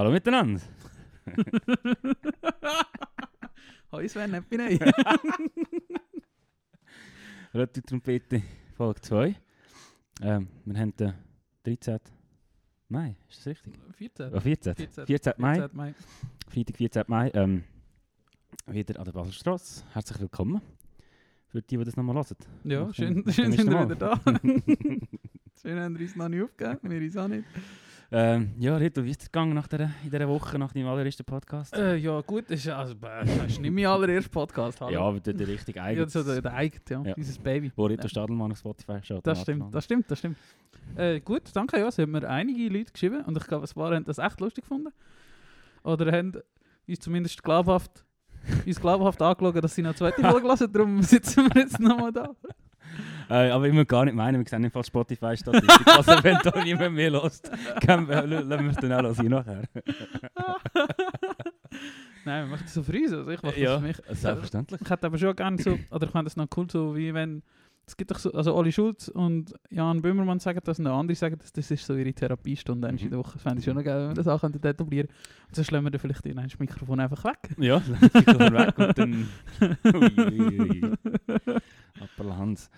[0.00, 0.62] Hallo miteinander.
[3.92, 4.78] Hoi Sven, happy nein.
[7.54, 8.42] Rötti Trompete,
[8.78, 9.36] Folge 2.
[10.22, 11.12] Ähm, wir haben den
[11.64, 11.98] 13.
[12.88, 13.74] Mai, ist das richtig?
[13.92, 14.32] 14.
[14.32, 14.74] Oh, 14.
[14.74, 15.06] 14.
[15.06, 15.32] 14.
[15.36, 15.76] Mai, 14.
[15.76, 15.94] Mai.
[16.48, 17.04] Freitag 14.
[17.06, 17.30] Mai.
[17.34, 17.64] Ähm,
[18.68, 19.84] wieder an der Baselstrasse.
[19.92, 20.62] Herzlich willkommen.
[21.48, 22.36] Für die, die das nochmal hören.
[22.64, 24.18] Ja, schön, schön sind wir wieder da.
[25.60, 27.44] schön haben wir uns noch nicht aufgegeben, wir uns auch nicht.
[28.12, 31.24] Ähm, ja, Rito, wie ist es gegangen nach der, in dieser Woche, nach deinem allerersten
[31.24, 31.72] Podcast?
[31.76, 34.80] Äh, ja gut, ist, also, äh, das ist nicht mein allererster Podcast.
[34.80, 34.90] Hallo.
[34.92, 36.08] ja, aber der, der richtige ja, eigene.
[36.08, 37.14] so der, der eigene, ja, Ja.
[37.14, 37.70] dieses Baby.
[37.76, 38.08] Wo Rito Ja.
[38.08, 39.24] Stadelmann auf Spotify schaut.
[39.24, 40.36] Das stimmt, das stimmt, das stimmt.
[40.96, 43.94] Äh, gut, danke, ja, es haben mir einige Leute geschrieben und ich glaube, ein paar
[43.94, 44.88] haben das echt lustig gefunden.
[45.84, 46.32] Oder haben
[46.88, 48.04] uns zumindest glaubhaft,
[48.66, 52.12] uns glaubhaft angeschaut, dass sie noch eine zweite Folge hören, darum sitzen wir jetzt nochmal
[52.12, 52.34] da.
[53.30, 55.86] Äh, aber ich muss gar nicht meinen, wir sehen einfach Spotify-Statistik.
[55.96, 57.50] also wenn da niemand mehr lässt,
[57.84, 59.62] können wir, lassen wir es dann auch nachher.
[62.24, 63.12] Nein, wir machen das so für uns.
[63.12, 63.96] Also ich mache das Ja, für mich.
[64.10, 64.80] selbstverständlich.
[64.80, 67.42] Ich hätte aber schon gerne so, oder ich fände das noch cool, so wie wenn,
[67.86, 71.16] es gibt doch so, also Oli Schulz und Jan Böhmermann sagen das und der andere
[71.16, 73.32] sagen das, das ist so ihre Therapiestunde einmal in der Woche.
[73.34, 75.08] Das fände ich schon noch geil, wenn wir das auch könnten etablieren
[75.48, 77.38] Und sonst lassen wir dann vielleicht das Mikrofon einfach weg.
[77.58, 77.82] Ja,
[78.14, 79.28] ich davon weg und dann...
[79.94, 80.96] Ui, ui, ui.
[82.00, 82.70] Apperlhans.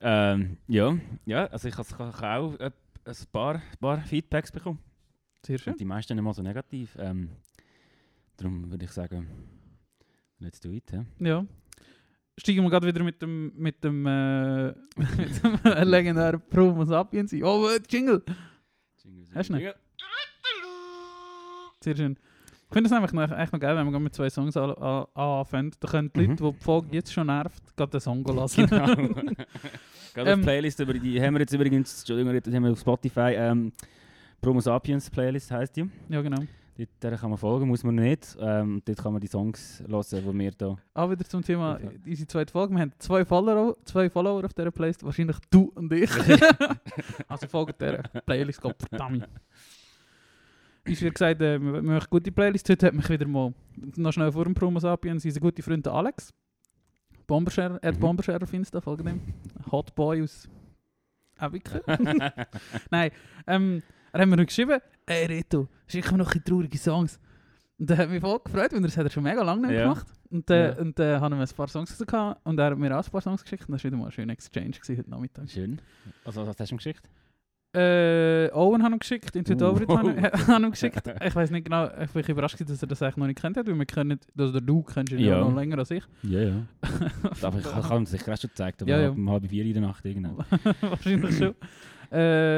[0.00, 2.70] Ähm, ja, ja, also ich habe auch äh,
[3.04, 4.78] ein paar, paar Feedbacks bekommen.
[5.44, 5.72] Sehr schön.
[5.72, 6.96] Und die meisten nicht mal so negativ.
[6.98, 7.30] Ähm,
[8.36, 9.28] darum würde ich sagen,
[10.38, 10.90] let's do it.
[10.90, 11.04] Ja.
[11.18, 11.46] Ja.
[12.36, 17.32] Steigen wir gerade wieder mit dem, mit dem, äh, mit dem äh, legendären Promo Sapiens
[17.32, 17.42] ein.
[17.44, 18.22] Oh, äh, Jingle!
[19.34, 19.74] Hast du nicht?
[21.80, 22.18] Sehr schön.
[22.68, 25.06] Ich finde es einfach noch, echt noch geil, wenn wir mit zwei Songs an- an-
[25.14, 25.72] anfangen.
[25.80, 26.26] Da können die Mhm.
[26.30, 28.66] Leute, die die Folge jetzt schon nervt, gerade den Song lassen.
[28.66, 28.86] Genau.
[30.14, 32.78] Gerade Ähm, auf Playlist, über die haben wir jetzt übrigens, Entschuldigung, die haben wir auf
[32.80, 33.72] Spotify, ähm,
[34.40, 35.88] Promo Sapiens Playlist heisst die.
[36.08, 36.42] ja, genau.
[36.76, 38.36] Dort der kann man folgen, muss man nicht.
[38.40, 40.76] Ähm, dort kann man die Songs hören, die wir da...
[40.94, 42.00] Auch wieder zum Thema Okay.
[42.04, 42.74] unsere zweite Folge.
[42.74, 45.04] Wir haben zwei Follower, zwei Follower auf dieser Playlist.
[45.04, 46.10] Wahrscheinlich du und ich.
[47.28, 49.28] also folgt dieser Playlist, Gott verdammt.
[50.86, 52.68] Ist wie gesagt, äh, wir machen gute Playlist.
[52.68, 53.54] Heute hat mich wieder mal,
[53.96, 56.32] noch schnell vor dem Promo Sapiens, unser guter Freund Alex.
[57.26, 58.00] Bombershare, er hat Mhm.
[58.00, 59.20] Bombershare auf Insta, folgt ihm.
[59.72, 60.46] Hot Boy aus
[61.40, 61.80] Ewiken.
[62.90, 63.10] Nein,
[63.46, 67.18] ähm, er hat mir noch geschrieben, ey Reto, schick mir noch ein traurige Songs.
[67.78, 69.84] Und das hat mich voll gefreut, weil das hat er schon mega lange nicht Ja.
[69.84, 70.06] gemacht.
[70.30, 70.78] Und, äh, Ja.
[70.80, 73.20] und äh, haben wir ein paar Songs gehabt und er hat mir auch ein paar
[73.22, 75.48] Songs geschickt und das war wieder mal ein schöner Exchange gewesen heute Nachmittag.
[75.50, 75.80] Schön.
[76.26, 77.08] Also, was hast du ihm geschickt?
[77.74, 79.98] Äh, Owen hat ihm geschickt, in Südovrit Wow.
[79.98, 81.02] hat er ihm geschickt.
[81.24, 83.66] Ich weiß nicht genau, ich bin überrascht, dass er das eigentlich noch nicht kennt hat,
[83.66, 85.38] weil wir kennen, also du kennst ihn ja.
[85.38, 85.40] Ja.
[85.40, 86.04] noch länger als ich.
[86.22, 86.52] Ja, ja.
[87.42, 89.10] Aber ich habe ihm sicher auch schon gezeigt, aber Ja, ja.
[89.10, 90.36] um halb vier in der Nacht irgendwann.
[90.80, 91.54] Wahrscheinlich schon.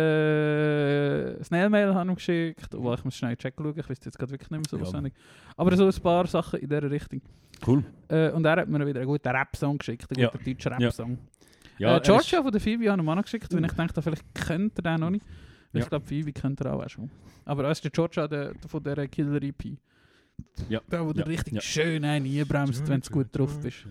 [0.07, 4.33] Äh, Snailmail haben wir geschickt, obwohl ich muss schnell checken schauen, ich weiß jetzt gerade
[4.33, 4.83] wirklich nicht mehr so Ja.
[4.83, 5.15] auswendig.
[5.57, 7.23] Aber so ein paar Sachen in dieser Richtung.
[7.67, 7.83] Cool.
[8.09, 10.29] Äh, und er hat mir wieder einen guten Rap-Song geschickt, einen Ja.
[10.29, 10.79] guten deutschen Ja.
[10.79, 11.11] Rap-Song.
[11.13, 11.17] Ja,
[11.79, 14.03] äh, er ist- Georgia von der Phoebe haben wir auch noch geschickt, weil ich dachte,
[14.03, 15.25] vielleicht kennt er den noch nicht.
[15.73, 15.81] Ja.
[15.83, 17.11] Ich glaube, Phoebe kennt er auch, auch schon.
[17.45, 19.77] Aber er ist der Georgia der, der von dieser Killer EP.
[20.69, 20.81] Ja.
[20.91, 21.27] Der, wo du Ja.
[21.27, 21.61] richtig Ja.
[21.61, 23.87] schön einbremst, wenn du gut drauf bist.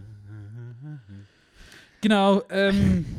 [2.02, 3.06] Genau, ähm,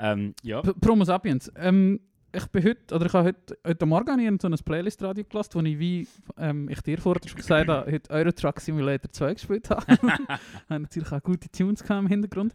[0.00, 0.62] Ähm, ja.
[0.62, 1.50] Promo Sapiens.
[1.56, 1.98] Ähm,
[2.32, 5.60] ich bin heute, oder ich habe heute, heute Morgen ich so ein Playlist-Radio gelassen, wo
[5.62, 6.06] ich, wie
[6.36, 9.84] ähm, ich dir vorher schon gesagt habe, heute Euro Truck Simulator 2 gespielt habe.
[9.98, 12.54] habe natürlich auch gute Tunes im Hintergrund.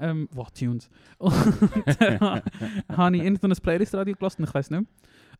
[0.00, 0.88] Ähm, wow, Tunes.
[1.18, 1.34] Und
[2.00, 2.42] dann
[2.88, 4.88] habe ich irgendein Playlist-Radio gelassen, ich weiß nicht mehr.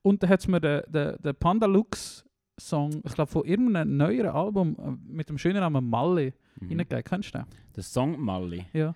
[0.03, 2.25] Und dann hat es mir den, den, den Panda Lux
[2.59, 6.69] Song, ich glaube von irgendeinem neueren Album äh, mit dem schönen Namen Malle Mhm.
[6.69, 7.05] reingegeben.
[7.05, 7.47] Kennst du den?
[7.75, 8.67] Der Song Mali.
[8.75, 8.95] Ja.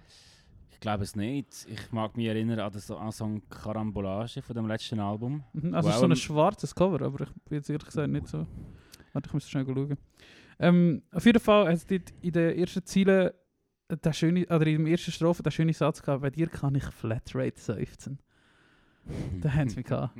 [0.70, 1.66] Ich glaube es nicht.
[1.70, 2.80] Ich mag mich erinnern an den,
[3.12, 5.42] Song Karambolage von dem letzten Album.
[5.54, 5.96] Mhm, Also Wow.
[5.96, 8.46] so ein schwarzes Cover, aber ich bin jetzt ehrlich gesagt nicht so.
[9.14, 9.96] Warte, ich muss schnell schauen.
[10.58, 13.32] Ähm, auf jeden Fall hat es dort in den ersten Zielen äh,
[13.88, 16.84] der schöne, oder in der ersten Strophe der schöne Satz gehabt, bei dir kann ich
[16.84, 18.18] Flatrate seufzen.
[19.40, 20.16] Da haben sie mich gehabt.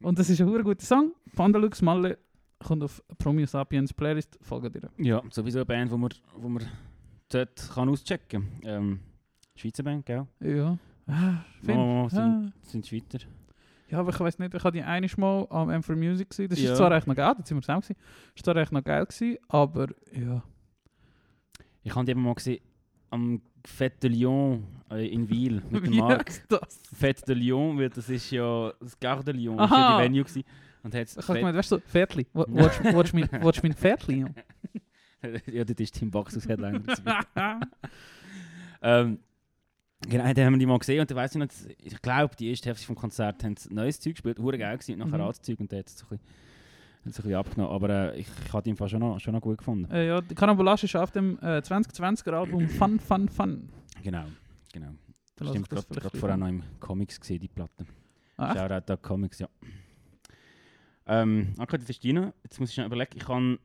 [0.00, 1.12] Und das ist ein guter Song.
[1.34, 2.18] Pandalux Malle
[2.64, 4.88] kommt auf Promio Sapiens Playlist, folgt dir.
[4.98, 6.64] Ja, sowieso eine Band, die man, wo man
[7.28, 8.60] dort kann auschecken kann.
[8.64, 9.00] Ähm,
[9.54, 10.26] Schweizer Band, gell?
[10.40, 10.78] Ja.
[11.06, 11.44] Ah.
[11.68, 12.52] Oh, mal sind, Ah.
[12.62, 13.18] sind weiter.
[13.88, 16.48] Ja, aber ich weiß nicht, ich hatte die eine Mal am M4 Music gesehen.
[16.48, 16.72] Das Ja.
[16.72, 17.96] ist zwar echt noch geil, da sind wir zusammen gewesen.
[18.34, 20.42] Das war zwar echt noch geil, gewesen, aber ja.
[21.82, 22.60] Ich habe die eben mal gesehen
[23.16, 26.46] am Fête de Lyon äh, in Wiel mit dem Wie Marc.
[26.48, 26.80] das?
[26.94, 29.64] Fête de Lyon, weil das ist ja das Gare de Lyon, Aha.
[29.64, 30.44] ist ja die Venue gewesen.
[30.84, 32.26] Und hat's Ich habe gemeint, weißt du, Pferdli.
[32.32, 33.12] Watch, watch,
[33.62, 34.24] mein, Pferdli.
[35.52, 35.64] ja.
[35.64, 36.80] das ist Tim Box aus Headliner.
[38.82, 39.18] ähm,
[40.08, 41.52] genau, da haben wir die mal gesehen und da weiss ich nicht,
[41.82, 45.08] ich glaube, die erste Hälfte vom Konzert haben neues Zeug gespielt, hure geil gewesen, und
[45.08, 45.24] nachher Mhm.
[45.24, 46.24] altes Zeug und da hat es so ein bisschen,
[47.06, 47.72] ein bisschen abgenommen.
[47.74, 49.90] Aber äh, ich, ich habe die im Fall schon noch, schon noch gut gefunden.
[49.90, 53.68] äh, ja, die Carambolage ist auf dem äh, 2020er Album Fun, Fun, Fun.
[54.02, 54.24] Genau,
[54.72, 54.92] genau.
[55.36, 57.86] Da lass ich Stimmt, gerade vorher noch im Comics gesehen, die Platte.
[58.36, 58.54] Ah?
[58.54, 59.48] Shoutout an Comics, ja.
[61.06, 62.32] Ähm, okay, das ist Dino.
[62.42, 63.58] Jetzt muss ich schnell überlegen, ich habe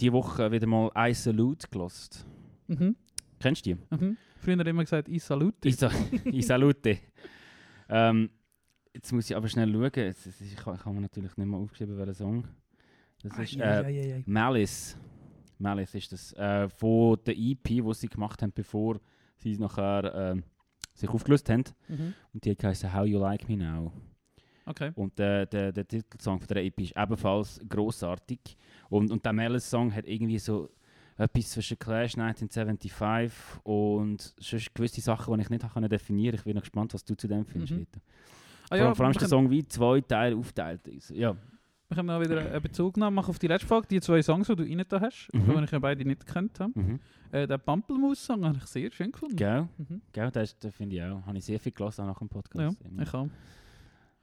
[0.00, 2.26] diese Woche wieder mal I Salute gelost.
[2.66, 2.96] Mhm.
[3.38, 3.96] Kennst du die?
[3.96, 4.16] Mhm.
[4.40, 5.68] Früher immer gesagt, ich salute.
[6.24, 6.98] Ich salute.
[7.88, 8.30] ähm,
[8.98, 10.10] jetzt muss ich aber schnell schauen.
[10.10, 12.44] Ich ich habe mir natürlich nicht mehr aufgeschrieben, welcher Song.
[13.22, 14.96] Das ist äh, Malice.
[15.58, 16.32] Malice ist das.
[16.34, 19.00] Äh, von der EP, die sie gemacht haben, bevor
[19.36, 20.42] sie nachher ähm,
[20.94, 21.64] sich aufgelöst haben.
[21.86, 22.14] Mhm.
[22.32, 23.92] Und die heißt How You Like Me Now.
[24.66, 24.90] Okay.
[24.96, 28.40] Und der, der, der Titelsong von der EP ist ebenfalls großartig.
[28.90, 30.68] Und, und der Malice-Song hat irgendwie so
[31.16, 36.36] etwas zwischen Clash 1975 und sonst gewisse Sachen, die ich nicht definieren konnte.
[36.36, 37.72] Ich bin noch gespannt, was du zu dem findest.
[37.72, 37.86] Mhm.
[38.70, 40.86] Ah, vor, allem- vor allem ist der Song wie zwei Teile aufteilt.
[40.88, 41.10] ist.
[41.10, 41.36] Ja,
[41.90, 43.86] Wir können auch wieder einen Bezug machen auf die letzte Frage.
[43.88, 45.56] Die zwei Songs, die du rein da hast, Mhm.
[45.56, 46.72] die ich ja beide nicht gekannt habe.
[46.78, 47.00] mhm.
[47.32, 49.36] Äh, den Pampelmus-Song habe ich sehr schön gefunden.
[49.36, 49.68] Gell?
[49.78, 50.02] Mhm.
[50.12, 51.24] Gell, das, das finde ich auch.
[51.26, 52.78] Habe ich sehr viel gelassen nach dem Ja, Podcast.
[53.00, 53.28] ich auch.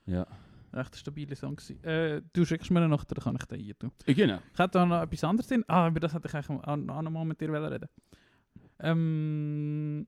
[0.05, 0.27] ja.
[0.73, 1.55] Echt ein stabiler Song.
[1.55, 1.83] gewesen.
[1.85, 3.91] Äh, du schickst mir noch, dann kann ich den hier tun.
[4.05, 4.39] Genau.
[4.53, 5.63] Ich hätte auch noch etwas anderes drin.
[5.67, 7.87] Ah, über das hätte ich eigentlich auch noch mal mit dir reden.
[8.79, 10.05] Ähm,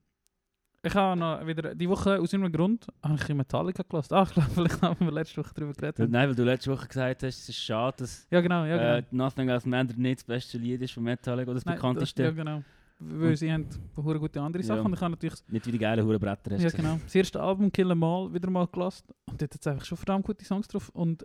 [0.88, 4.14] ich habe noch wieder, die Woche aus irgendeinem Grund, habe ich Metallica gelassen.
[4.16, 6.10] Ah, ich glaube, vielleicht haben wir letzte Woche darüber geredet.
[6.10, 8.94] Nein, weil du letzte Woche gesagt hast, es ist schade, dass Ja, genau, ja, genau.
[8.98, 12.24] äh, Nothing Else Matters nicht das beste Lied ist von Metallica oder das bekannteste.
[12.24, 12.64] ja, genau.
[13.00, 14.68] Weil sie haben hure gute andere Ja.
[14.70, 16.64] Sachen und ich habe natürlich Nicht wie die geile Hurenbretter hast.
[16.64, 17.00] Ja, genau.
[17.04, 19.06] Das erste Album Kill 'Em All wieder mal gelassen.
[19.28, 20.90] Und dort hat es einfach schon verdammt gute Songs drauf.
[20.90, 21.24] Und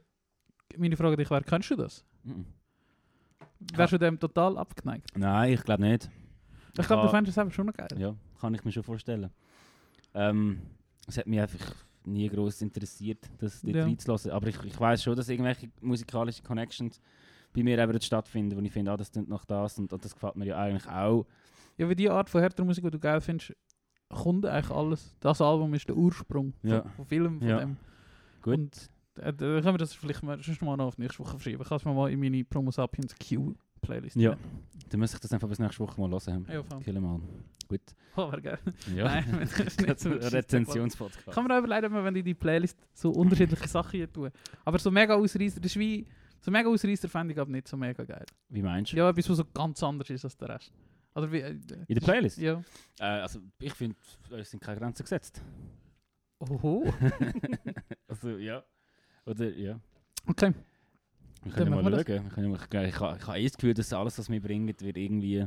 [0.77, 2.05] meine Frage an dich wäre, kennst du das?
[2.25, 2.45] Mhm.
[3.75, 5.17] Wärst du dem total abgeneigt?
[5.17, 6.11] Nein, ich glaube nicht.
[6.79, 7.89] Ich glaube, du fändest es einfach schon geil.
[7.97, 9.31] Ja, kann ich mir schon vorstellen.
[10.15, 10.61] Ähm,
[11.07, 11.75] es hat mich einfach
[12.05, 13.85] nie groß interessiert, das dort Ja.
[13.85, 14.31] reinzulassen.
[14.33, 17.01] Aber ich, ich weiß schon, dass irgendwelche musikalische Connections
[17.53, 20.15] bei mir eben stattfinden, wo ich finde, ah, das klingt nach das und, und das
[20.15, 21.27] gefällt mir ja eigentlich auch.
[21.79, 23.55] Ja, wie die Art von härter Musik, die du geil findest,
[24.09, 25.17] kommt eigentlich alles.
[25.21, 26.83] Das Album ist der Ursprung von, Ja.
[26.97, 27.59] von Film von Ja.
[27.61, 27.77] dem.
[28.43, 28.55] Gut.
[28.55, 31.63] Und äh, dann können wir das vielleicht mal, sonst mal noch auf nächste Woche verschieben.
[31.63, 34.37] Ich kann es mir mal in meine Promo Sapiens Q Playlist Ja.
[34.89, 36.47] Dann muss ich das einfach bis nächste Woche mal hören.
[36.51, 36.81] Ja, voll.
[36.81, 37.21] Kill 'em all.
[37.69, 37.81] Gut.
[38.15, 38.59] Oh, wäre geil.
[38.95, 39.05] Ja.
[39.05, 41.29] Nein, das ist nicht so- Ein Rezensionspodcast.
[41.29, 44.31] Ich kann mir auch überlegen, wenn ich die Playlist so unterschiedliche Sachen hier tue.
[44.67, 46.07] Aber so mega Ausreißer, das ist wie...
[46.43, 48.27] So mega Ausreißer fände ich aber nicht so mega geil.
[48.51, 48.97] Wie meinst du?
[48.99, 50.71] Ja, etwas, was so ganz anders ist als der Rest.
[51.15, 51.39] Oder wie...
[51.41, 51.53] äh,
[51.89, 52.37] In der Playlist?
[52.37, 52.63] Ja.
[53.01, 53.97] Äh, also ich finde,
[54.33, 55.41] es sind keine Grenzen gesetzt.
[56.41, 56.85] Oho.
[58.09, 58.63] also ja.
[59.25, 59.81] Oder ja.
[60.27, 60.53] Okay.
[61.45, 62.07] Wir können ja mal schauen.
[62.07, 64.41] Wir können, ich, ich, ich, habe- ich habe eh das Gefühl, dass alles, was wir
[64.41, 65.47] bringen, wird irgendwie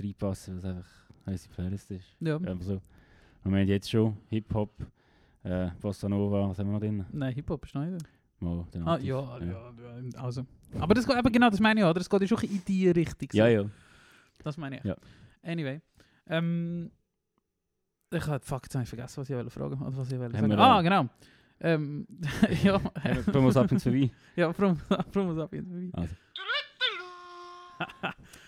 [0.00, 0.88] reinpassen, es einfach
[1.26, 2.16] unsere Playlist ist.
[2.20, 2.36] Ja.
[2.36, 2.80] Aber so.
[3.44, 4.70] Wir haben jetzt schon Hip-Hop,
[5.44, 7.04] äh, Bossa Nova, was haben wir noch drin?
[7.12, 8.04] Nein, Hip-Hop ist nicht.
[8.40, 10.46] Mal den Ah, ja, ja, ja, also.
[10.78, 11.92] Aber das geht, eben genau, das meine ich auch.
[11.92, 13.28] Das geht schon in die Richtung.
[13.30, 13.36] so.
[13.38, 13.64] Ja, ja.
[14.42, 14.84] Das meine ich.
[14.84, 14.96] Ja.
[15.42, 15.80] Anyway.
[16.26, 16.90] Ähm,
[18.10, 19.74] ich habe fuck, jetzt habe ich vergessen, was ich wollte fragen.
[19.82, 20.52] Oder was ich wollte sagen.
[20.52, 21.08] Ah, genau.
[21.60, 22.06] Ähm,
[22.64, 24.10] ja, ab und vorbei.
[24.36, 24.76] ja, Promo,
[25.12, 25.68] Promo Sapiens.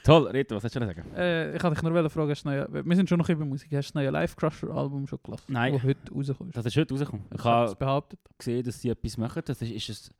[0.05, 1.15] Toll, Rita, was hast du zu sagen?
[1.15, 3.89] Äh, ich hatte dich nur fragen, hast neue, wir sind schon noch über Musik, hast
[3.91, 5.53] du das neue Live Crusher Album schon gelassen?
[5.53, 5.73] Nein.
[5.75, 6.57] Wo heute rauskommt.
[6.57, 7.27] Das ist heute rausgekommen.
[7.33, 8.19] Ich es habe behauptet.
[8.37, 9.43] gesehen, dass sie etwas machen.
[9.45, 10.11] Das ist, ist es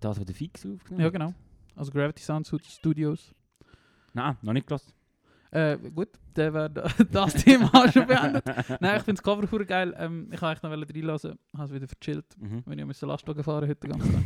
[0.00, 1.12] das, was der Fix aufgenommen Ja, hat?
[1.12, 1.34] genau.
[1.76, 3.34] Also Gravity Sound Studios.
[4.12, 4.92] Nein, noch nicht gelassen.
[5.54, 8.44] Äh, gut, dann wäre da- das Thema schon beendet.
[8.80, 9.94] Nein, ich finde das Cover hure geil.
[9.96, 12.62] Ähm, ich wollte eigentlich noch reinlassen, habe es wieder verchillt, Mhm.
[12.66, 14.24] wenn ich musste Lastwagen fahren heute den ganzen Tag.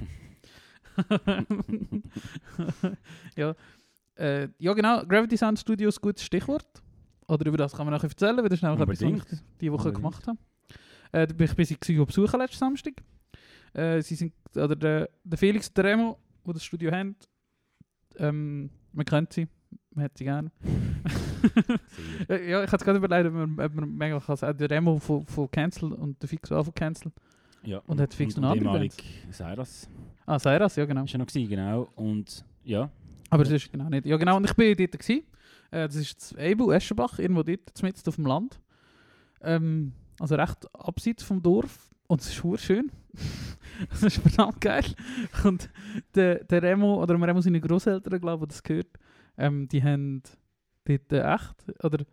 [3.37, 3.55] ja.
[4.17, 5.05] Äh, ja, genau.
[5.07, 6.83] Gravity Sound Studios, gutes Stichwort.
[7.29, 9.73] Oder über das kann man nachher erzählen, weil das ist nämlich etwas, was ich diese
[9.73, 9.97] Woche Unbedingt.
[9.97, 10.39] gemacht habe.
[11.13, 12.95] Äh, da bin ich gewesen besuchen letzten Samstag.
[13.75, 17.17] Äh, sie sind, oder der, der Felix und der Remo, die das Studio haben,
[18.17, 19.47] ähm, man kennt sie,
[20.03, 20.51] hat sie gerne.
[22.29, 25.25] Ja, ich hatte gerade überlegt, ob man, ob man mega kann sagen, der Remo von,
[25.25, 27.13] von Cancel und der Fix auch von Cancel.
[27.63, 27.81] Ja.
[27.87, 28.89] Und hat fix und, noch und andere
[29.31, 29.89] Cyrus
[30.27, 31.05] Ah, Seiras, ja genau.
[31.05, 31.89] ist ja noch gewesen, genau.
[31.97, 32.91] Und ja,
[33.31, 34.05] Aber das ist genau nicht.
[34.05, 35.23] Ja genau, und ich bin dort gewesen.
[35.71, 38.61] Äh, das ist das Ebu, Eschenbach, irgendwo dort, mitten auf dem Land.
[39.41, 41.91] Ähm, also recht abseits vom Dorf.
[42.07, 42.91] Und es ist schön.
[43.91, 44.85] das ist verdammt geil.
[45.45, 45.71] Und
[46.15, 48.89] der, der Remo, oder Remo seine Großeltern, glaube ich, das gehört,
[49.39, 50.23] ähm, die haben
[50.85, 52.05] dort echt, oder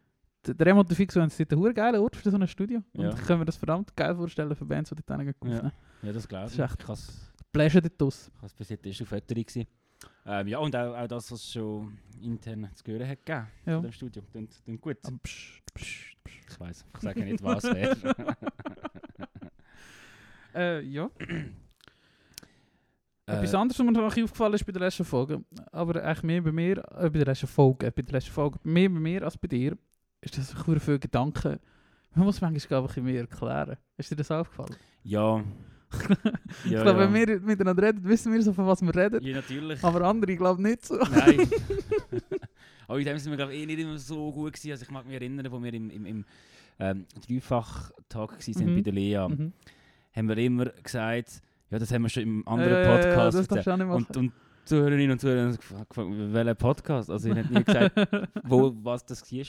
[0.48, 2.84] der Remo und der Fixo haben dort einen geilen Ort für so ein Studio.
[2.94, 3.10] Ja.
[3.10, 5.36] Und ich kann mir das verdammt geil vorstellen für Bands, die dort hingehen.
[5.51, 5.72] Ja.
[6.03, 6.60] Ja, das glaube Das ich.
[6.60, 8.29] ist echt has- Bläschen dort aus.
[8.36, 9.65] ich has bis jetzt ist auf Fotos gewesen.
[10.27, 13.77] Ähm, ja, und auch, auch das, was es schon intern zu hören hat gegeben Ja.
[13.77, 14.22] in dem Studio.
[14.32, 14.98] Klingt, klingt gut.
[15.03, 16.41] Aber psch, psch, psch.
[16.50, 17.96] Ich weiß, ich sage nicht, was wäre.
[20.53, 21.10] Äh, ja.
[23.27, 26.41] Äh, Etwas anderes, was mir noch aufgefallen ist bei der letzten Folge, aber eigentlich mehr
[26.41, 29.24] bei mir, äh, bei der letzten Folge, äh, bei der letzten Folge, mehr bei mir
[29.24, 29.75] als bei dir,
[30.22, 31.60] ist das viele Gedanken.
[32.13, 33.77] Man muss manchmal ein bisschen mehr erklären.
[33.98, 34.75] Ist dir das aufgefallen?
[35.03, 35.44] ja.
[36.65, 37.13] ich ja, glaube, ja.
[37.13, 39.24] wenn wir miteinander reden, wissen wir so, von was wir reden.
[39.24, 39.84] Ja, natürlich.
[39.84, 40.96] Aber andere, glaube ich, nicht so.
[40.98, 41.48] Nein.
[42.88, 44.72] Aber in dem sind wir glaube ich eh nicht immer so gut gewesen.
[44.72, 46.25] Also ich mag mich erinnern, wo wir im, im, im
[46.79, 48.75] ähm, Dreifach-Tag waren Mhm.
[48.75, 49.53] bei der Lea, Mhm.
[50.15, 51.41] haben wir immer gesagt,
[51.72, 53.67] ja, das haben wir schon im anderen Ja, ja, ja, Podcast das darfst erzählt.
[53.67, 54.31] du auch nicht Und, und
[54.65, 57.10] Zuhörerinnen und Zuhörer haben gefragt, welcher Podcast?
[57.12, 57.95] Also ich habe nie gesagt,
[58.43, 59.45] wo, was das war.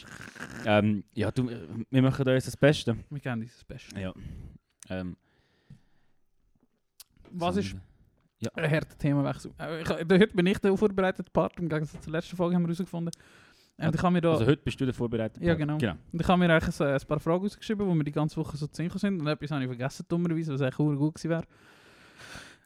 [0.67, 1.49] Ähm, ja, du,
[1.91, 2.97] wir machen uns das Beste.
[3.09, 3.99] wir kennen dieses Beste.
[3.99, 4.13] Ja.
[4.91, 5.17] Ähm,
[7.31, 7.75] Was ist
[8.55, 9.53] ein harter Themawechsel?
[9.59, 12.63] Äh, ich, da- heute bin ich der vorbereitete Part, im Gegensatz zur letzten Folge haben
[12.63, 13.13] wir herausgefunden.
[13.79, 14.33] Und ich mir da...
[14.33, 15.43] Also heute bist du der vorbereitet.
[15.43, 15.77] Ja, genau.
[15.77, 15.95] genau.
[16.13, 18.57] Und ich habe mir eigentlich ein, ein paar Fragen ausgeschrieben, wo wir die ganze Woche
[18.57, 19.21] so zu sind.
[19.21, 21.45] Und etwas habe ich vergessen, dummerweise, was eigentlich gut gewesen wäre.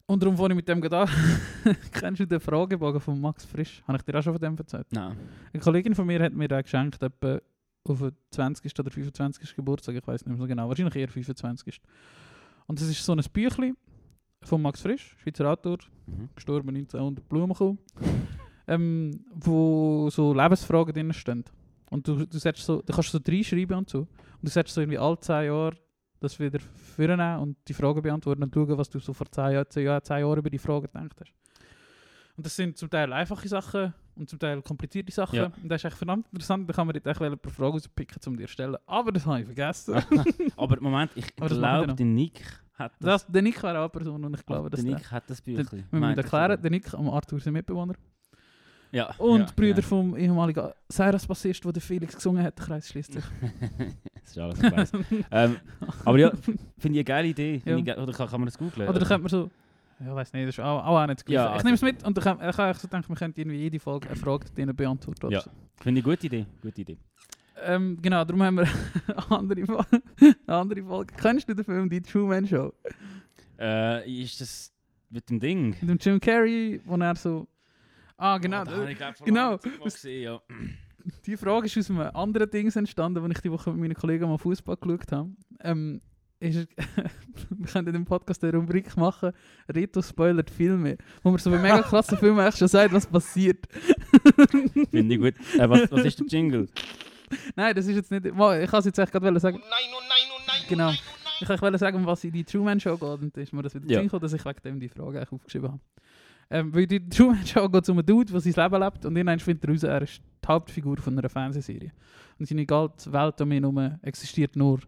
[0.07, 1.09] Und darum ich mit dem an.
[1.93, 3.83] Kennst du den Fragebogen von Max Frisch?
[3.87, 4.87] Habe ich dir auch schon von dem erzählt?
[4.91, 5.17] Nein.
[5.53, 7.41] Eine Kollegin von mir hat mir den geschenkt, etwa
[7.85, 8.79] auf den 20.
[8.79, 9.55] oder 25.
[9.55, 11.81] Geburtstag, ich weiß nicht mehr so genau, wahrscheinlich eher 25.
[12.67, 13.77] Und das ist so ein Büchlein
[14.43, 16.29] von Max Frisch, Schweizer Autor, Mhm.
[16.35, 17.79] gestorben 1900 Blumenkohl,
[18.67, 21.45] ähm, wo so Lebensfragen drin stehen.
[21.91, 24.01] Und du, du, so, du kannst so drei schreiben und so.
[24.01, 24.09] Und
[24.43, 25.77] du sollst so irgendwie alle zehn Jahre
[26.21, 26.61] das wieder
[26.97, 30.05] vornehmen und die Fragen beantworten und schauen, was du so vor zehn Jahren, zehn Jahren,
[30.05, 31.33] zehn Jahren über die Fragen gedacht hast.
[32.37, 35.37] Und das sind zum Teil einfache Sachen und zum Teil komplizierte Sachen.
[35.37, 35.53] Ja.
[35.63, 36.69] Und das ist echt verdammt interessant.
[36.69, 38.77] Da kann man dort echt ein paar Fragen rauspicken, um dir zu stellen.
[38.87, 40.03] Aber das habe ich vergessen.
[40.57, 42.43] Aber Moment, ich glaube, der Nick
[42.75, 43.23] hat das.
[43.23, 45.43] das, der Nick wäre auch eine Person und ich glaube, dass der, Nick hat das
[45.43, 45.87] Büchlein.
[45.91, 47.95] wir müssen er erklären, der Nick, am Arthur, sein Mitbewohner.
[48.93, 49.15] Ja.
[49.19, 49.83] Und ja, die Brüder ja.
[49.83, 53.25] vom ehemaligen Cyrus-Bassist, wo der Felix gesungen hat, der Kreis schließt sich.
[54.15, 55.57] das ist alles, ich ähm,
[56.05, 57.61] aber ja, finde ich eine geile Idee.
[57.61, 57.79] Finde Ja.
[57.79, 58.89] Ich, ge- oder kann, kann man das googlen?
[58.89, 59.51] Oder dann könnte man so...
[60.05, 61.29] Ja, weiß nicht, das ist auch, auch nicht.
[61.29, 63.59] Ja, ich nehme es mit und dann kann, ich kann so denken, wir könnten irgendwie
[63.59, 65.27] jede Folge eine Frage denen beantworten.
[65.27, 65.43] oder Ja.
[65.77, 66.47] Finde ich eine gute Idee.
[66.63, 66.97] Gute Idee.
[67.63, 68.63] Ähm, genau, darum haben wir
[69.07, 69.85] eine andere, Fo-
[70.19, 71.15] eine andere Folge.
[71.21, 72.73] Kennst du den Film Die Truman Show?
[73.59, 74.73] Äh, ist das
[75.11, 75.77] mit dem Ding?
[75.83, 77.47] Mit dem Jim Carrey, wo er so...
[78.21, 78.65] Ah, genau.
[78.65, 79.59] Oh, ich, glaub, genau.
[79.83, 80.41] gesehen, ja.
[81.25, 84.29] Die Frage ist aus einem anderen Ding entstanden, als ich die Woche mit meinen Kollegen
[84.29, 85.31] mal Fußball geschaut habe.
[85.61, 86.03] Ähm,
[86.41, 86.69] ist,
[87.49, 89.33] wir können in dem Podcast eine Rubrik machen,
[89.75, 93.67] Rito spoilert Filme, wo man so bei mega krassen Filmen echt schon sagt, was passiert.
[94.91, 95.35] Finde ich gut.
[95.59, 96.69] Äh, was, was ist der Jingle?
[97.57, 98.35] Nein, das ist jetzt nicht...
[98.35, 99.59] Mal, Ich kann es jetzt echt gerade sagen.
[99.59, 100.89] Nein, oh nein, oh nein, Genau.
[100.89, 101.57] oh nein, oh nein.
[101.57, 103.03] Ich wollte sagen, um was in die Truman Show geht.
[103.03, 104.03] Und dann ist mir das wieder Ja.
[104.03, 104.19] ja.
[104.19, 105.81] dass ich wegen dem die Frage eigentlich aufgeschrieben habe.
[106.51, 109.39] Ähm, weil die Truman Show geht um einen Dude, der sein Leben lebt und irgendwann
[109.39, 111.93] findet er raus, er ist die Hauptfigur von einer Fernsehserie.
[112.39, 114.81] Und seine ganze Welt um ihn herum existiert nur...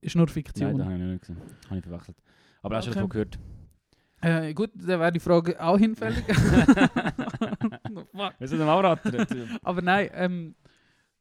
[0.00, 0.78] Ist nur Nein, Fiktion.
[0.78, 1.36] da habe ich nicht gesehen.
[1.68, 2.16] Habe ich verwechselt.
[2.62, 2.98] Aber hast du Okay.
[2.98, 3.38] davon gehört?
[4.20, 6.24] Äh, gut, dann wäre die Frage auch hinfällig.
[8.38, 9.26] Wir sind am Aufrattern.
[9.62, 10.54] Aber nein, ähm,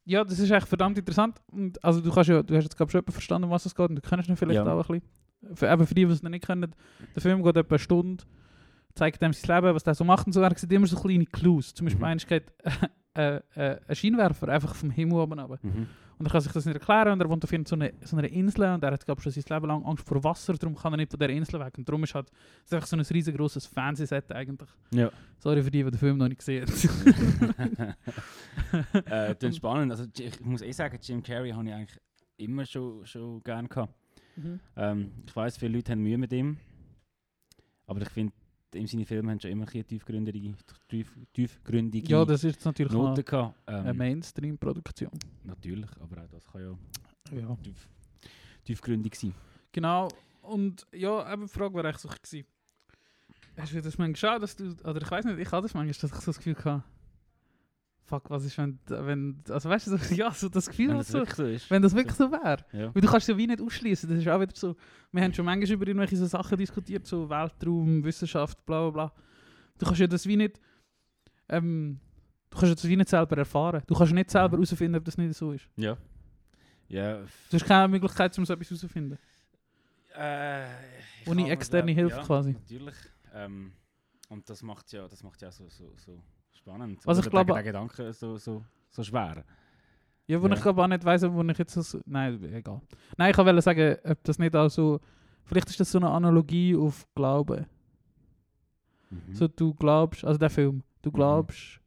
[0.06, 1.40] ja, das ist echt verdammt interessant.
[1.48, 3.90] Und, also du, kannst ja, du hast jetzt glaube ich schon verstanden, was es geht
[3.90, 4.66] und du kennst ihn vielleicht Ja.
[4.74, 5.01] auch ein
[5.42, 5.56] bisschen.
[5.56, 6.74] Für, eben für die, die es noch nicht kennen,
[7.16, 8.24] der Film geht etwa eine Stunde,
[8.96, 10.42] zeigt dem sein Leben, was der so macht und so.
[10.42, 11.74] Er sieht immer so kleine Clues.
[11.74, 12.06] Zum Beispiel Mhm.
[12.06, 12.52] eines geht
[13.16, 15.60] äh, äh, ein Scheinwerfer einfach vom Himmel oben runter.
[15.62, 15.88] mhm.
[16.18, 18.30] Und er kann sich das nicht erklären und er wohnt auf so einer so einer
[18.30, 20.94] Insel und er hat glaube ich schon sein Leben lang Angst vor Wasser, darum kann
[20.94, 21.76] er nicht von dieser Insel weg.
[21.80, 22.30] Und darum ist halt,
[22.60, 24.70] es ist einfach so ein riesengroßes Fernsehset eigentlich.
[24.94, 25.10] Ja.
[25.40, 27.96] Sorry für die, die den Film noch nicht gesehen haben.
[29.06, 29.92] äh, das ist spannend.
[29.92, 32.00] Also, ich muss eh sagen, Jim Carrey habe ich eigentlich
[32.38, 33.94] immer schon, schon gerne gehabt.
[34.36, 34.60] Mhm.
[34.76, 36.58] Ähm, ich weiß, viele Leute haben Mühe mit ihm.
[37.88, 38.34] Aber ich finde,
[38.75, 40.54] ihm seine Filme haben schon immer ein bisschen tiefgründige,
[40.88, 43.56] tief, tiefgründige Ja, das ist natürlich auch Noten gehabt.
[43.68, 45.12] eine Ähm, Mainstream-Produktion.
[45.44, 47.56] natürlich, aber auch das kann ja Ja.
[47.63, 47.88] tief,
[48.66, 49.34] tiefgründig sein.
[49.72, 50.08] Genau.
[50.42, 52.46] Und ja, eben die Frage war eigentlich so gewesen.
[53.58, 55.88] Hast du das manchmal geschaut, dass du, oder ich weiß nicht, ich hatte das manchmal,
[55.88, 56.84] dass ich so das Gefühl hatte,
[58.12, 61.08] fuck, was ist, wenn, wenn also weißt du, so, ja, so das Gefühl, Wenn das
[61.08, 61.72] so, wirklich so ist.
[61.72, 62.65] wenn das wirklich so wäre.
[62.74, 62.94] ja.
[62.94, 64.10] Weil du kannst ja wie nicht ausschließen.
[64.10, 64.75] Das ist auch wieder so.
[65.12, 69.13] Wir haben schon manchmal über irgendwelche so Sachen diskutiert, so Weltraum, Wissenschaft, bla bla bla.
[69.77, 70.60] Du kannst ja das wie nicht.
[71.50, 72.00] Ähm,
[72.50, 73.82] du kannst ja das wie nicht selber erfahren.
[73.88, 75.68] Du kannst nicht selber herausfinden, ob das nicht so ist.
[75.77, 75.98] Ja.
[76.89, 77.22] Ja.
[77.22, 79.18] Du hast keine Möglichkeit, um so etwas herauszufinden.
[80.13, 80.65] Äh,
[81.25, 82.51] Ohne externe Hilfe ja, quasi.
[82.51, 82.96] Natürlich.
[83.34, 83.72] Ähm,
[84.27, 86.22] und das macht ja, das macht ja so, so, so
[86.62, 87.00] spannend.
[87.06, 89.44] Was ich glaube- Der Gedanke so, so, so schwer.
[90.27, 90.53] Ja, wo Ja.
[90.53, 92.00] ich glaube auch nicht weiss, wo ich jetzt so...
[92.06, 92.82] Nein, egal.
[93.18, 95.00] Nein, ich wollte sagen, ob das nicht auch so...
[95.44, 97.65] Vielleicht ist das so eine Analogie auf Glauben.
[99.10, 99.34] Mhm.
[99.36, 101.13] So, du glaubst, also der Film, du Mhm.
[101.13, 101.80] glaubst...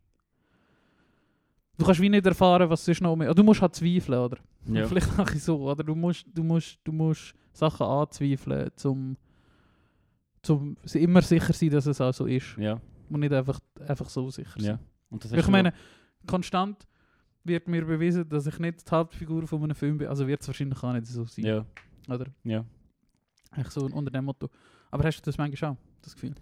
[1.79, 3.33] Du kannst wie nicht erfahren, was sonst noch mehr...
[3.35, 4.39] Du musst halt zweifeln, oder?
[4.67, 4.87] ja.
[4.89, 5.83] Vielleicht mache ich so, oder?
[5.83, 9.17] Du musst, du musst, du musst Sachen anzweifeln, zum,
[10.43, 12.57] zum immer sicher sein, dass es auch so ist.
[12.59, 12.81] ja,
[13.11, 14.65] Und nicht einfach, einfach so sicher sein.
[14.65, 14.79] ja.
[15.11, 15.73] Und das Ich meine,
[16.27, 16.87] konstant
[17.45, 20.09] wird mir bewiesen, dass ich nicht die Hauptfigur von einem Film bin.
[20.09, 21.45] Also wird es wahrscheinlich auch nicht so sein.
[21.45, 21.67] Ja,
[22.09, 22.27] Oder?
[22.43, 22.65] ja.
[23.57, 24.49] Echt so unter dem Motto.
[24.91, 26.35] Aber hast du das manchmal auch, das Gefühl?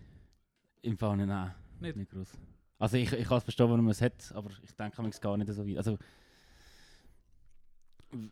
[0.82, 1.52] Im Fall nicht, nein.
[1.80, 1.96] Nicht?
[1.96, 2.32] Nicht groß.
[2.78, 5.36] Also ich, ich kann es verstehen, warum man es hat, aber ich denke manchmal gar
[5.36, 5.76] nicht so weit.
[5.76, 5.98] Also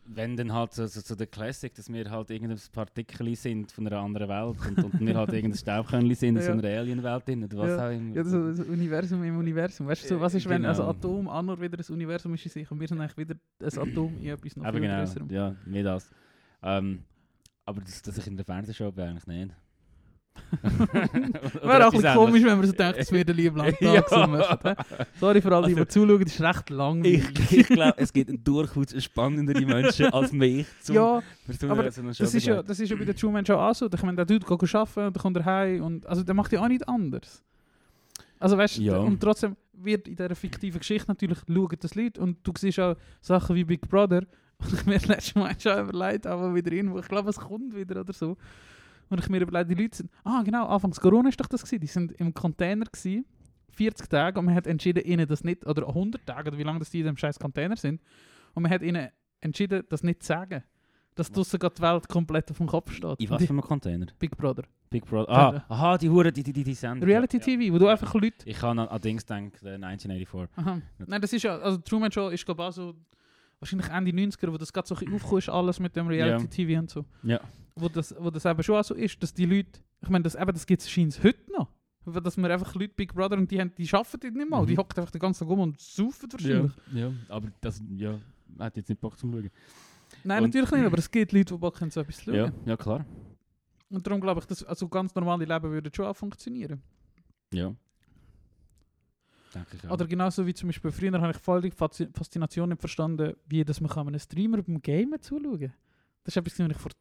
[0.05, 3.87] wenn dann halt so, so, so der Classic, dass wir halt irgendein Partikel sind von
[3.87, 6.57] einer anderen Welt und, und wir halt irgendein Staubkörnchen sind in so Ja.
[6.57, 7.87] einer Alienwelt drin oder was Ja.
[7.87, 8.15] auch immer.
[8.15, 9.87] Ja, das, das Universum im Universum.
[9.87, 10.73] Weißt du, so, was ist, wenn Genau.
[10.83, 13.77] ein Atom nur wieder ein Universum ist in sich und wir sind eigentlich wieder ein
[13.79, 15.29] Atom in etwas noch Aber viel genau, größerem?
[15.31, 16.11] ja, nicht das.
[16.61, 17.03] Ähm,
[17.65, 19.55] aber das, dass ich in der Fernsehshow bin, eigentlich nicht.
[20.61, 24.63] Wäre auch ein bisschen komisch, wenn man so denkt, es wird ein lieb lang Tag
[24.63, 24.75] hä?
[25.19, 27.03] Sorry für alle, die, Also- die zuschauen, das ist recht lang.
[27.05, 31.21] Ich, ich glaube, es gibt durchaus spannendere Menschen als mich zum ja,
[31.69, 33.89] aber so das ist, ja, das ist ja bei der Truman Show auch so.
[33.93, 35.83] Ich meine, der Dude geht arbeiten und dann kommt er heim.
[35.83, 37.43] Und, also der macht ja auch nicht anders.
[38.39, 38.97] Also weißt du, Ja.
[38.97, 42.95] und trotzdem wird in dieser fiktiven Geschichte natürlich schauen das Leute und du siehst auch
[43.21, 44.23] Sachen wie Big Brother.
[44.59, 48.01] Und ich mir letztes Mal schon überlegt, aber wieder irgendwo, ich glaube, es kommt wieder
[48.01, 48.37] oder so.
[49.11, 51.81] Und ich mir überlegt, die Leute sind, ah genau, Anfangs Corona ist doch das gewesen,
[51.81, 53.25] die sind im Container gewesen,
[53.73, 56.79] 40 Tage und man hat entschieden, ihnen das nicht, oder 100 Tage, oder wie lange
[56.79, 58.01] das die in dem scheiß Container sind,
[58.53, 59.09] und man hat ihnen
[59.41, 60.63] entschieden, das nicht zu sagen.
[61.13, 63.19] Dass draussen gerade die Welt komplett auf dem Kopf steht.
[63.19, 64.05] In was für einem Container?
[64.17, 64.63] Big Brother.
[64.89, 65.29] Big Brother.
[65.29, 65.49] Ja.
[65.49, 67.03] Ah, aha, die Hure, die, die, die, die Sendung.
[67.03, 67.57] Reality ja, ja.
[67.59, 68.37] TV, wo du einfach Leute.
[68.45, 70.57] Ich kann an, an Dings denken, der 1984.
[70.57, 70.81] Aha.
[71.05, 72.95] Nein, das ist ja, also Truman Show ist glaube ich auch so,
[73.61, 76.89] wahrscheinlich Ende 90er, wo das gerade so ein ist, alles mit dem Reality TV und
[76.89, 77.05] so.
[77.23, 77.39] Ja.
[77.75, 80.35] Wo das, wo das eben schon auch so ist, dass die Leute, ich meine, das,
[80.35, 81.69] eben, das gibt es scheint heute noch.
[82.05, 84.63] Dass man einfach Leute, Big Brother, und die, haben, die arbeiten dort nicht mal.
[84.63, 84.67] Mhm.
[84.67, 86.71] Die hocken einfach den ganzen Tag rum und saufen wahrscheinlich.
[86.93, 88.19] ja, aber das, ja,
[88.57, 89.51] hat jetzt nicht Bock zum Schauen.
[90.23, 92.35] Nein, Und- natürlich nicht, aber es gibt Leute, die Bock haben, so etwas zu schauen.
[92.35, 93.05] Ja, ja, klar.
[93.91, 96.81] Und darum glaube ich, dass also ganz normale Leben würde schon auch funktionieren.
[97.53, 97.73] Ja.
[99.53, 99.91] Denke ich auch.
[99.93, 103.63] Oder genauso wie zum Beispiel früher habe ich voll die Faszi- Faszination nicht verstanden, wie
[103.63, 105.73] dass man kann einem Streamer beim Gamen zuschauen kann.
[106.23, 106.91] Das ist etwas, was ich vor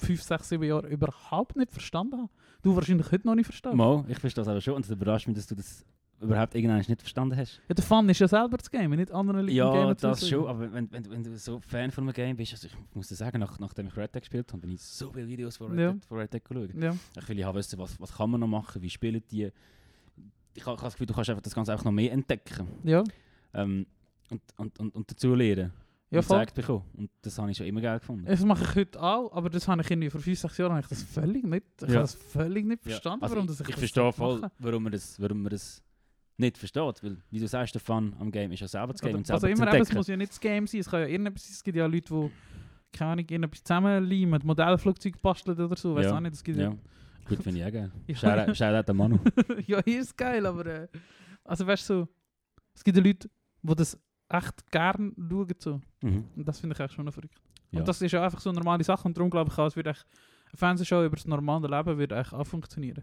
[0.00, 2.30] 5, 6, 7 Jahren überhaupt nicht verstanden habe.
[2.62, 3.78] Du wahrscheinlich heute noch nicht verstanden.
[3.78, 5.84] Mo, ich verstehe das aber schon und es überrascht mich, dass du das
[6.20, 7.60] überhaupt irgendwann nicht verstanden hast.
[7.68, 10.46] Ja, der Fun ist ja selber zu gamen, nicht anderen Leuten Ja, gamen das schon,
[10.46, 13.14] aber wenn, wenn, wenn du so Fan von einem Game bist, also ich muss dir
[13.14, 15.78] sagen, nach, nachdem ich Red Dead gespielt habe, bin ich so viele Videos von Red,
[15.80, 15.92] Ja.
[15.92, 16.74] Dead, von Red Dead geschaut.
[16.74, 16.96] Ja.
[17.20, 19.50] Ich will ja wissen, was, was kann man noch machen, wie spielen die.
[20.58, 23.04] Ich habe ich das Gefühl, du kannst einfach das Ganze einfach noch mehr entdecken Ja,
[23.54, 23.86] ähm,
[24.30, 25.72] und, und, und, und dazu lernen.
[26.10, 26.44] ja und voll.
[26.54, 26.82] bekommen.
[26.96, 28.26] Und das habe ich schon immer geil gefunden.
[28.26, 30.80] Das mache ich heute auch, aber das habe ich irgendwie vor 5, 6 Jahren habe
[30.82, 32.00] ich das völlig nicht, ich Ja.
[32.00, 32.90] das völlig nicht Ja.
[32.92, 34.52] verstanden, Also warum ich, das ich das verstehe voll, mache.
[34.58, 35.82] warum man, das, warum man das
[36.36, 37.02] nicht versteht.
[37.02, 39.46] Weil, wie du sagst, der Fun am Game ist ja selber zu Game und also
[39.46, 41.48] selber zu immer eben, es muss ja nicht das Game sein, es kann ja irgendetwas
[41.48, 42.30] es gibt ja Leute, die
[42.96, 46.16] keine Ahnung, irgendetwas zusammenleimen, Modellflugzeug basteln oder so, weiß Ja.
[46.16, 46.74] auch nicht, es gibt Ja,
[47.28, 47.90] gut finde ich auch geil.
[48.06, 48.14] Ja.
[48.14, 49.18] Shoutout Shoutout an Manu.
[49.66, 50.88] ja, hier ist geil, aber äh,
[51.44, 52.08] also weißt du, so,
[52.74, 53.28] es gibt ja Leute,
[53.62, 55.80] die das echt gern schauen so.
[56.02, 56.24] mhm.
[56.36, 57.40] Und das finde ich echt schon verrückt.
[57.70, 57.80] Ja.
[57.80, 59.76] Und das ist ja einfach so eine normale Sache und darum glaube ich auch, es
[59.76, 60.06] wird echt,
[60.48, 63.02] eine Fernsehshow über das normale Leben wird echt auch funktionieren.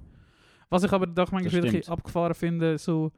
[0.70, 3.12] Was ich aber doch manchmal bisschen abgefahren finde, so,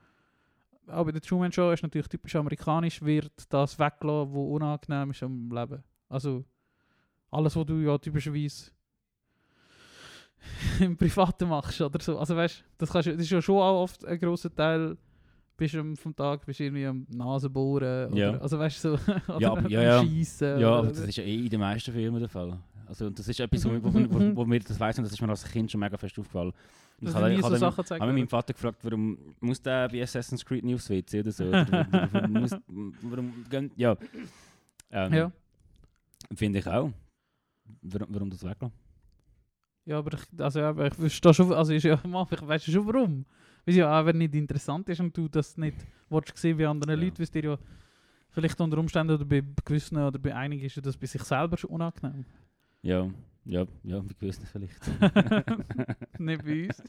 [0.88, 5.24] auch bei der Truman Show ist natürlich typisch amerikanisch, wird das weggelassen, was unangenehm ist
[5.24, 5.84] am Leben.
[6.10, 6.46] Also
[7.32, 8.72] alles, was du ja typischerweise
[10.80, 12.18] im Privaten machst oder so.
[12.20, 14.98] Also weißt das, kannst, du- das ist ja schon auch oft ein grosser Teil
[15.58, 18.38] bist du vom Tag bist du irgendwie am Nase bohren oder, Ja.
[18.38, 18.94] also weißt so
[19.28, 20.04] oder Ja, aber- ja, ja.
[20.04, 22.58] Schiessen Ja, aber das ist ja eh in den meisten Filmen der Fall.
[22.86, 25.22] Also, und das ist etwas, wo, wo, wo, wo mir das weiss und das ist
[25.22, 26.54] mir als Kind schon mega fest aufgefallen.
[27.02, 27.50] Und ich habe nie ich so
[28.00, 28.28] habe meinen.
[28.28, 31.44] Vater gefragt, warum muss der bei Assassin's Creed nicht aufs WC oder so?
[31.46, 32.52] Oder, warum- muss,
[33.02, 33.34] warum,
[33.76, 33.98] ja.
[34.92, 35.32] Ähm, Ja.
[36.34, 36.92] Finde ich auch.
[37.82, 38.72] Warum, warum das weglassen?
[39.88, 42.86] Ja, aber ich, also, ja, aber ich verstehe schon, also ist ja, ich weiß schon
[42.86, 43.26] warum.
[43.66, 45.78] Weil es ja auch wenn nicht interessant ist und du das nicht
[46.10, 47.00] willst sehen wie andere Ja.
[47.00, 47.58] Leute, weil dir ja
[48.32, 51.56] vielleicht unter Umständen oder bei gewissen oder bei einigen ist ja das bei sich selber
[51.56, 52.26] schon unangenehm.
[52.82, 53.10] Ja,
[53.46, 54.82] ja, ja, bei gewissen vielleicht.
[56.20, 56.84] nicht bei uns.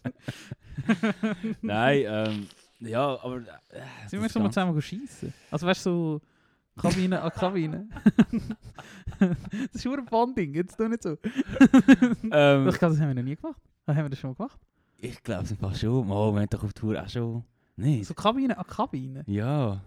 [1.63, 2.47] Nein, ähm,
[2.81, 3.37] ja, aber.
[3.69, 5.33] Äh, Sind wir schon mal zusammen schießen?
[5.53, 6.21] Also weißt du, so,
[6.79, 7.89] Kabine an Kabine.
[9.21, 11.17] das ist nur ein Bonding, jetzt doch nicht so.
[12.31, 13.61] Ähm, ich glaube, das haben wir noch nie gemacht.
[13.87, 14.61] Haben wir das schon mal gemacht?
[15.01, 16.11] ich glaube es einfach schon.
[16.11, 17.45] Oh, wir haben doch auf Tour auch schon...
[17.77, 18.03] Nein.
[18.03, 19.23] So Kabine an Kabine.
[19.27, 19.81] Ja.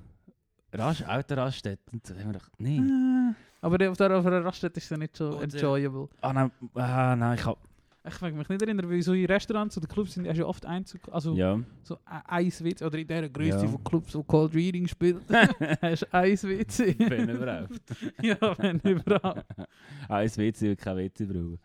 [0.74, 1.82] Rast, Autoraststätte.
[1.92, 2.48] Und so haben wir doch...
[2.58, 3.36] Nein.
[3.62, 6.08] Ah, Aber der- auf der auf einer Raststätte ist es nicht so Oder- enjoyable.
[6.22, 7.58] Ah, nein, ah, nein, ich hab...
[8.08, 10.66] Ich mag mich nicht erinnern, weil so in Restaurants oder Clubs sind ja schon oft
[10.66, 11.60] Einzug, also Ja.
[11.84, 13.68] so Eiswitz oder in der Größe Ja.
[13.68, 16.80] von Clubs, wo Cold Reading spielt, hast du Eiswitz.
[16.80, 17.80] Wenn überhaupt.
[18.24, 19.46] ja, wenn überhaupt.
[20.10, 21.60] Eins WC und kein WC brauchen.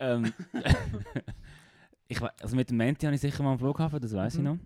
[0.00, 0.32] Ähm,
[2.08, 4.40] ich, also mit dem Menti habe ich sicher mal am Flughafen, das weiß Mhm.
[4.40, 4.58] ich noch.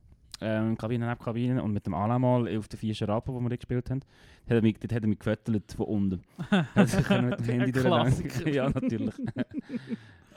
[0.43, 3.91] Ähm, Kabine neben und mit dem Alain mal auf der vier Scharappen, wo wir gespielt
[3.91, 6.23] haben, hat er mich, dort hat er mich gefüttert von unten.
[6.75, 8.51] Also ich mit dem Handy.
[8.51, 9.15] Ja, natürlich.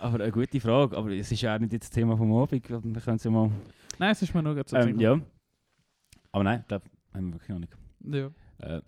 [0.03, 2.51] Aber eine gute Frage, aber es ist ja auch nicht jetzt das Thema vom Abend,
[2.51, 3.49] wir können es ja mal...
[3.99, 5.19] Nein, es ist mir nur gerade so Ähm, ja.
[6.31, 7.73] Aber nein, ich glaube, haben wir wirklich noch nicht.
[8.59, 8.77] ja.
[8.77, 8.81] Äh,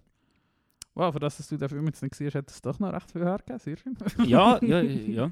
[0.97, 3.21] Wow, für das, dass du dafür jetzt nicht siehst, hat es doch noch recht viel
[3.25, 3.59] hergegeben.
[3.59, 3.97] Sehr schön.
[4.25, 5.31] ja, ja, ja.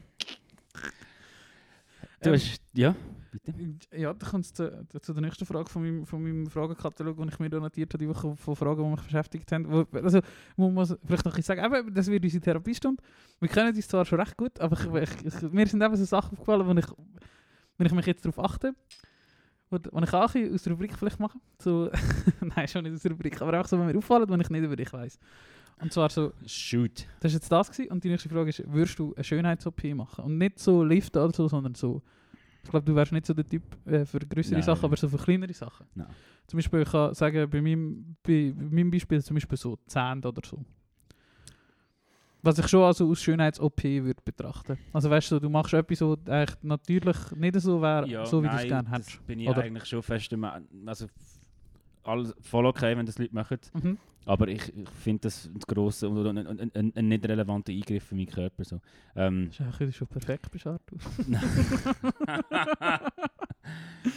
[2.21, 2.61] Du Ähm, hast...
[2.73, 2.95] Ja,
[3.33, 3.97] bitte.
[3.97, 7.29] Ja, dann kommt es zu, zu der nächsten Frage von meinem, von meinem Fragenkatalog, den
[7.29, 9.71] ich mir da notiert habe, die Woche von Fragen, die mich beschäftigt haben.
[9.71, 10.19] Wo, also,
[10.57, 13.01] man muss vielleicht noch ein bisschen sagen, eben, das wird unsere Therapiestunde.
[13.39, 16.05] Wir kennen uns zwar schon recht gut, aber ich, ich, ich, mir sind eben so
[16.05, 16.87] Sachen aufgefallen, wo ich,
[17.77, 18.75] wenn ich mich jetzt darauf achte,
[19.69, 21.39] wo ich auch aus der Rubrik vielleicht mache.
[21.59, 21.89] So,
[22.55, 24.63] nein, schon nicht aus der Rubrik, aber einfach so, wenn mir auffallen, wenn ich nicht
[24.63, 25.19] über dich weiss.
[25.81, 27.07] Und zwar so, Shoot.
[27.19, 27.91] das war jetzt das gewesen.
[27.91, 30.23] und die nächste Frage ist, würdest du eine Schönheits-OP machen?
[30.23, 32.01] Und nicht so liften oder so, sondern so.
[32.63, 34.61] Ich glaube, du wärst nicht so der Typ äh, für größere.
[34.63, 35.85] Sachen, aber so für kleinere Sachen.
[35.95, 36.07] Nein.
[36.47, 40.21] Zum Beispiel, ich kann sagen, bei meinem, bei, bei meinem Beispiel zum Beispiel so Zähne
[40.27, 40.63] oder so.
[42.41, 44.77] Was ich schon also aus Schönheits-OP würde betrachten.
[44.91, 48.55] Also weißt du, du machst etwas, was eigentlich natürlich nicht so wäre, so wie du
[48.55, 49.25] es gerne hättest.
[49.25, 49.61] bin ich Oder?
[49.63, 50.35] eigentlich schon fest
[50.85, 51.07] Also,
[52.03, 53.59] alles voll okay, wenn das Leute machen.
[53.73, 53.97] Mhm.
[54.25, 58.03] Aber ich, ich finde das ein grosser und ein, ein, ein, ein nicht relevanter Eingriff
[58.05, 58.63] für meinen Körper.
[58.63, 58.79] So.
[59.15, 60.97] Ähm, Das ist eigentlich schon perfekt, bist Arthur.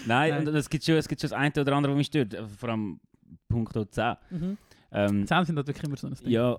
[0.07, 0.49] Nein, Nein.
[0.49, 2.35] und es gibt, schon, es gibt schon das eine oder andere, was mich stört.
[2.35, 3.01] äh, Vor allem
[3.49, 4.15] Punkt 10.
[4.31, 4.59] Mhm.
[4.93, 6.29] Ähm, Zähne sind wirklich immer so ein Ding.
[6.31, 6.59] ja,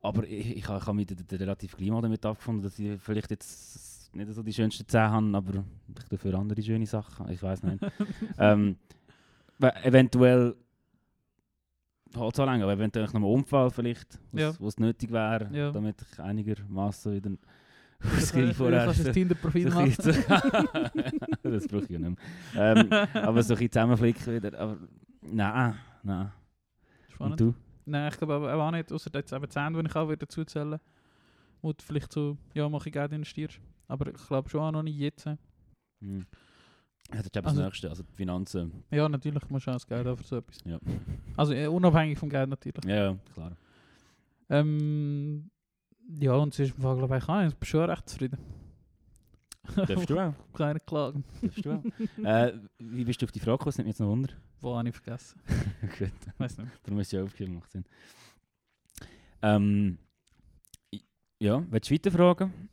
[0.00, 3.30] aber ich, ich, habe- ich habe mich relativ gleich mal damit abgefunden, dass ich vielleicht
[3.30, 5.64] jetzt nicht so die schönsten Zähne habe, aber
[5.98, 7.28] ich dafür andere schöne Sachen.
[7.30, 7.82] Ich weiß nicht.
[8.38, 8.76] ähm,
[9.82, 10.54] eventuell
[12.16, 14.48] halt so lange, aber eventuell noch einen Unfall vielleicht, Ja.
[14.50, 15.70] was was nötig wäre, Ja.
[15.70, 17.30] damit ich einigermaßen wieder
[18.00, 18.84] Du ausgehe vorher.
[18.84, 19.86] kannst ein Tinder-Profil So machen.
[19.96, 20.24] bisschen-
[21.42, 22.16] das brauche ich ja nicht
[22.54, 22.76] mehr.
[22.76, 24.58] Ähm, aber so ein bisschen zusammenflicken wieder.
[24.58, 24.76] Aber
[25.22, 26.20] nein, nein.
[26.26, 27.40] Und Spannend.
[27.40, 27.54] du?
[27.86, 30.78] Nein, ich glaube auch nicht, außer jetzt eben 10, die ich auch wieder dazuzählen
[31.62, 33.58] wo du vielleicht so, ja, mache ich Geld investierst.
[33.88, 35.24] Aber ich glaube schon auch noch nicht jetzt.
[36.02, 36.26] Hm.
[37.10, 38.84] Das ist eben Also- das Nächste, also die Finanzen.
[38.90, 40.58] Ja, natürlich musst du auch das Geld haben für so etwas.
[40.64, 40.78] Ja.
[41.36, 42.84] Also äh, unabhängig vom Geld natürlich.
[42.86, 43.56] Ja, ja, klar.
[44.48, 45.50] Ähm,
[46.18, 48.38] ja, und sonst glaube ich ich bin schon recht zufrieden.
[49.76, 50.34] Darfst du auch.
[50.54, 51.24] Keine Klagen.
[51.40, 52.24] Darfst du auch.
[52.24, 53.68] äh, wie bist du auf die Frage gekommen?
[53.68, 54.30] Das nimmt mich jetzt noch Wunder.
[54.60, 55.40] Wo habe ich vergessen?
[55.98, 56.70] Gut, Weiß nicht.
[56.82, 57.84] darum ist ja aufgeschrieben, macht Sinn.
[59.42, 59.98] Ähm,
[61.38, 62.68] ja, willst du weiter fragen?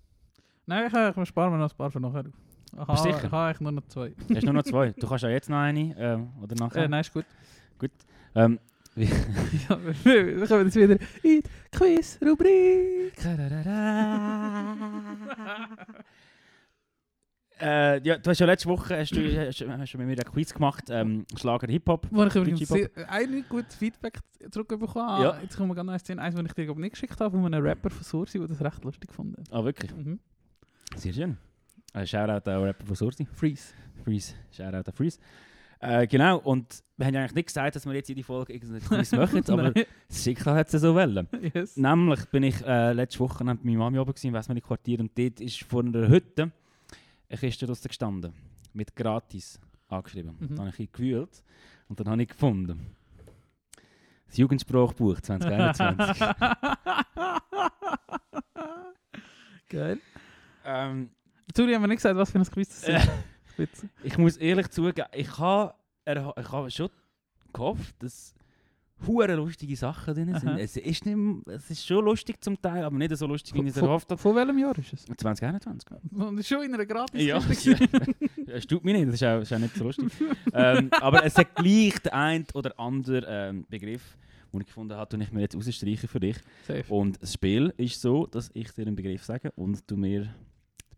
[0.66, 2.26] Nein, ich, ich spare mir noch ein paar für nachher.
[2.74, 3.26] Ich Bist du sicher?
[3.26, 4.10] ich habe nur noch zwei.
[4.28, 4.92] Du hast nur noch zwei.
[4.92, 6.84] Du kannst ja jetzt noch eine, ähm, oder nachher.
[6.84, 7.26] Äh, nein, ist gut.
[8.34, 8.60] Ähm,
[8.96, 9.04] wie-
[9.70, 13.14] ja, wir kommen jetzt wieder in die Quiz-Rubrik.
[17.62, 20.24] äh, ja, du hast ja letzte Woche hast du, hast, hast du mit mir einen
[20.34, 22.08] Quiz gemacht, ähm, Schlager Hip-Hop.
[22.10, 25.22] Wo ich übrigens sehr, ein gutes Feedback zurückbekommen.
[25.22, 25.40] Ja.
[25.42, 27.90] Jetzt kommen wir ganz eins eins, was ich dir nicht geschickt habe, von einem Rapper
[27.90, 29.38] von Sursi, der das recht lustig fand.
[29.52, 29.94] Ah, wirklich?
[29.96, 30.20] Mhm.
[30.96, 31.38] Sehr schön.
[31.94, 33.26] Äh, Shoutout an Rapper von Sursi.
[33.34, 33.74] Freeze.
[34.04, 34.34] Freeze.
[34.52, 35.20] Shoutout an Freeze.
[35.80, 39.12] Äh, genau, und wir haben ja eigentlich nicht gesagt, dass wir jetzt die Folge Quiz
[39.14, 41.28] machen, aber das Schicksal hat es so wollen.
[41.56, 41.76] yes.
[41.76, 45.18] Nämlich bin ich äh, letzte Woche mit meiner Mami oben gewesen, im Westmänner Quartier und
[45.18, 46.52] dort ist vor einer Hütte
[47.30, 48.34] eine Kiste draussen gestanden,
[48.74, 50.36] mit gratis angeschrieben.
[50.40, 50.48] Mhm.
[50.50, 51.44] Dann habe ich ihn gewühlt
[51.90, 52.96] und dann habe ich gefunden.
[54.28, 56.28] Das Jugendsprachbuch 2021.
[59.68, 60.00] Geil.
[60.66, 61.10] ähm,
[61.54, 63.06] Zuri haben wir nicht gesagt, was für ein Quiz das
[63.58, 63.86] ist.
[64.04, 65.74] Ich muss ehrlich zugeben, ich habe
[66.06, 66.90] ich habe schon
[67.54, 68.34] gehofft, dass
[69.08, 70.50] hure lustige Sachen drin sind.
[70.50, 70.58] Aha.
[70.58, 73.68] Es ist, nicht, es ist schon lustig zum Teil, aber nicht so lustig, wie ich
[73.70, 74.22] es erhofft habe.
[74.22, 75.06] Von welchem Jahr ist es?
[75.06, 75.90] 2021.
[76.12, 77.40] Und ist schon in einer gratis Ja,
[78.48, 80.12] es tut mich nicht, das ist auch, ist auch nicht so lustig.
[80.54, 84.18] ähm, aber es hat gleich den ein oder anderen ähm, Begriff,
[84.54, 86.38] den ich gefunden habe, den ich mir jetzt rausstreichen für dich.
[86.68, 86.84] Safe.
[86.94, 90.34] Und das Spiel ist so, dass ich dir einen Begriff sage und du mir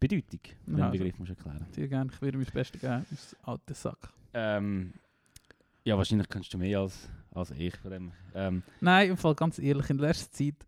[0.07, 0.91] Bedeutung dem Also.
[0.91, 1.65] Begriff musst erklären.
[1.71, 4.09] Sehr gerne, ich werde mein Bestes geben, aus alten Sack.
[4.33, 4.93] Ähm,
[5.83, 7.75] ja, wahrscheinlich kannst du mehr als, als ich.
[7.77, 8.11] Von dem.
[8.33, 10.67] Ähm, Nein, im Fall ganz ehrlich, in der letzten Zeit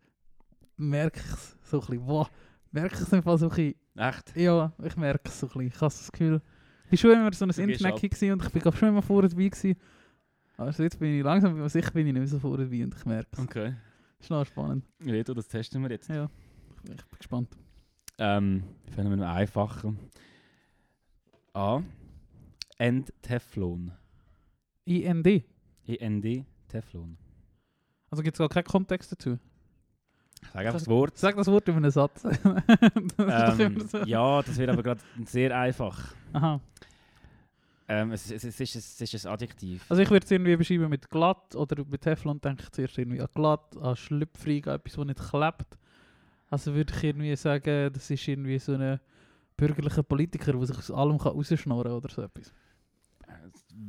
[0.76, 2.30] merke ich es so ein bisschen, wow,
[2.72, 4.36] merke ich es im Fall so ein bisschen, echt?
[4.36, 5.66] ja, ich merke es so ein bisschen.
[5.68, 6.42] Ich habe das Gefühl,
[6.90, 9.02] ich war schon immer so ein gehst Internet gewesen und ich bin glaub, schon immer
[9.02, 9.76] vorher dabei gewesen.
[10.56, 12.94] Also jetzt bin ich langsam, was ich bin ich nicht mehr so vorher dabei und
[12.94, 13.38] ich merke es.
[13.38, 13.74] Okay.
[14.18, 14.84] Ist noch spannend.
[15.04, 16.08] Reto, das testen wir jetzt.
[16.08, 16.30] Ja,
[16.76, 17.56] ich bin gespannt.
[18.18, 19.98] Ähm, fangen wir mit einem einfachen.
[21.52, 21.82] A.
[22.78, 23.92] End-Teflon.
[24.84, 25.44] IND.
[25.88, 27.16] E-N-D, Teflon.
[28.10, 29.38] Also gibt es gar keinen Kontext dazu.
[30.52, 31.16] Sage einfach das Wort.
[31.16, 32.22] Sag das Wort über einen Satz.
[33.16, 33.98] Das Ähm, so.
[34.04, 36.14] ja, das wird aber gerade sehr einfach.
[36.32, 36.60] Aha.
[37.88, 39.84] Ähm, es, es, es, ist, es ist ein Adjektiv.
[39.88, 43.20] Also ich würde es irgendwie beschreiben mit glatt oder mit Teflon denke ich zuerst irgendwie
[43.20, 45.78] an glatt, an schlüpfrig, an etwas, das nicht klebt.
[46.48, 49.00] Also würde ich irgendwie sagen, das ist irgendwie so ein
[49.56, 52.52] bürgerlicher Politiker, der sich aus allem kann rausschnorren kann oder so etwas.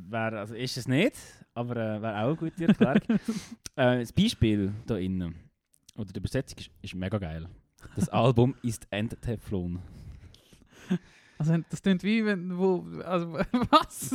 [0.09, 1.15] Wär, also ist es nicht,
[1.53, 3.01] aber äh, wäre auch eine gute Erklärung.
[3.75, 5.35] äh, das Beispiel hier innen,
[5.95, 7.47] oder die Übersetzung ist, ist mega geil.
[7.95, 9.79] Das Album ist End-Teflon.
[11.37, 13.33] Also das klingt wie wenn, wo, also
[13.69, 14.11] was?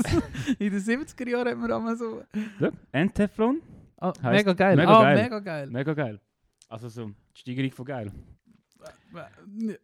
[0.58, 2.22] In den 70er Jahren hat man einmal so...
[2.58, 3.62] Schau, End-Teflon?
[3.96, 4.76] Ah, Heißt- mega geil.
[4.76, 5.22] mega ah, geil.
[5.22, 5.70] mega geil.
[5.70, 6.20] Mega geil.
[6.68, 8.12] Also so, die Steigerung von geil.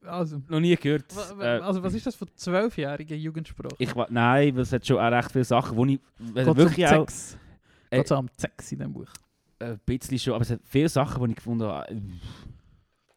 [0.04, 1.04] Also, Noch nie gehört.
[1.38, 3.74] Äh, also was ist das für zwölfjährige Jugendsprache?
[3.78, 6.00] ich, nein, weil es hat schon auch recht viele Sachen, wo ich
[6.34, 7.38] äh, Geht wirklich um auch Sex.
[7.90, 9.10] Äh, Geht so um Sex in dem Buch.
[9.60, 12.00] ein bisschen schon, aber es hat viele Sachen, die ich gefunden habe, äh,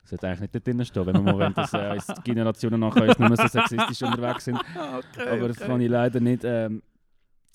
[0.02, 2.80] das sollte eigentlich nicht dort drin stehen, wenn wir mal wollen, dass äh, die Generationen
[2.82, 4.58] nachher uns mehr so sexistisch unterwegs sind.
[5.16, 6.82] okay, Aber das kann ich leider nicht ähm,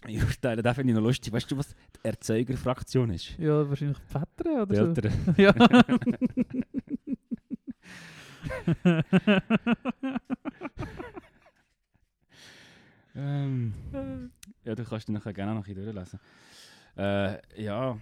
[0.08, 0.62] urteilen.
[0.62, 1.32] Das finde ich noch lustig.
[1.32, 3.36] Weißt du, was die Erzeugerfraktion ist?
[3.38, 4.84] Ja, wahrscheinlich die Väter oder Die so.
[4.86, 5.12] Eltern.
[5.36, 5.52] Ja.
[13.16, 13.72] Ähm,
[14.64, 16.20] ja, du kannst die nachher gerne noch ein bisschen durchlesen.
[16.98, 17.98] Äh, ja,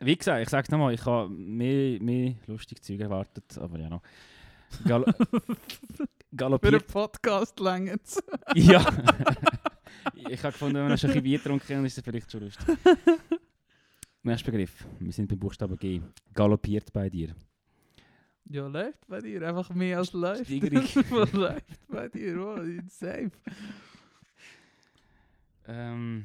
[0.00, 3.88] wie gesagt, ich sage es nochmal, ich habe mehr, mehr lustige Zeug erwartet, aber ja
[3.88, 4.02] noch.
[4.84, 6.86] Gal Für einen galoppiert.
[6.88, 7.96] Podcast länger
[8.54, 8.84] ja.
[10.28, 12.66] ich habe gefunden, wenn er schon ein bisschen Bier dann ist es vielleicht schon lustig.
[14.22, 14.84] Nächster Begriff.
[14.98, 16.00] Wir sind beim Buchstaben G.
[16.34, 17.34] Galoppiert bei dir.
[18.48, 19.42] Ja, läuft bei dir.
[19.42, 20.50] Einfach mehr als läuft.
[20.50, 22.40] Was läuft bei dir?
[22.40, 23.30] Oh, safe.
[25.68, 26.24] Ähm,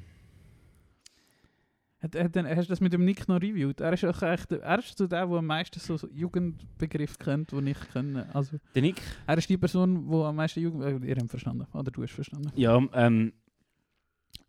[2.02, 3.80] Hat, hat, hast du das mit dem Nick noch reviewed?
[3.80, 7.68] Er ist auch echt, er ist so der, der am meisten so Jugendbegriff kennt, den
[7.68, 8.28] ich kenne.
[8.34, 9.00] Also, der Nick?
[9.28, 10.84] er ist die Person, die am meisten Jugend...
[10.84, 11.68] Äh, ihr habt verstanden.
[11.74, 12.52] Oder du hast verstanden.
[12.56, 13.34] Ja, ähm,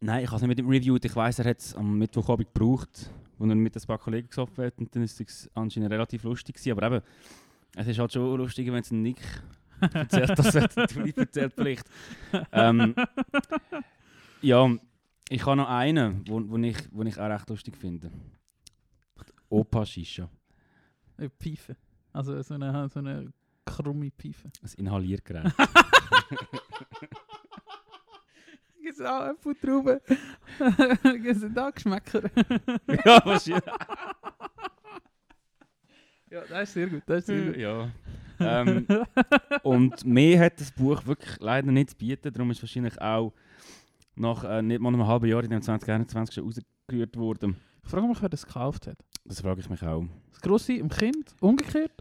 [0.00, 1.04] nein, ich habe es nicht mit ihm reviewed.
[1.04, 4.64] Ich weiss, er hat es am Mittwochabend gebraucht, wo er mit ein paar Kollegen gesoffen
[4.64, 6.72] hat und dann ist es anscheinend relativ lustig gewesen.
[6.72, 7.04] Aber eben,
[7.76, 9.20] es ist halt schon lustiger, wenn es ein Nick
[9.94, 10.52] erzählt, das
[10.92, 11.86] du nicht erzählt vielleicht.
[12.52, 12.94] Ähm,
[14.42, 14.70] ja,
[15.28, 18.10] ich habe noch einen, wo, wo, ich, wo ich auch recht lustig finde.
[19.48, 20.28] Opa Shisha,
[21.18, 21.76] Äh, Pfeife.
[22.12, 23.32] Also so eine, so eine
[23.64, 24.48] krumme Pfeife.
[24.62, 25.52] ein Inhaliergerät.
[28.82, 30.00] Gibt es auch Apfeltrauben?
[31.02, 32.22] Gibt es da Geschmäcker?
[33.04, 33.62] ja, wahrscheinlich.
[36.32, 37.02] Ja, das ist sehr gut.
[37.06, 37.56] Das ist sehr gut.
[37.56, 37.90] ja.
[38.40, 38.86] Ähm,
[39.62, 42.32] und mehr hat das Buch wirklich leider nicht zu bieten.
[42.32, 43.32] Darum ist wahrscheinlich auch
[44.16, 47.56] nach äh, nicht mal einem halben Jahr in dem 2021 schon rausgerührt worden.
[47.84, 48.96] Ich frage mich, wer das gekauft hat.
[49.24, 50.04] Das frage ich mich auch.
[50.30, 51.34] Das Grosse im Kind?
[51.40, 51.92] Umgekehrt?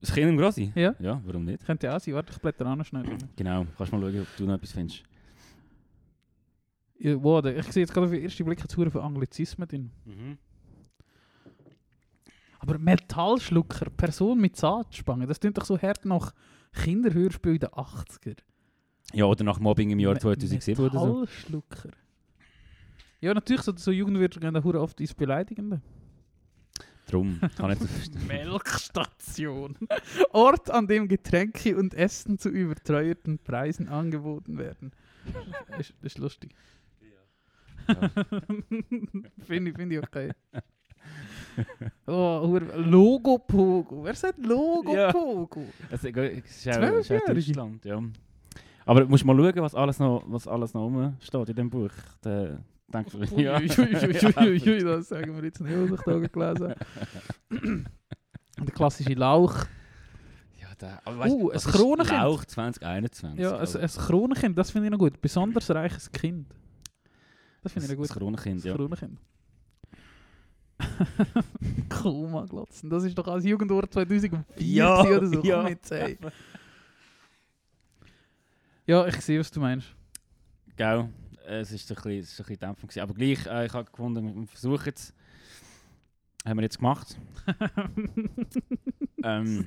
[0.00, 0.72] Das Kind im Grossi?
[0.74, 0.94] Ja.
[0.98, 1.64] Ja, warum nicht?
[1.64, 2.14] Könnte ja auch sein.
[2.14, 3.04] Warte, ich blätter an schnell.
[3.36, 3.66] Genau.
[3.76, 5.02] Kannst mal schauen, ob du noch etwas findest.
[6.98, 9.90] Ja, wow, ich sehe jetzt gerade auf den ersten Blick jetzt von Anglizismen drin.
[12.66, 16.34] Aber Metallschlucker, Person mit Zahnspange, das klingt doch so hart nach
[16.72, 18.38] Kinderhörspiel in den 80er.
[19.12, 21.06] Ja, oder nach Mobbing im Jahr Me- 2007 oder so.
[21.20, 21.90] Metallschlucker.
[23.20, 25.80] Ja, natürlich, so, so Jugendwörter gehen hure oft ins Beleidigende.
[27.08, 27.38] Drum.
[27.56, 28.26] Kann so verstehen.
[28.26, 29.76] Melkstation.
[30.32, 34.90] Ort, an dem Getränke und Essen zu überteuerten Preisen angeboten werden.
[35.68, 36.52] Das ist, das ist lustig.
[39.46, 40.32] Finde ich, find ich okay.
[42.06, 44.04] Oh, Logopogo.
[44.04, 45.62] Wer sagt Logopogo?
[45.90, 47.26] Ist es ist auch, ist auch.
[47.26, 48.02] Deutschland, ja.
[48.84, 51.90] Aber du musst mal schauen, was alles noch, was alles noch rumsteht in dem Buch.
[52.20, 52.58] Da
[52.92, 53.56] denkst du, ja.
[53.58, 57.84] Uiuiuiui, das sagen wir jetzt nicht, was ich da gelesen habe.
[58.58, 59.64] Der klassische Lauch.
[60.60, 62.18] Ja, da, aber weißt, Uh, ein Kronenkind.
[62.20, 63.40] Lauch 2021.
[63.40, 63.78] Ja, ein, also.
[63.78, 65.20] ein Kronenkind, das finde ich noch gut.
[65.20, 66.46] Besonders reiches Kind.
[67.62, 68.18] Das finde ich noch Das gut.
[68.18, 68.74] Kronenkind, Das ja.
[68.74, 69.18] Kronenkind.
[71.88, 72.90] Koma glotzen.
[72.90, 75.42] Das ist doch als Jugendwort 2004 Ja, oder so.
[75.42, 75.68] ja.
[75.68, 76.18] Jetzt, ey.
[78.86, 79.94] Ja, ich sehe, was du meinst.
[80.76, 81.08] Gell?
[81.46, 83.00] Es ist ein bisschen, es ist ein bisschen Dämpfung gewesen.
[83.02, 85.14] Aber gleich, äh, ich habe gefunden, wir versuchen es.
[86.44, 87.16] haben wir jetzt gemacht.
[89.22, 89.66] ähm,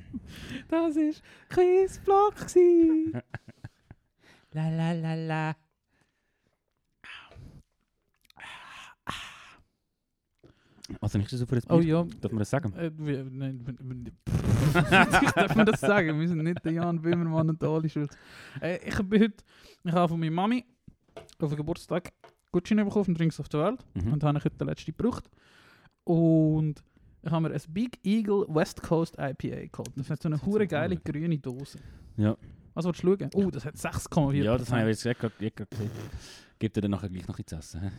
[0.68, 1.12] Das war
[1.48, 2.34] Quizblock.
[4.52, 5.56] la la la la.
[11.00, 11.70] Was ist das für ein Bier?
[11.70, 12.06] Oh ja.
[12.20, 12.72] Darf man das sagen?
[12.74, 13.64] Äh, wir, nein,
[15.34, 16.18] darf man das sagen?
[16.20, 18.16] Wir sind nicht der Jan Böhmermann und der Ali Schulz.
[18.60, 19.44] Äh, ich bin heute,
[19.84, 20.64] ich habe von meiner Mami
[21.40, 22.12] auf den Geburtstag
[22.52, 24.12] Gutschein bekommen von Drinks of the World Mhm.
[24.14, 25.30] und habe ich heute den letzten gebraucht.
[26.04, 26.82] Und
[27.22, 29.90] ich habe mir ein Big Eagle West Coast IPA geholt.
[29.96, 31.78] Das ist so eine Das hure so geile grüne Dose.
[32.16, 32.36] Ja.
[32.74, 33.30] Was willst du schauen?
[33.34, 34.32] Oh, das hat 6,4%.
[34.42, 35.90] Ja, das habe ich jetzt gerade gesehen.
[36.60, 37.90] Gibt dir dann nachher gleich noch etwas zu essen?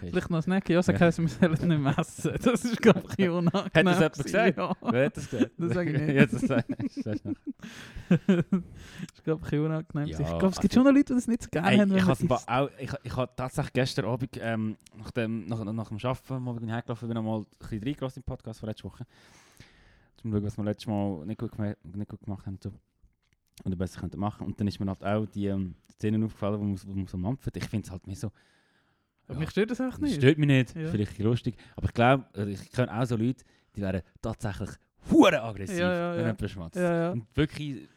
[0.00, 0.68] Vielleicht noch ein Snack.
[0.68, 1.06] Ja, sag Ja.
[1.16, 2.32] wir sollen nicht messen.
[2.42, 3.54] Das ist, glaube ich, unangenehm.
[3.54, 4.56] Hat das jemand gesagt?
[4.58, 4.76] Ja.
[4.82, 5.52] Wer hat das gesagt?
[5.56, 6.14] Das sage ich nicht.
[6.16, 7.22] ja, das sag das sag ich
[8.08, 8.28] das
[9.14, 10.06] ist, glaube ich, unangenehm.
[10.08, 11.78] Ja, ich glaube, es gibt also- schon noch Leute, die das nicht so gerne Ey,
[11.78, 11.96] haben.
[11.96, 15.98] ich habe auch, ich, ich habe tatsächlich gestern Abend, ähm, nach, dem, nach, nach dem
[16.02, 18.84] Arbeiten, mal bin ich hergelaufen, bin noch mal ein bisschen reingelassen im Podcast von letzter
[18.88, 19.06] Woche.
[20.16, 22.58] Zum schauen, was wir letztes Mal nicht gut, nicht gut gemacht haben.
[22.60, 22.72] So.
[23.64, 24.46] Oder besser könnten machen.
[24.46, 27.16] Und dann ist mir halt auch die ähm, Szenen aufgefallen, wo man, wo man so
[27.16, 27.56] mampft.
[27.56, 28.30] Ich finde es halt mehr so...
[29.28, 30.16] Aber mich stört das echt Das nicht.
[30.16, 30.90] stört mich nicht, Ja.
[30.90, 31.54] vielleicht lustig.
[31.76, 33.44] Aber ich glaube, ich kenne auch so Leute,
[33.76, 34.70] die wären tatsächlich
[35.10, 36.26] hure aggressiv, Ja, ja, wenn ja.
[36.32, 36.76] jemand schmatzt.
[36.76, 37.10] Ja, ja.
[37.12, 37.88] Und wirklich...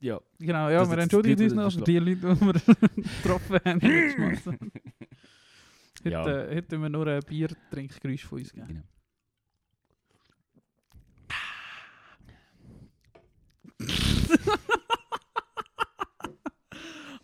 [0.00, 0.20] Ja.
[0.38, 2.52] Genau, ja, Das- wir entschuldigen die- uns die- noch für die Leute, die wir
[3.22, 3.78] getroffen haben.
[3.82, 4.58] mit Schmatzen.
[6.04, 6.26] heute, Ja.
[6.28, 8.66] äh, heute wir nur ein Biertrinkgeräusch von uns geben.
[8.68, 8.80] Genau.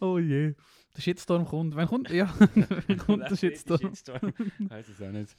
[0.00, 0.54] Oh je.
[0.96, 1.74] Der Shitstorm kommt.
[1.76, 2.10] Wann kommt?
[2.10, 3.80] Ja, wann kommt der Shitstorm?
[4.58, 5.36] Weiß es auch nicht.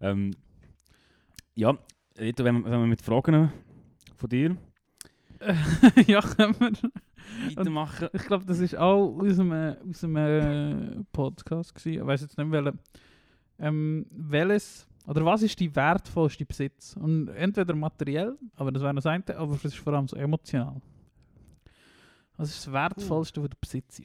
[0.00, 0.34] Ähm,
[1.54, 1.76] ja,
[2.18, 3.52] Rito, wenn, wir- wenn wir mit Fragen
[4.16, 4.56] von dir
[6.06, 6.72] ja, können wir.
[7.56, 8.08] weitermachen.
[8.12, 10.16] Ich glaube, das ist auch aus einem, aus einem
[11.00, 11.74] äh, Podcast.
[11.74, 12.00] Gewesen.
[12.00, 12.74] Ich weiß jetzt nicht, welcher.
[13.58, 16.96] Ähm, welches, oder was ist die wertvollste Besitz?
[16.96, 20.80] Und entweder materiell, aber das wäre das eine, aber es ist vor allem so emotional.
[22.36, 24.02] Was ist das Wertvollste, was du besitzt?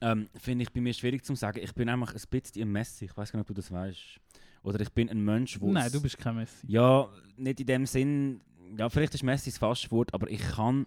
[0.00, 1.60] Ähm, Finde ich bei mir schwierig zu sagen.
[1.62, 3.04] Ich bin einfach ein bisschen Messi.
[3.04, 4.18] Ich weiß gar nicht, ob du das weißt.
[4.64, 5.70] Oder ich bin ein Mensch, wo.
[5.72, 6.66] Nein, du bist kein Messi.
[6.66, 8.40] Ja, nicht in dem Sinn.
[8.76, 10.86] Ja, vielleicht ist Messi das falsche Wort, aber ich kann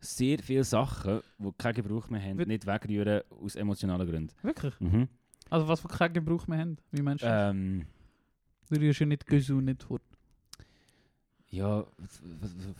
[0.00, 4.34] sehr viele Sachen, die keinen Gebrauch mehr haben, Wird- nicht wegrühren aus emotionalen Gründen.
[4.42, 4.78] Wirklich?
[4.80, 5.08] Mhm.
[5.48, 6.76] Also was für keinen Gebrauch mehr haben?
[6.92, 7.26] Wie meinst du?
[7.28, 7.50] das?
[7.52, 7.86] Ähm,
[8.68, 10.02] Du rührst ja nicht Gesù nicht fort.
[11.50, 12.22] Ja, was,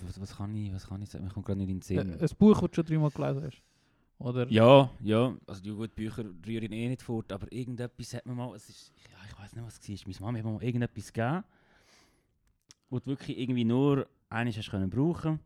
[0.02, 1.24] was, was, kann ich, was kann ich sagen?
[1.24, 2.20] Mir kommt gerade nicht in den Äh, Sinn.
[2.20, 3.62] ein Buch, das du schon dreimal gelesen hast.
[4.18, 4.50] Oder?
[4.50, 8.54] Ja, ja, also die guten Bücher rühren eh nicht fort, aber irgendetwas hat mir mal,
[8.56, 11.12] es ist, ja, ich weiß nicht, was es war, meine Mama hat mir mal irgendetwas
[11.12, 11.44] gegeben,
[12.88, 15.38] wo du wirklich irgendwie nur eines hast können brauchen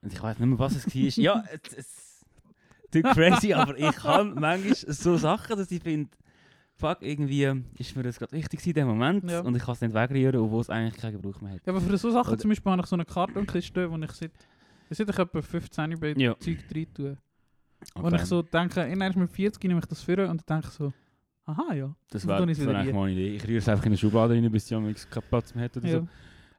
[0.00, 0.94] und ich weiß nicht mehr, was es war.
[1.24, 6.10] ja, es, es crazy, aber ich kann manchmal so Sachen, dass ich finde,
[6.82, 9.40] fuck, irgendwie ist mir das gerade wichtig in dem Moment Ja.
[9.40, 11.60] und ich kann es nicht wegrühren, obwohl es eigentlich keinen Gebrauch mehr hat.
[11.66, 14.10] Ja, aber für so Sachen Oder- zum Beispiel habe ich so eine Kartonkiste, wo ich
[14.12, 14.32] seit,
[14.90, 16.38] seit ich etwa 15 bei Ja.
[16.38, 17.16] Zeug rein tue.
[17.94, 18.16] Wo Okay.
[18.16, 20.92] ich so denke, innerhalb mit 40 nehme ich das führen und dann denke ich so,
[21.46, 21.94] aha ja.
[22.10, 23.36] das dann wäre eigentlich mal eine Idee.
[23.36, 25.88] Ich rühre es einfach in eine Schublade rein, bis es keinen Platz mehr hat oder
[25.88, 25.98] ja.
[26.00, 26.08] so.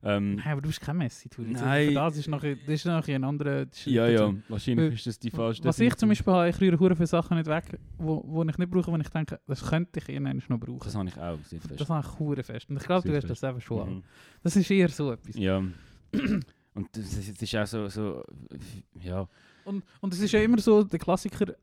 [0.06, 1.30] Ähm, Nein, aber du bist kein Messi.
[1.30, 1.44] Du.
[1.44, 1.88] Jetzt- Nein.
[1.90, 3.66] Für das ist nachher, das ist nachher ein anderer...
[3.86, 6.10] Ja, ja, wahrscheinlich Weil- ist das die falsche Was ich zum.
[6.10, 8.98] Beispiel habe, ich rühre hure viele Sachen nicht weg, wo, wo ich nicht brauche, wo
[8.98, 10.82] ich denke, das könnte ich irgendwann noch brauchen.
[10.84, 11.80] Das habe ich auch sehr fest.
[11.80, 12.70] Das habe ich hure fest.
[12.70, 13.96] Und ich glaube, du hast das eben schon.
[13.98, 14.04] Mhm.
[14.44, 15.36] Das ist eher so etwas.
[15.36, 15.64] Ja.
[16.76, 18.24] Und das ist, das ist auch so, so
[19.02, 19.28] ja.
[19.64, 21.54] Und, und es ist ja immer so, der Klassiker,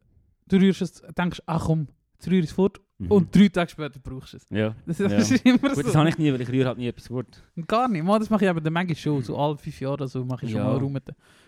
[0.48, 3.10] du rührst es, denkst, ach komm, jetzt rühre ich es fort Mhm.
[3.12, 4.46] und drei Tage später brauchst du es.
[4.50, 4.74] ja.
[4.86, 5.08] Das, Ja.
[5.08, 5.82] das ist immer Gut, so.
[5.82, 7.08] das habe ich nie, weil ich rühre halt nie etwas.
[7.08, 8.04] Und Gar nicht.
[8.04, 9.22] Mal, das mache ich aber dann manchmal schon.
[9.22, 10.66] So alle fünf Jahre so mache ich schon Ja.
[10.66, 10.98] mal rum.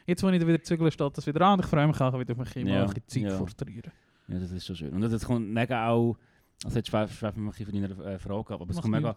[0.06, 1.60] Jetzt, wo ich wieder zügle, steht das wieder an.
[1.60, 2.82] Ich freue mich auch wieder auf mich immer Ja.
[2.84, 3.36] ein bisschen Zeug Ja.
[3.38, 3.92] fortrühren.
[4.28, 4.90] Ja, das ist schon schön.
[4.94, 6.16] Und das kommt mega auch,
[6.64, 9.14] also jetzt schweifen wir ein bisschen von deiner äh, Frage ab, aber es kommt mega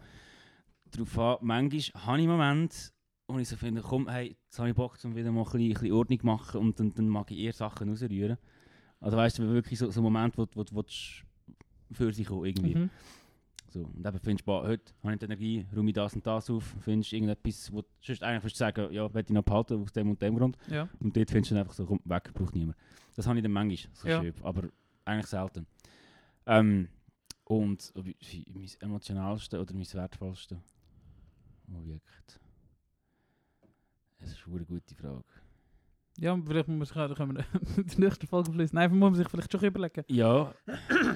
[0.92, 2.76] darauf an, manchmal habe ich Momente,
[3.28, 5.62] wo ich so finde, komm, hey, jetzt habe ich Bock, um wieder mal ein bisschen,
[5.62, 8.38] ein bisschen Ordnung zu machen und dann, dann mag ich eher Sachen rausrühren.
[9.00, 10.90] Also weißt du, wirklich so, so Moment, wo, wo, wo du
[11.96, 12.76] für sich kommen irgendwie.
[12.76, 12.90] Mhm.
[13.70, 16.50] So, und eben findest du, boah, heute habe ich die Energie, räume das und das
[16.50, 19.92] auf, findest du irgendetwas, wo du sonst eigentlich sagen, ja, will ich noch behalten, aus
[19.92, 20.58] dem und dem Grund.
[20.70, 20.88] Ja.
[21.00, 22.78] Und dort findest du dann einfach so, komm, weg, braucht niemand.
[23.16, 24.22] Das habe ich dann manchmal, so Ja.
[24.22, 24.70] schön, aber
[25.04, 25.66] eigentlich selten.
[26.46, 26.88] Ähm,
[27.44, 30.62] und wie- mein emotionalste oder mein wertvollste
[31.76, 32.40] Objekt?
[34.20, 35.24] Das ist eine gute Frage.
[36.18, 37.44] Ja, vielleicht muss man
[37.98, 38.76] nächste Folge fließen.
[38.76, 40.04] Nein, muss man sich vielleicht schon überlegen.
[40.08, 40.54] Ja,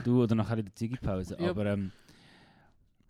[0.04, 1.52] du oder nachher in der Ziggy-Pause, Ja.
[1.52, 1.91] aber ähm,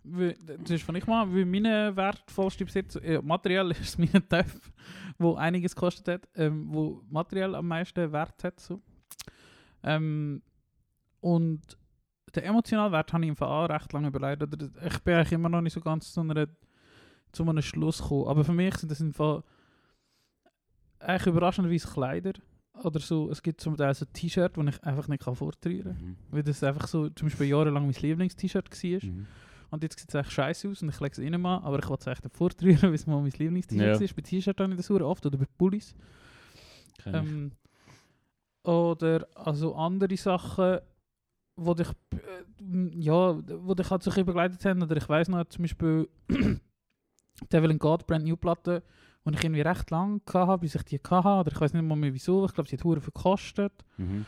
[0.04, 4.70] Das ist von ich mal, wie meine wertvollste Besitz, äh, materiell ist mein Töpf,
[5.18, 8.60] wo einiges gekostet hat, ähm, wo materiell am meisten Wert hat.
[8.60, 8.80] So.
[9.82, 10.42] Ähm,
[11.20, 11.60] und
[12.34, 14.42] den emotionalen Wert habe ich im Fall auch recht lange überlegt.
[14.42, 16.46] Oder ich bin eigentlich immer noch nicht so ganz zu, einer,
[17.32, 18.28] zu einem Schluss gekommen.
[18.28, 19.42] Aber für mich sind das im Fall
[21.00, 22.32] eigentlich überraschenderweise Kleider.
[22.82, 25.92] Oder so, es gibt zum Beispiel so ein T-Shirt, das ich einfach nicht vortragen kann.
[25.92, 26.16] Mhm.
[26.30, 29.10] Weil das einfach so zum Beispiel jahrelang mein Lieblings-T-Shirt war.
[29.10, 29.26] Mhm.
[29.70, 31.88] Und jetzt sieht es echt scheiße aus und ich lege es innen mal, aber ich
[31.88, 34.04] will es echt nicht vortragen, weil es mal mein Lieblings-T-Shirt ja.
[34.04, 34.16] ist.
[34.16, 35.94] Bei T-Shirt habe ich das oft oder bei Pullis.
[37.06, 37.52] Ähm,
[38.62, 40.80] oder also andere Sachen,
[41.56, 44.82] wo dich, äh, ja, wo dich halt so begleitet haben.
[44.82, 46.08] Oder ich weiß noch, zum Beispiel
[47.52, 48.82] Devil and God, Brand New Platte,
[49.24, 51.40] die ich irgendwie recht lang hatte, bis ich die hatte.
[51.40, 52.44] Oder ich weiß nicht mal mehr wieso.
[52.46, 53.72] Ich glaube, sie hat hure verkostet.
[53.96, 54.26] Mhm.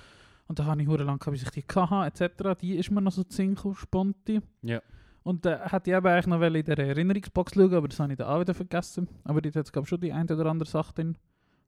[0.49, 2.61] Und da habe ich hure lang gehabt, bis ich die hatte, etc.
[2.61, 4.41] Die ist mir noch so zinkel sponti.
[4.63, 4.83] Ja.
[5.23, 8.13] Und da äh, hätte ich eben eigentlich noch in der Erinnerungsbox schauen, aber das habe
[8.13, 9.09] ich dann auch wieder vergessen.
[9.25, 11.17] Aber die hat glaube schon die eine oder andere Sache drin,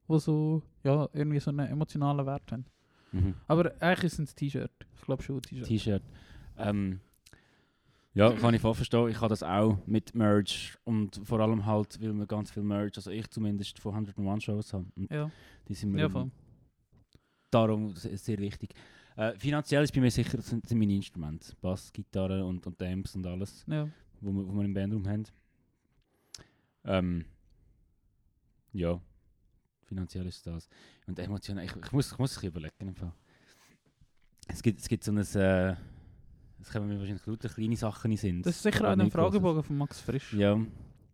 [0.07, 2.65] die so, ja, irgendwie so einen emotionalen Wert haben.
[3.11, 3.33] Mhm.
[3.47, 4.71] Aber eigentlich ist es ein T-Shirt.
[4.95, 5.67] Ich glaube schon ein T-Shirt.
[5.67, 6.03] T-Shirt.
[6.57, 6.99] Ähm,
[8.15, 9.09] ja, kann ich voll verstehen.
[9.09, 12.93] Ich habe das auch mit Merch und vor allem halt, weil wir ganz viel Merch,
[12.95, 14.91] also ich zumindest von 101 Shows haben.
[15.09, 15.29] ja.
[15.67, 16.31] Die sind mir ja, voll.
[17.51, 18.73] darum sehr wichtig.
[19.17, 21.53] Äh, finanziell ist bei mir sicher, das sind, sind meine Instrumente.
[21.59, 23.89] Bass, Gitarre und, und Amps und alles, ja.
[24.21, 25.23] wo, wir, wo wir im Bandraum haben.
[26.85, 27.25] Ähm,
[28.71, 29.01] ja,
[29.83, 30.69] finanziell ist das.
[31.05, 32.73] Und emotional, ich, ich, muss, ich muss es überlegen.
[32.79, 33.13] Im Fall.
[34.47, 35.17] Es, gibt, es gibt so ein...
[35.17, 35.75] Äh,
[36.65, 38.41] es kommen mir wahrscheinlich lauter kleine Sachen in Sinn.
[38.41, 40.33] Das ist sicher auch ein Fragebogen von Max Frisch.
[40.33, 40.59] Ja.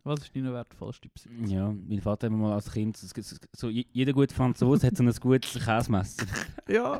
[0.03, 1.31] Was ist deine wertvollste Besitz?
[1.45, 5.13] Ja, mein Vater hat mir mal als Kind, so, jeder gute Franzose hat so ein
[5.19, 6.25] gutes Käsemesser.
[6.67, 6.99] ja,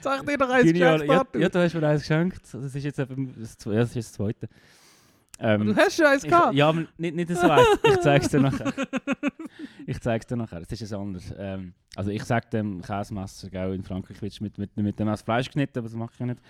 [0.00, 2.40] sag dir doch eins geschenkt, ja, ja, du hast mir eins geschenkt.
[2.50, 4.48] Das ist jetzt eben das, ja, das, ist das zweite.
[5.38, 6.54] Ähm, du hast schon eins gehabt?
[6.54, 7.66] ja, aber nicht, nicht so eins.
[7.82, 8.72] Ich zeig's dir nachher.
[9.86, 10.60] ich zeig's dir nachher.
[10.60, 11.34] Das ist ein anderes.
[11.36, 15.46] Ähm, also ich sag dem Käsemesser, gell, in Frankreich wird mit, mit, mit dem Fleisch
[15.46, 16.40] geschnitten, aber das mache ich nicht.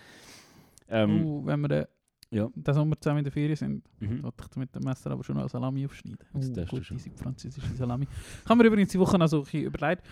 [0.91, 1.88] Ähm, uh, wenn wir
[2.30, 2.49] ja.
[2.55, 4.22] den Sommer zusammen in der Ferien sind, mhm.
[4.22, 6.26] wollte ich mit dem Messer aber schon noch Salami aufschneiden.
[6.32, 6.99] Das uh, gut, schon.
[6.99, 8.07] französische Salami.
[8.45, 10.05] Ich habe mir übrigens die Woche noch so überlegt,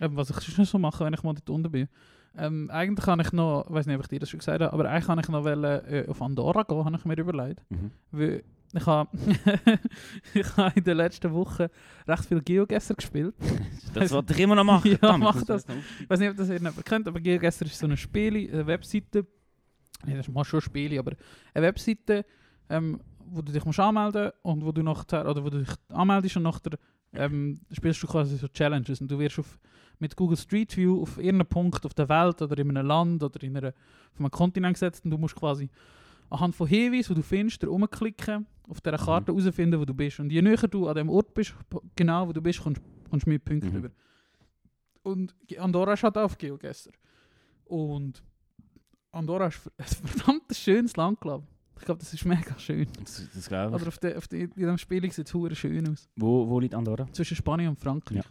[0.00, 1.88] ähm, was ich sonst so mache, wenn ich mal dort unten bin.
[2.36, 4.72] Ähm, eigentlich kann ich noch, ich weiß nicht, ob ich dir das schon gesagt habe,
[4.72, 7.62] aber eigentlich kann ich noch wollen, äh, auf Andorra gehen, habe ich mir überlegt.
[7.70, 7.92] Mhm.
[8.10, 8.42] Weil
[8.76, 9.08] ich habe
[10.34, 11.66] ich ha in den letzten Wochen
[12.08, 13.34] recht viel Geogesser gespielt.
[13.94, 14.98] das wollte ich immer noch machen.
[15.02, 15.64] ja, mach das.
[16.00, 19.26] Ich weiß nicht, ob das ihr kennt, aber Geogesser ist so eine Spiele, eine Webseite,
[20.06, 21.12] nee, das ist schon Spiele, aber
[21.52, 22.24] eine Webseite,
[22.68, 26.36] ähm, wo du dich musst anmelden und wo du nachher, oder wo du dich anmeldest
[26.36, 26.78] und nachher
[27.12, 29.58] ähm, spielst du quasi so Challenges und du wirst auf,
[29.98, 33.42] mit Google Street View auf irgendeinen Punkt auf der Welt oder in einem Land oder
[33.42, 35.70] in einer, auf einem Kontinent gesetzt und du musst quasi
[36.30, 39.04] anhand von Hinweisen, die du findest, da rumklicken, auf dieser mhm.
[39.04, 40.20] Karte herausfinden, wo du bist.
[40.20, 41.54] Und je näher du an dem Ort bist,
[41.94, 43.76] genau wo du bist, kommst, kommst du mehr Punkte mhm.
[43.76, 43.90] über.
[45.02, 46.92] Und Andorra ist halt auf GeoGuessr.
[47.66, 48.22] Und
[49.14, 51.54] Andorra ist ein verdammt schönes Land, glaube ich.
[51.80, 52.86] Ich glaube, das ist mega schön.
[53.02, 53.82] Das, das glaube ich.
[53.82, 56.08] Oder auf, de, auf de, in diesem Spiel sieht es schön aus.
[56.16, 57.06] Wo, wo liegt Andorra?
[57.12, 58.18] Zwischen Spanien und Frankreich.
[58.18, 58.24] Ja.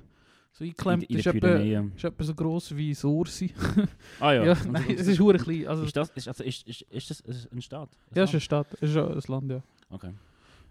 [0.54, 1.48] So eingeklemmt in, in ist, etwa,
[1.96, 3.52] ist etwa so gross wie Sorsi.
[4.20, 4.44] ah ja.
[4.46, 5.68] ja nein, es ist hure klein.
[5.68, 7.90] Also, ist, das, ist, also, ist, ist, ist das ein Staat?
[8.12, 8.68] Ein ja, es ist eine Stadt.
[8.80, 9.62] Es ist ein Land, ja.
[9.90, 10.12] Okay.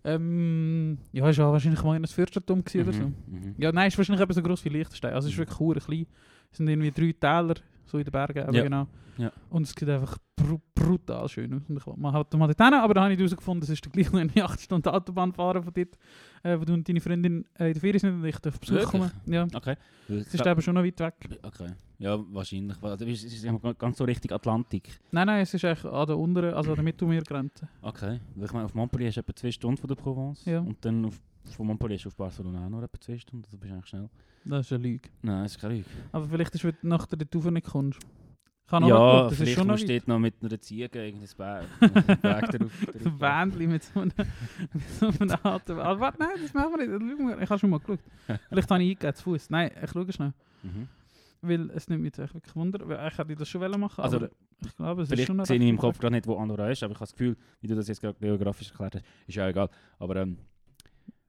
[0.04, 3.02] Ähm, ja, es war wahrscheinlich mal ein Fürstentum mhm, oder so.
[3.02, 3.54] Mhm.
[3.58, 5.14] Ja, nein, es ist wahrscheinlich etwa so gross wie Liechtenstein.
[5.14, 6.06] Also es ist wirklich hure klein.
[6.50, 7.54] Es sind irgendwie drei Täler
[7.92, 8.62] so in den Bergen, aber ja.
[8.64, 8.86] genau.
[9.18, 9.30] Ja.
[9.50, 11.62] Und es sieht einfach br brutal schön aus.
[11.68, 13.92] Und ich man halt mal dort hin, aber dann habe ich herausgefunden, es ist der
[13.92, 15.98] gleiche, wenn ich 8 Stunden Autobahn fahren von dort,
[16.42, 18.90] äh, wo du und deine Freundin äh, in der Ferien sind und ich auf Besuch
[18.90, 19.10] kommen.
[19.26, 19.46] Ja.
[19.54, 19.76] Okay.
[20.08, 21.14] Es ist eben schon noch weit weg.
[21.42, 21.72] Okay.
[21.98, 22.76] Ja, wahrscheinlich.
[22.82, 23.46] Es ist
[23.78, 24.98] ganz so richtig Atlantik.
[25.12, 27.68] Nein, nein, es ist eigentlich an der unteren, also an der Mittelmeergrenze.
[27.82, 28.18] Okay.
[28.34, 30.44] Weil ich meine, auf Montpellier ist etwa 2 Stunden von der Provence.
[30.46, 30.60] Ja.
[30.60, 31.20] Und dann auf,
[31.54, 33.44] von Montpellier ist auf Barcelona auch noch etwa 2 Stunden.
[33.44, 34.08] Also bist du eigentlich schnell.
[34.44, 35.08] Das ist eine Lüge.
[35.22, 35.86] Nein, das ist keine Lüge.
[36.10, 38.00] Aber vielleicht ist, wenn du nach der Tour nicht kommst.
[38.66, 41.28] Kann ja, das vielleicht ist schon steht noch mit einer Ziege irgendein
[42.22, 42.72] Berg darauf.
[43.04, 44.12] Ein Bändchen mit so einem,
[44.72, 45.74] mit so einem Auto.
[45.74, 47.42] Aber warte, nein, das machen wir nicht.
[47.42, 47.98] Ich habe schon mal geschaut.
[48.48, 49.50] Vielleicht habe ich eingegeben zu Fuß.
[49.50, 50.32] Nein, ich schaue schnell.
[50.62, 50.88] Mhm.
[51.42, 52.88] Weil es nimmt mich echt wirklich Wunder.
[52.88, 54.26] Weil eigentlich hätte ich das schon machen also,
[54.64, 56.92] ich glaube, es ist schon sehe ich im Kopf gerade nicht, wo Andorra ist, aber
[56.92, 59.68] ich habe das Gefühl, wie du das jetzt gerade geografisch erklärt hast, ist ja egal.
[59.98, 60.38] Aber ähm,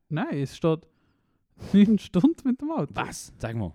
[0.07, 0.88] Nein, es steht
[1.74, 2.89] 9 Stunden mit dem Auto.
[2.93, 3.34] Was?
[3.38, 3.74] Sag mal.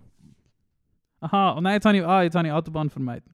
[1.21, 3.33] Aha, und nein, jetzt habe ich, ah, jetzt habe ich Autobahn vermeiden.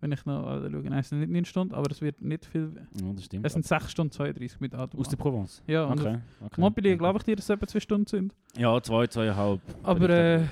[0.00, 2.46] Wenn ich noch äh, schaue, nein, es sind nicht 9 Stunden, aber es wird nicht
[2.46, 2.72] viel.
[3.00, 3.44] Ja, das stimmt.
[3.44, 5.00] Es sind 6 Stunden 32 mit Autobahn.
[5.00, 5.62] Aus der Provence?
[5.66, 6.18] Ja, okay.
[6.40, 6.60] okay.
[6.60, 8.34] Montpellier glaube ich dir, dass es etwa 2 Stunden sind.
[8.56, 9.60] Ja, 2, zwei, 2,5.
[9.82, 10.42] Aber äh,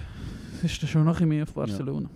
[0.56, 2.08] es ist schon noch ein mehr auf Barcelona.
[2.08, 2.14] Ja.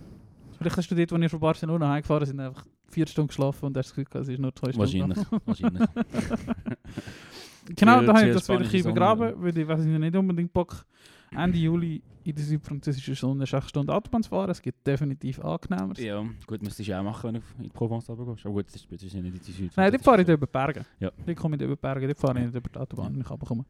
[0.57, 3.77] Vielleicht hast du dort, wo wir von Barcelona heimgefahren sind, einfach 4 Stunden geschlafen und
[3.77, 4.79] hast das Gefühl, es ist nur 2 Stunden.
[4.79, 5.17] Wahrscheinlich.
[5.45, 5.89] Wahrscheinlich.
[7.75, 10.85] genau, da habe ich das wieder begraben, weil ich weiß nicht unbedingt Bock
[11.31, 14.49] Ende Juli in der südfranzösischen Sonne 6 Stunden Autobahn zu fahren.
[14.49, 15.97] Es gibt definitiv angenehmer.
[15.97, 18.45] Ja, gut, müsstest du auch machen, wenn du in die Provence runtergehst.
[18.45, 19.71] Aber gut, das ist, nicht in die Süd.
[19.75, 20.85] Nein, die fahre ich über die Berge.
[20.99, 21.11] Ja.
[21.25, 23.29] Die komme ich über die Berge, die fahre ich nicht über die Autobahn, wenn ich
[23.29, 23.65] runterkomme.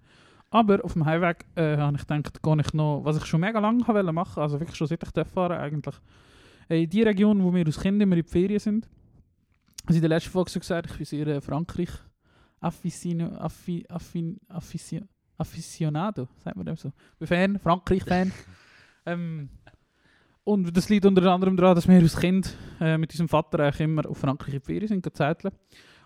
[0.49, 3.59] Aber auf dem Heimweg äh, habe ich gedacht, gehe ich noch, was ich schon mega
[3.59, 5.95] lange wollte machen, also wirklich schon seit ich fahren eigentlich,
[6.69, 8.89] äh, in die Region, wo wir als Kinder immer in die Ferien sind.
[9.85, 11.89] Also in der letzten Folge so gesagt, ich bin sehr äh, Frankreich
[12.61, 15.01] Afficino, affi, affin, afficio,
[15.37, 16.91] Afficionado, sagt man dem so.
[17.13, 18.31] Ich bin Fan, Frankreich-Fan.
[19.07, 19.49] ähm,
[20.43, 23.79] und das liegt unter anderem daran, dass wir als Kind äh, mit unserem Vater eigentlich
[23.81, 25.53] immer auf Frankreich in die Ferien sind, gezeitelt.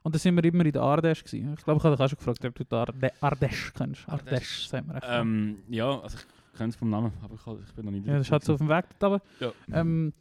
[0.03, 1.55] Und dann sind wir immer in der Ardèche gewesen.
[1.57, 4.07] Ich glaube, ich habe dich auch schon gefragt, ob du die Arde Ardèche kennst.
[4.07, 5.05] Ardèche, sagt man echt.
[5.09, 8.13] Ähm, ja, also ich kenne es vom Namen, aber ich, ich bin noch nicht Ja,
[8.17, 9.51] das ist halt so auf dem Weg dort Ja.
[9.73, 10.13] ähm,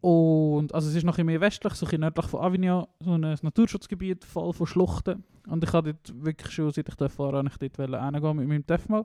[0.00, 3.20] Und also es ist noch ein mehr westlich, so ein nördlich von Avignon, so ein
[3.20, 5.24] Naturschutzgebiet voll von Schluchten.
[5.48, 8.48] Und ich habe dort wirklich schon, seit ich dort fahre, habe ich dort reingehen mit
[8.48, 9.04] meinem TEF mal.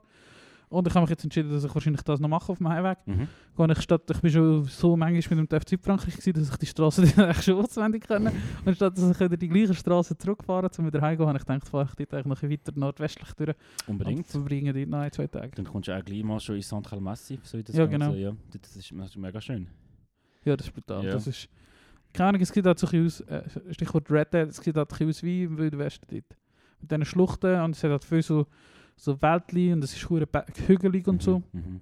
[0.70, 2.98] Und ich habe mich jetzt entschieden, dass ich wahrscheinlich das noch mache auf dem Heimweg.
[3.06, 3.28] Mhm.
[3.70, 6.66] Ich, statt, ich bin schon so manchmal mit dem TEF Südfrankreich gewesen, dass ich die
[6.66, 8.32] Straße eigentlich schon auswendig kenne.
[8.66, 11.68] Und statt dass ich wieder die gleiche Straße zurückfahre, um wieder heimzugehen, habe ich gedacht,
[11.70, 13.56] fahre ich dort eigentlich noch weiter nordwestlich durch.
[13.88, 14.18] Unbedingt.
[14.20, 15.52] Und verbringe dort noch ein, zwei Tage.
[15.56, 18.14] Dann kommst du auch gleich mal schon in Central Massif, so wie das Ja, genau.
[18.14, 19.68] Ja, das ist, das ist mega schön.
[20.46, 21.04] Ja, das ist brutal.
[21.06, 21.12] Ja.
[21.14, 21.48] Das ist,
[22.14, 24.76] keine Ahnung, es sieht halt so ein bisschen aus, äh, Stichwort Red Dead, es sieht
[24.76, 26.38] halt ein bisschen aus wie im Wilden Westen dort.
[26.82, 28.46] Mit diesen Schluchten und es hat halt viel so,
[28.96, 30.10] so Wäldli und es ist
[30.68, 31.42] hügelig und so.
[31.54, 31.80] Mhm.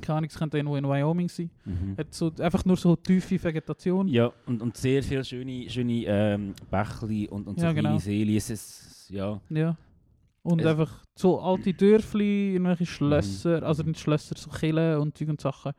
[0.00, 1.50] Keine Ahnung, es könnte irgendwo in Wyoming sein.
[1.64, 1.96] Mhm.
[1.98, 4.08] Hat so einfach nur so tiefe Vegetation.
[4.08, 7.98] Ja, und, und sehr viele schöne, schöne ähm, Bächli und, und so Ja, genau.
[7.98, 8.34] Seelen.
[8.36, 9.76] Es ist, ja, Ja.
[10.44, 15.28] Und Es- einfach so alte Dörfli, irgendwelche Schlösser, also nicht Schlösser, so Killen und Zeug
[15.28, 15.72] und Sachen.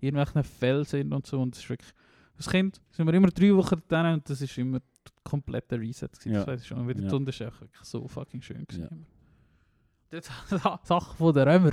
[0.00, 1.40] Irgendwelche Felsen und so.
[1.40, 1.90] Und das ist wirklich,
[2.36, 6.08] als Kind sind wir immer drei Wochen da und das ist immer der komplette Reset.
[6.08, 6.32] gewesen.
[6.32, 6.38] Ja.
[6.40, 6.78] Das weiß ich schon.
[6.78, 7.08] Und wieder Ja.
[7.08, 8.64] die Unterschiede ist wirklich so fucking schön.
[8.66, 8.88] gewesen.
[8.90, 8.96] Ja.
[10.50, 11.72] Das Sache von den Römer.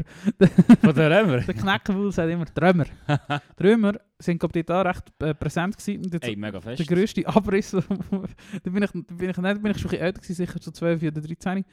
[0.82, 1.38] von der Römer.
[1.42, 2.86] Der Kneckenwul sagt immer die Römer.
[3.60, 6.04] die Römer sind glaub ich auch recht äh, präsent gewesen.
[6.06, 6.80] Und Ey, mega fest.
[6.80, 8.32] der grösste Abriss, da bin ich,
[8.64, 11.26] da bin ich, nicht, bin ich schon ein älter gewesen, sicher so 12 oder 13.
[11.32, 11.64] Wir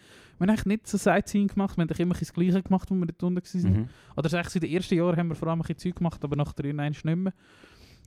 [0.40, 3.22] haben eigentlich nicht so Sightseeing gemacht, wir haben immer das Gleiche gemacht, wo wir dort
[3.22, 3.72] unten waren.
[3.72, 3.88] Mhm.
[4.16, 6.22] Oder ist eigentlich in den ersten Jahren haben wir vor allem ein bisschen Zeug gemacht,
[6.24, 7.32] aber nach der irgendwann nicht mehr.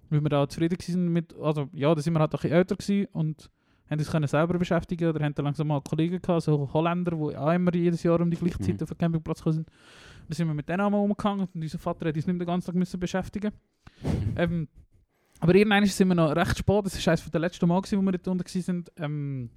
[0.09, 2.76] Weil wir da zufrieden waren mit, also ja, da sind wir halt ein bisschen älter
[2.76, 3.49] gewesen und
[3.92, 7.52] haben uns können selber beschäftigen oder haben langsam mal Kollegen gehabt, so Holländer, die auch
[7.52, 8.84] immer jedes Jahr um die gleiche Zeit Mhm.
[8.84, 9.70] auf den Campingplatz gekommen sind.
[10.30, 12.68] Da sind wir mit denen einmal umgegangen und unser Vater hat uns nicht den ganzen
[12.68, 13.52] Tag müssen beschäftigen
[14.38, 14.68] ähm,
[15.39, 18.04] aber irgendwann sind wir noch recht spät, das war eines der letzten Mal, gewesen, wo
[18.04, 19.50] wir dort unten waren, ähm,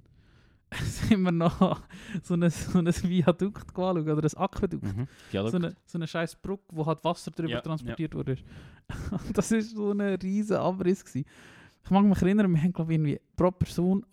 [0.83, 1.81] sind wir noch
[2.23, 4.83] so ein, so ein Viadukt geschaut, oder ein Aquädukt.
[4.83, 5.07] Mhm.
[5.31, 8.37] Ja, So eine, so eine scheiß Brücke, wo halt Wasser drüber Ja, transportiert wurde.
[9.11, 11.05] Und das war so ein riesen Abriss.
[11.05, 11.25] Gewesen.
[11.85, 14.03] Ich mag mich erinnern, wir haben glaube irgendwie pro Person,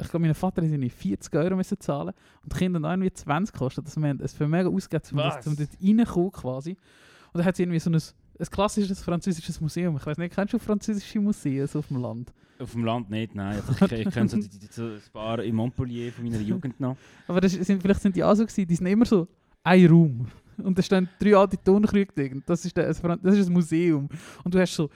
[0.00, 3.12] ich glaube mein Vater hat irgendwie 40 Euro müssen zahlen und die Kinder haben irgendwie
[3.12, 3.84] 20 gekostet.
[3.84, 6.70] Also wir haben es für mega ausgegeben, um, das, um dort reinzukommen quasi.
[6.70, 9.96] Und dann hat es irgendwie so ein, ein klassisches französisches Museum.
[9.96, 12.32] Ich weiß nicht, kennst du französische Museen so auf dem Land?
[12.58, 13.56] Auf dem Land nicht, nein.
[13.56, 16.80] Also ich, ich kenne so, die, die, so ein paar in Montpellier von meiner Jugend
[16.80, 16.96] noch.
[17.28, 19.28] Aber das sind, vielleicht sind die auch so gewesen, die sind immer so
[19.62, 20.26] ein Raum.
[20.56, 22.42] Und da stehen drei alte Tonkrüge drin.
[22.46, 24.08] Das ist, der, das ist ein Museum.
[24.44, 24.90] Und du hast so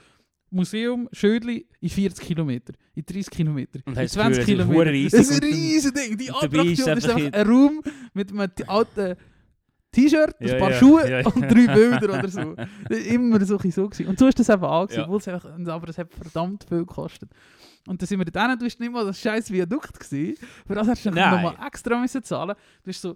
[0.55, 4.71] Museum, Schödli in 40 Kilometer, in 30 Kilometer, in hast 20 das Gefühl, es ist
[4.71, 5.17] Kilometer.
[5.17, 6.17] Das ist ein riesen Ding.
[6.17, 7.81] Die Attraktion ist einfach einfach ein Raum
[8.13, 9.15] mit einem alten
[9.91, 12.55] T-Shirt, ein paar Schuhe und drei Bilder oder so.
[12.89, 14.07] Immer so, so gewesen.
[14.07, 14.49] Und so ist das
[14.87, 15.05] gewesen, Ja.
[15.05, 17.29] obwohl es einfach, aber es hat verdammt viel gekostet.
[17.87, 20.35] Und dann sind wir dort hin, du hast nicht mal das scheiß Viadukt gesehen.
[20.65, 22.55] Für das hast du nochmal extra müssen zahlen.
[22.83, 23.15] Du hast so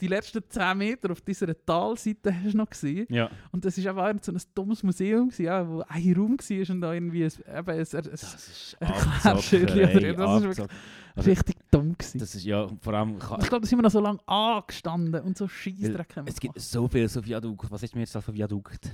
[0.00, 3.06] die letzten 10 Meter auf dieser Talseite hast du noch gesehen.
[3.08, 3.30] Ja.
[3.52, 6.80] Und das ist einfach so ein dummes Museum, gewesen, ja, wo ein Raum war und
[6.80, 8.76] da irgendwie ein, eben ein, ein, ein Das
[9.24, 10.70] Abzockerei, oder- das ist Abzock-
[11.14, 12.18] Also, richtig dumm gewesen.
[12.18, 13.14] Das ist ja vor allem...
[13.16, 16.60] Ich glaube, da sind wir noch so lange angestanden und so Scheissdreck haben Es gibt
[16.60, 17.70] so viel so Viadukt.
[17.70, 18.90] Was ist mir jetzt für Viadukt?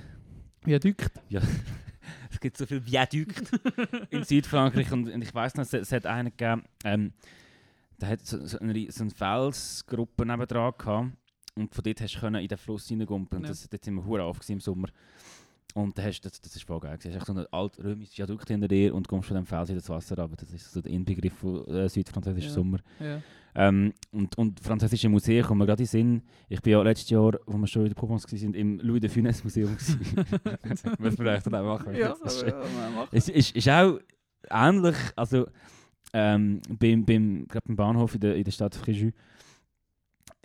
[0.63, 1.11] Viadukt.
[2.31, 3.51] Es gibt so viel Viadukt
[4.09, 7.13] in Südfrankreich und, und ich weiß noch, es, es hat einen gegeben, ähm,
[8.03, 11.11] der hat so, so, eine, so eine Felsgruppe nebendran gehabt
[11.55, 13.49] und von dort hast du in den Fluss reingumpen und Ja.
[13.49, 14.87] das, dort sind wir hure auf im Sommer.
[15.75, 16.99] Und da hast, das, das ist voll geil.
[17.01, 19.75] Du hast so ein alt römisches Viadukt hinter dir und kommst von dem Fels in
[19.75, 20.35] das Wasser runter.
[20.45, 22.53] Das ist so der Inbegriff von äh, südfranzösischen Ja.
[22.53, 22.77] Sommer.
[22.99, 23.21] Ja.
[23.55, 26.21] Ähm, und, und französische Museen kommen mir gerade in den Sinn.
[26.47, 29.09] Ich bin ja letztes Jahr, wo wir schon in der Provence waren, im Louis de
[29.09, 29.75] Funès Museum.
[29.75, 31.95] Was wir vielleicht dann auch machen.
[31.95, 33.07] Ja, Das ist- ja, ja, mach.
[33.11, 33.99] es ist, ist auch
[34.51, 35.47] ähnlich, also
[36.13, 39.13] ähm, beim, beim, gerade beim Bahnhof in der, in der Stadt Fréjus,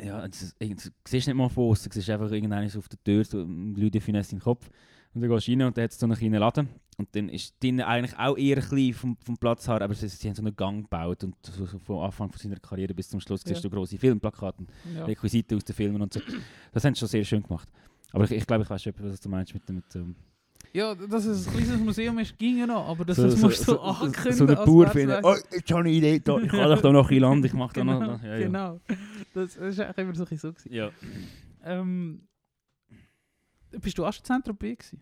[0.00, 3.24] ja, es irgend- du siehst nicht mal von außen, siehst einfach irgendeines auf der Tür,
[3.24, 4.70] so ein Leute Finesse im Kopf.
[5.14, 6.68] Und dann gehst du rein und dann hat es so einen kleinen Laden.
[6.98, 10.28] Und dann ist drinnen eigentlich auch eher klein vom, vom Platz her, aber sie, sie
[10.28, 13.20] haben so einen Gang gebaut und so, so vom Anfang von seiner Karriere bis zum
[13.20, 13.48] Schluss Ja.
[13.54, 15.04] siehst du grosse Filmplakate, Ja.
[15.04, 16.20] Requisiten aus den Filmen und so.
[16.72, 17.68] Das haben sie schon sehr schön gemacht.
[18.12, 19.76] Aber ich, ich glaube, ich weiß schon, was du meinst mit dem...
[19.76, 20.16] Mit dem
[20.72, 23.64] ja, dass es ein kleines Museum ist, ging ja noch, aber dass so, so, musst
[23.64, 24.32] so, so ankündigen.
[24.32, 26.92] So ein Bauer finden, oh, jetzt habe ich eine Idee, da, ich kann doch da
[26.92, 28.22] noch ein Land, ich mache da genau, noch...
[28.22, 28.80] Ja, genau,
[29.34, 30.72] das war eigentlich immer so, so gewesen.
[30.72, 30.90] Ja.
[31.64, 32.28] Ähm,
[33.70, 35.00] bist du auch schon Zentrum B gewesen?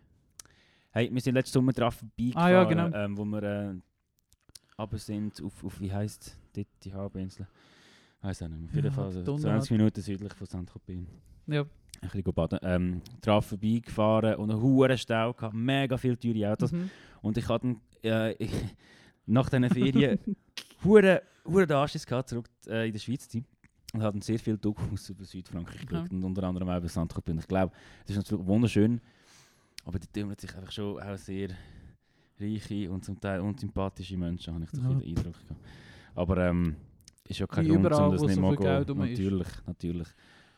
[0.91, 2.97] Hey, wir sind letzten Sommer drauf vorbeigefahren, ah, ja, genau.
[2.97, 3.75] ähm, wo wir äh,
[4.77, 7.47] aber sind auf, auf wie heisst dort die Halbinsel?
[8.21, 8.69] Weiß auch nicht mehr.
[8.69, 11.07] Auf jeden Fall so 20 Minuten südlich von Saint-Tropez.
[11.47, 11.63] Ja.
[11.63, 12.59] Ein bisschen baden.
[12.63, 16.73] Ähm, drauf vorbeigefahren und einen hohen Stau gehabt, mega viele teure Autos.
[16.73, 16.91] Mhm.
[17.23, 18.53] Und ich hatte äh, ich,
[19.27, 20.19] nach diesen Ferien
[20.85, 23.43] hure hure Anschiss gehabt, zurück äh, in der Schweiz zu
[23.93, 25.87] und hatten sehr viel Dokus über Südfrankreich mhm.
[25.87, 27.37] geschaut und unter anderem auch über Saint-Tropez.
[27.41, 27.73] Ich glaube,
[28.05, 29.01] es ist natürlich wunderschön,
[29.85, 31.51] aber die tümmelt sich einfach schon auch sehr
[32.39, 34.89] reiche und zum Teil unsympathische Menschen, habe ich so ja.
[34.89, 35.61] den Eindruck gehabt.
[36.15, 36.77] Aber ähm,
[37.29, 40.09] ist ja kein Wie Grund, um das nicht so mal zu um Natürlich, natürlich.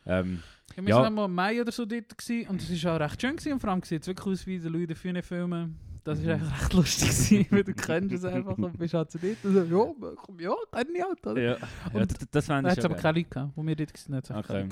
[0.08, 0.42] Ähm,
[0.76, 1.02] ja, wir ja.
[1.02, 3.52] waren mal im Mai oder so dort gewesen, und es war auch recht schön gewesen,
[3.52, 5.70] und vor allem sieht es wirklich aus wie die Louis de Filme.
[6.04, 6.42] Das war mhm.
[6.42, 9.52] eigentlich recht lustig, gewesen, weil du kennst es einfach und bist halt zu dort und
[9.52, 11.42] so, ja, komm, ja, kenn ich halt, oder?
[11.42, 11.56] Ja,
[11.92, 14.68] ja das, das fände ich aber keine Leute gehabt, wo wir dort waren, hat okay.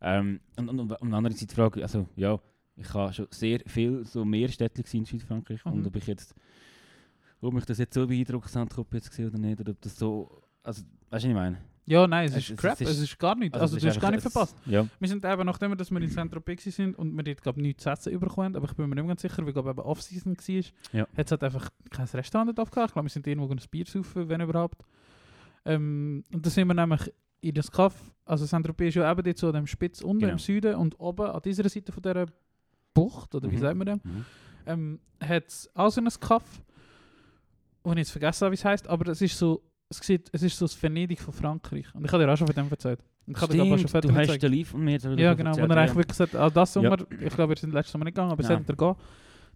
[0.00, 2.38] Ähm, und, und, und, und andere Seite Frage, also ja,
[2.76, 5.72] ich habe schon sehr viel so Meerstädte in Südfrankreich mhm.
[5.72, 6.34] und ob ich jetzt,
[7.40, 9.96] ob mich das jetzt so beeindruckt hat, ob jetzt gesehen oder nicht, oder ob das
[9.96, 11.58] so, also, weißt du, was ich meine?
[11.92, 13.58] Ja, nein, es, es ist crap, es ist, es ist gar nichts.
[13.58, 14.56] Also, also du hast gar nicht verpasst.
[14.64, 14.86] Ja.
[14.98, 17.82] Wir sind eben, nachdem dass wir in Saint-Tropez sind und wir dort, glaube ich, nichts
[17.82, 20.64] zu essen bekommen aber ich bin mir nicht ganz sicher, weil glaube eben Off-Season war,
[20.92, 21.06] ja.
[21.16, 22.90] hat es halt einfach kein Restaurant aufgehabt.
[22.90, 24.86] Ich glaube, wir sind irgendwo ein Bier saufen, wenn überhaupt.
[25.64, 27.12] Ähm, und da sind wir nämlich
[27.42, 30.32] in das Kaff, also Saint-Tropez ist ja eben dort so an dem Spitz unten genau.
[30.32, 32.26] im Süden und oben an dieser Seite von dieser
[32.94, 33.60] Bucht, oder wie mhm.
[33.60, 34.24] sagen wir das, mhm.
[34.66, 36.62] ähm, hat es auch so ein Kaff,
[37.84, 39.62] wo ich jetzt vergessen habe, wie es heisst, aber es ist so
[40.00, 41.86] es, sieht, es ist so das Venedig von Frankreich.
[41.94, 43.00] Und ich habe dir auch schon von dem erzählt.
[43.26, 45.56] Ich habe dir aber schon du hast den Live von mir Ja, genau.
[45.56, 47.26] Wo er eigentlich wirklich gesagt ah, das Sommer, ja.
[47.26, 48.48] ich glaube, wir sind letztes Sommer nicht gegangen, aber ja.
[48.48, 48.94] sollte er gehen.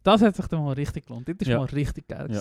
[0.03, 1.29] Das hat sich dann mal richtig gelohnt.
[1.29, 1.59] Das war ja.
[1.59, 2.29] mal richtig geil.
[2.31, 2.41] Ja.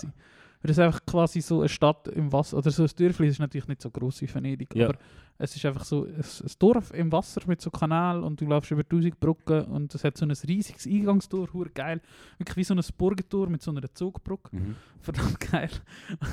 [0.66, 3.68] Weil es einfach quasi so eine Stadt im Wasser, oder so ein Dörfli, ist natürlich
[3.68, 4.88] nicht so groß wie Venedig, ja.
[4.88, 4.98] aber
[5.38, 8.72] es ist einfach so ein, ein, Dorf im Wasser mit so Kanal und du läufst
[8.72, 12.02] über 1000 Brücken und es hat so ein riesiges Eingangstor, hure geil.
[12.40, 14.56] Wirklich wie so ein Burgentor mit so einer Zugbrücke.
[14.56, 14.76] Mhm.
[15.02, 15.70] Verdammt geil.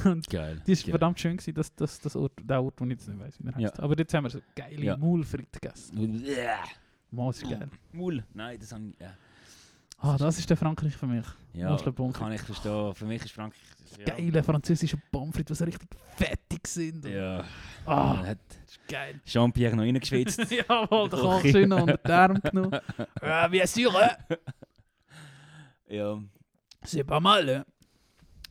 [0.04, 0.62] Und geil.
[0.66, 0.92] Die ist geil.
[0.92, 3.48] verdammt schön gewesen, das, das, das Ort, der Ort, wo ich jetzt nicht weiß, wie
[3.48, 3.78] er heißt.
[3.78, 3.84] Ja.
[3.84, 4.96] Aber jetzt haben wir so geile ja.
[4.96, 6.24] Maulfritte gegessen.
[6.24, 6.64] Ja.
[7.10, 7.68] Maus geil.
[7.92, 8.24] Maul?
[8.32, 9.06] Nein, das habe ich...
[10.02, 10.08] Ja.
[10.08, 11.24] Ah, das ist der Frankreich für mich.
[11.54, 12.94] Ja, kann ich verstehen.
[12.94, 13.60] Für mich ist Frankreich...
[13.98, 14.14] Ja.
[14.16, 15.86] Geile französische Pommes die so richtig
[16.16, 17.04] fettig sind.
[17.04, 17.44] Ja.
[17.84, 18.38] Ah, hat
[18.88, 19.20] geil.
[19.24, 20.50] Jean-Pierre noch reingeschwitzt.
[20.68, 22.80] Jawohl, kann ich schön unter den Arm genommen.
[23.22, 23.92] ja, bien sûr.
[25.88, 26.18] ja.
[26.84, 27.64] C'est pas mal, ja.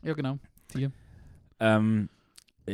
[0.03, 0.37] Ja, genau.
[0.73, 0.89] Die.
[1.59, 2.07] Ähm,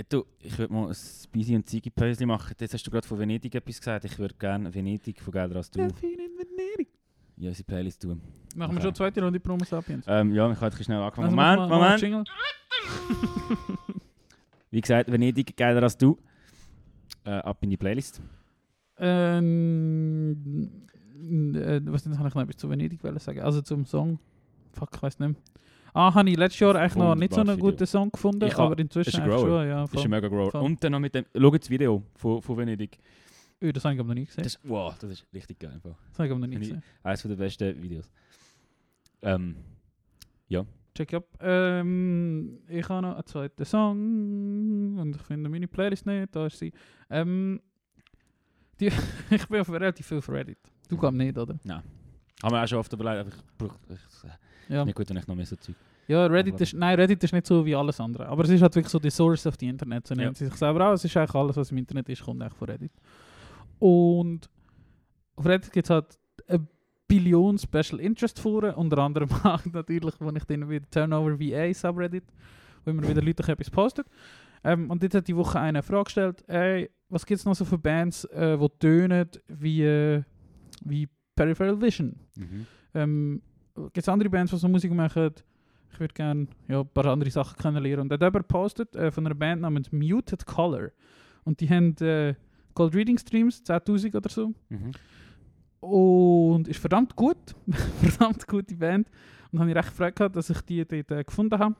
[0.09, 2.53] du, ich würde mal ein Spisi und Ziggy-Päuschen machen.
[2.59, 4.05] Jetzt hast du gerade von Venedig etwas gesagt.
[4.05, 5.79] Ich würde gerne Venedig von Geiler als du.
[5.79, 6.96] Delfin in Venedig
[7.37, 8.21] ja, unsere Playlist tun.
[8.55, 10.05] Machen wir schon eine zweite Runde Promo Sapiens?
[10.07, 11.37] Ähm, ja, ich habe jetzt schnell angefangen.
[11.39, 12.29] Also Moment, Moment.
[14.71, 16.17] Wie gesagt, Venedig geiler als du.
[17.23, 18.21] Äh, ab in die Playlist.
[18.99, 20.71] Ähm,
[21.55, 23.41] äh, was denn, habe ich noch etwas zu Venedig sagen?
[23.41, 24.19] Also zum Song.
[24.73, 25.37] Fuck, ich weiß nicht mehr.
[25.93, 28.77] Ah, habe ich letztes Jahr eigentlich noch nicht so einen guten Song gefunden, ich aber
[28.77, 29.67] inzwischen ist schon.
[29.67, 30.53] Ja, voll, ist ein mega Grower.
[30.55, 32.99] Und dann noch mit dem, schau das Video von, von Venedig.
[33.61, 34.43] Oh, das habe ich aber noch nie gesehen.
[34.43, 35.79] Das, wow, das ist richtig geil.
[35.83, 36.83] Das habe ich aber noch nie gesehen.
[37.03, 38.09] Eines der besten Videos.
[39.21, 39.55] Ähm,
[40.47, 40.65] ja.
[40.93, 41.25] Check up.
[41.41, 46.35] Ähm, ich habe noch einen zweiten Song und ich finde meine Playlist nicht.
[46.35, 46.71] Da ist sie.
[47.09, 47.61] Ähm,
[48.79, 48.91] die,
[49.31, 50.59] ich bin auf relativ viel auf Reddit.
[50.87, 51.55] Du kommst nicht, oder?
[51.63, 51.83] Nein.
[52.43, 53.79] Haben wir auch schon oft überlegt, ich brauche
[54.69, 54.85] ja.
[54.85, 55.75] nicht gut, wenn ich noch mehr so Zeug.
[56.07, 58.27] Ja, Reddit ist, nein, Reddit ist nicht so wie alles andere.
[58.27, 60.07] Aber es ist halt wirklich so die Source of the Internet.
[60.07, 60.33] So ja.
[60.33, 60.93] sie sich selber auch.
[60.93, 62.91] Es ist eigentlich alles, was im Internet ist, kommt eigentlich von Reddit.
[63.79, 64.49] Und
[65.35, 66.17] auf Reddit gibt es halt
[66.47, 66.67] eine
[67.07, 72.25] Billion Special Interest Foren, unter anderem auch natürlich, wo ich dann wieder Turnover VA Subreddit,
[72.83, 74.07] wo immer wieder Leute etwas postet.
[74.63, 77.63] Ähm, und jetzt hat die Woche eine Frage gestellt, ey, was gibt es noch so
[77.63, 80.23] für Bands, äh, die tönen wie, äh,
[80.83, 82.15] wie Peripheral Vision?
[82.35, 82.65] Mhm.
[82.93, 83.41] Ähm,
[83.75, 85.31] gibt es andere Bands, die so Musik machen?
[85.93, 88.01] Ich würde gerne ja, ein paar andere Sachen kennenlernen.
[88.01, 90.89] Und er hat jemand gepostet äh, von einer Band namens Muted Color.
[91.45, 92.35] Und die haben äh,
[92.77, 94.53] Gold Reading Streams, 10.000 oder so.
[94.69, 94.91] Mhm.
[95.79, 97.55] Und ist verdammt gut.
[98.01, 99.09] verdammt gute Band.
[99.51, 101.75] Und habe ich recht gefreut gehabt, dass ich die dort äh, gefunden habe.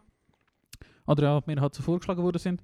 [1.06, 2.64] Oder ja, mir halt so vorgeschlagen worden sind.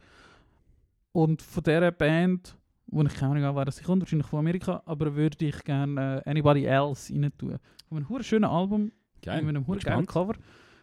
[1.11, 2.57] Und von dieser Band,
[2.87, 6.29] wo ich keine Ahnung wer das kommt, wahrscheinlich von Amerika, aber würde ich gerne äh,
[6.29, 7.59] Anybody Else rein tun.
[7.87, 9.43] Von einem schönen Album, Geil.
[9.43, 10.33] mit einem geilen Cover.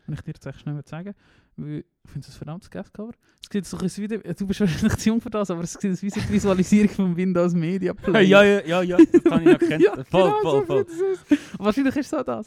[0.07, 1.15] Wenn ich dir jetzt echt schnell sagen
[1.67, 3.13] ich finde es ein verdammtes Guest-Cover.
[3.43, 6.03] Es sieht so ein wieder, du bist wahrscheinlich zu jung für das, aber es sieht
[6.03, 8.21] wie die Visualisierung vom Windows Media Player.
[8.23, 9.83] ja, ja, ja, ja, das kann ich erkennen.
[9.83, 11.39] ja, voll, genau, voll, voll.
[11.59, 12.47] Wahrscheinlich ist es auch das.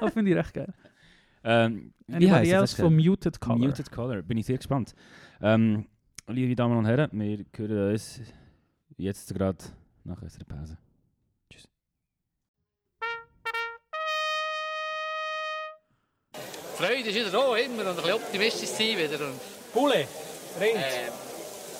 [0.00, 0.74] das finde ich recht geil.
[1.44, 2.74] Ähm, wie else das?
[2.74, 3.58] von Muted Color?
[3.58, 4.22] Muted Color.
[4.22, 4.94] Bin ich sehr gespannt.
[5.40, 5.86] Ähm,
[6.28, 8.20] liebe Damen und Herren, wir hören uns
[8.96, 9.58] jetzt gerade
[10.04, 10.78] nach unserer Pause.
[16.76, 19.26] Freude ist wieder da, immer und ein bisschen optimistisch sein wieder.
[19.26, 19.40] Und,
[19.72, 20.08] Bulle,
[20.60, 20.76] Rind.
[20.76, 21.12] äh, ein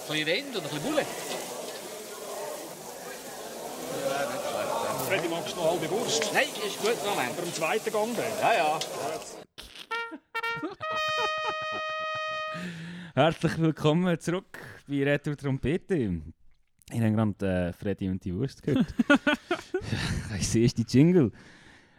[0.08, 1.04] bisschen Rind und ein bisschen Bulle.
[5.08, 6.30] Freddy, magst du noch halbe Wurst?
[6.32, 7.36] Nein, ist gut, Moment.
[7.44, 8.24] Im zweiten Gang dann?
[8.40, 8.78] Ja, ja.
[13.24, 16.22] Herzlich willkommen zurück bei Retro Trompete.
[16.92, 18.94] Ich habe gerade äh, Freddy und die Wurst gehört.
[20.38, 21.32] ich sehe die Jingle.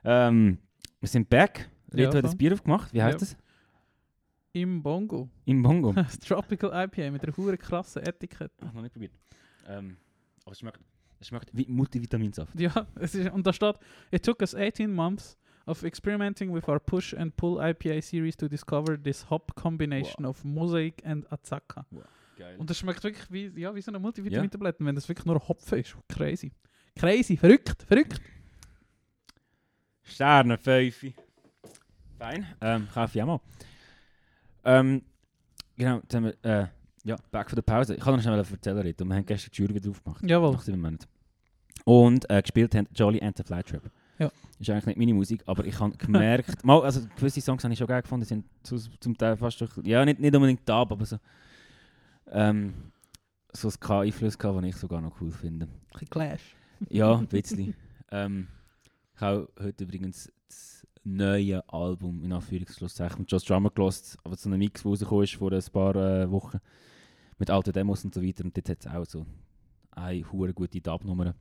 [0.05, 0.59] Ähm,
[1.01, 1.69] wir sind back.
[1.93, 2.37] Ja, Reto hat das voll.
[2.37, 2.93] Bier aufgemacht.
[2.93, 3.19] Wie heißt Ja.
[3.19, 3.37] das?
[4.53, 5.29] Im Bongo.
[5.45, 5.91] Im Bongo.
[5.93, 8.51] Das Tropical IPA mit einer hohen krassen Etikette.
[8.65, 9.11] Ach, noch nicht probiert.
[9.67, 9.97] Ähm,
[10.45, 10.79] aber es schmeckt,
[11.19, 12.57] es schmeckt wie Multivitaminsaft.
[12.59, 13.75] Ja, es ist, und da steht,
[14.11, 18.47] it took us 18 months of experimenting with our push and pull IPA series to
[18.47, 21.85] discover this hop combination of Mosaic and Azaka.
[22.37, 22.55] Geil.
[22.57, 25.79] Und das schmeckt wirklich wie, ja, wie so eine Multivitamintablette, wenn das wirklich nur Hopfen
[25.79, 25.97] ist.
[26.07, 26.51] Crazy.
[26.95, 28.21] Crazy, verrückt, verrückt.
[30.03, 31.05] Sterne 5.
[32.25, 32.45] Fein.
[32.59, 32.87] Ähm,
[33.27, 33.39] mal.
[34.63, 35.03] Ähm,
[35.77, 36.67] genau, jetzt haben wir, äh,
[37.03, 37.93] ja, back von der Pause.
[37.93, 39.05] Ich kann noch schnell erzählen, Rito.
[39.05, 40.23] Wir haben gestern die Jury wieder aufgemacht.
[40.23, 40.53] Jawohl.
[40.53, 41.05] Nach sieben Monaten.
[41.83, 43.91] Und äh, gespielt haben Jolly and the Flytrap.
[44.17, 44.31] Ja.
[44.59, 47.77] Ist eigentlich nicht meine Musik, aber ich habe gemerkt, mal, also gewisse Songs habe ich
[47.77, 50.77] schon geil gefunden, die sind zu, zum Teil fast durch, ja, nicht, nicht unbedingt da,
[50.77, 51.17] aber so,
[52.31, 52.73] ähm,
[53.53, 55.67] so ein K-Einfluss gehabt, den ich sogar noch cool finde.
[55.93, 56.55] Ein Clash.
[56.89, 57.75] Ja, ein bisschen.
[58.11, 58.47] ähm,
[59.13, 60.31] ich habe heute übrigens
[61.05, 65.35] neue Album in Anführungszeichen mit Josh Drummer gelost, aber so ein Mix, der rausgekommen ist
[65.35, 66.59] vor ein paar äh, Wochen
[67.37, 68.43] mit alten Demos und so weiter.
[68.43, 69.25] Und dort hat es auch so
[69.91, 71.35] eine hure gute Dub-Nummer.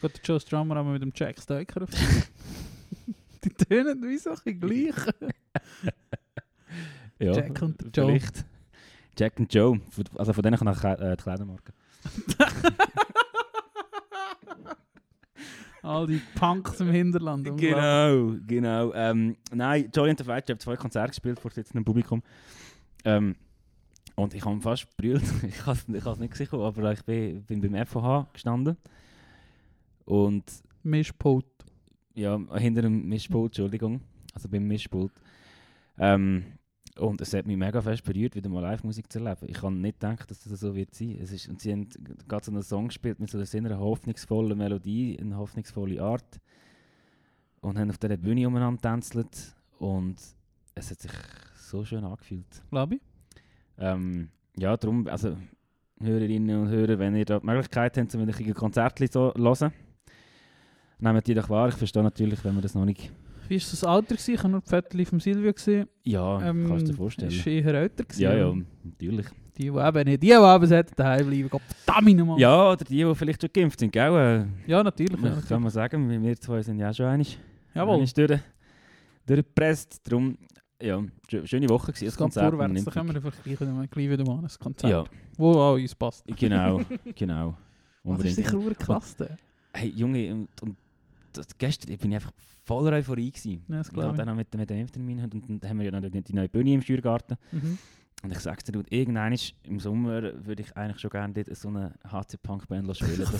[0.00, 1.90] Gut, der Joe Strummer haben wir mit dem Jack Stoker auf.
[3.44, 4.94] Die tönen wie bisschen gleich.
[7.22, 8.06] Ja, Jack und Joe.
[8.06, 8.46] vielleicht.
[9.18, 9.78] Jack und Joe.
[10.16, 11.74] Also von denen kann ich äh, die Kleidermarke.
[15.82, 17.44] All die Punks im Hinterland.
[17.56, 18.92] Genau, genau.
[18.94, 22.22] Ähm, nein, Jolly and the Flight, ich habe zwei Konzerte gespielt vor sitzendem Publikum.
[23.04, 23.36] Ähm,
[24.14, 25.22] und ich habe fast gebrüllt.
[25.48, 28.76] ich habe es ich nicht gesehen, aber ich bin, bin beim FOH gestanden.
[30.04, 30.44] Und
[30.82, 31.46] Mischpult.
[32.14, 34.00] ja, hinter dem Mischpult, Entschuldigung.
[34.34, 35.12] Also beim Mischpult.
[35.98, 36.44] Ähm,
[36.98, 39.46] und es hat mich mega fest berührt, wieder mal Live-Musik zu erleben.
[39.48, 41.18] Ich habe nicht gedacht, dass das so wird sein.
[41.20, 41.88] Es ist, und sie haben
[42.26, 46.40] gerade so einen Song gespielt mit so einer hoffnungsvollen Melodie, eine hoffnungsvolle Art.
[47.60, 49.54] Und haben auf dieser Bühne umeinander tänzelt.
[49.78, 50.16] Und
[50.74, 51.12] es hat sich
[51.56, 52.62] so schön angefühlt.
[52.70, 53.00] Glaube ich.
[53.78, 55.36] Ähm, ja, darum, also
[56.00, 59.72] Hörerinnen und Hörer, wenn ihr da die Möglichkeit habt, um ein Konzert zu hören,
[60.98, 61.68] nehmt die doch wahr.
[61.68, 63.12] Ich verstehe natürlich, wenn man das noch nicht...
[63.50, 64.14] Wie war das Alter?
[64.14, 64.34] gewesen?
[64.34, 65.88] Ich habe nur Fotos vom Silvio gesehen.
[66.04, 67.30] Ja, Ähm, kannst du dir vorstellen.
[67.32, 68.22] Ist eher älter gewesen.
[68.22, 69.26] Ja, ja, natürlich.
[69.58, 71.50] Die, die eben nicht, die, die eben sollten daheim bleiben.
[71.84, 72.38] Verdammt nochmal.
[72.40, 74.46] Ja, oder die, die vielleicht schon geimpft sind, gell?
[74.66, 75.22] ja natürlich.
[75.22, 77.38] Äh, Ja, kann man sagen, wir- zwei sind ja auch schon einig.
[77.74, 77.96] Jawohl.
[77.96, 78.40] Einig durch,
[79.26, 80.00] durchgepresst.
[80.04, 80.38] Darum,
[80.80, 80.98] ja,
[81.30, 82.50] schö- schöne Woche gewesen, Es das Konzert.
[82.54, 84.44] vorwärts, da können wir einfach gleich wieder, gleich wieder machen.
[84.46, 84.90] Ein Konzert.
[84.90, 85.04] Ja,
[85.36, 86.24] Wo auch uns passt.
[86.36, 86.80] genau,
[87.14, 87.56] genau.
[88.04, 89.14] Das ist sicher ur krass.
[89.16, 89.36] der.
[89.74, 90.76] Hey, Junge, und, und
[91.32, 92.32] das, gestern bin ich einfach
[92.64, 93.64] voller Euphorie gewesen.
[93.68, 94.26] Ja, das glaube dann ich.
[94.26, 96.48] noch mit, mit dem Impftermin und, und dann haben wir ja noch die, die neue
[96.48, 97.36] Bühne im Schürgarten.
[97.52, 97.78] Mhm.
[98.22, 101.68] Und ich sag's dir, du, irgendwann im Sommer würde ich eigentlich schon gerne dort so
[101.68, 103.32] eine HC-Punk-Band spielen, dass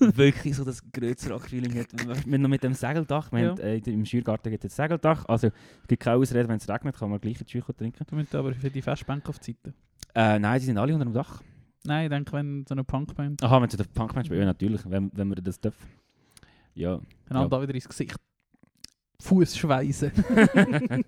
[0.00, 2.26] man wirklich so das größere Rock-Feeling hat.
[2.26, 3.50] Mit, noch mit dem Segeldach, wir Ja.
[3.50, 5.52] haben, äh, im Schürgarten gibt es ein Segeldach, also es
[5.88, 8.04] gibt keine Ausrede, wenn es regnet, kann man gleich die Schüche trinken.
[8.08, 9.74] Damit aber für die Festbänke auf die Seite.
[10.14, 11.42] Äh, nein, die sind alle unter dem Dach.
[11.84, 14.80] Nein, ich denke, wenn so eine Punkband Aha, wenn sie den Punk-Band spielen, ja, natürlich,
[14.88, 15.86] wenn, wenn wir das dürfen.
[16.76, 17.00] Ja.
[17.28, 18.14] einander da wieder ins Gesicht
[19.20, 20.12] Fuß schweißen.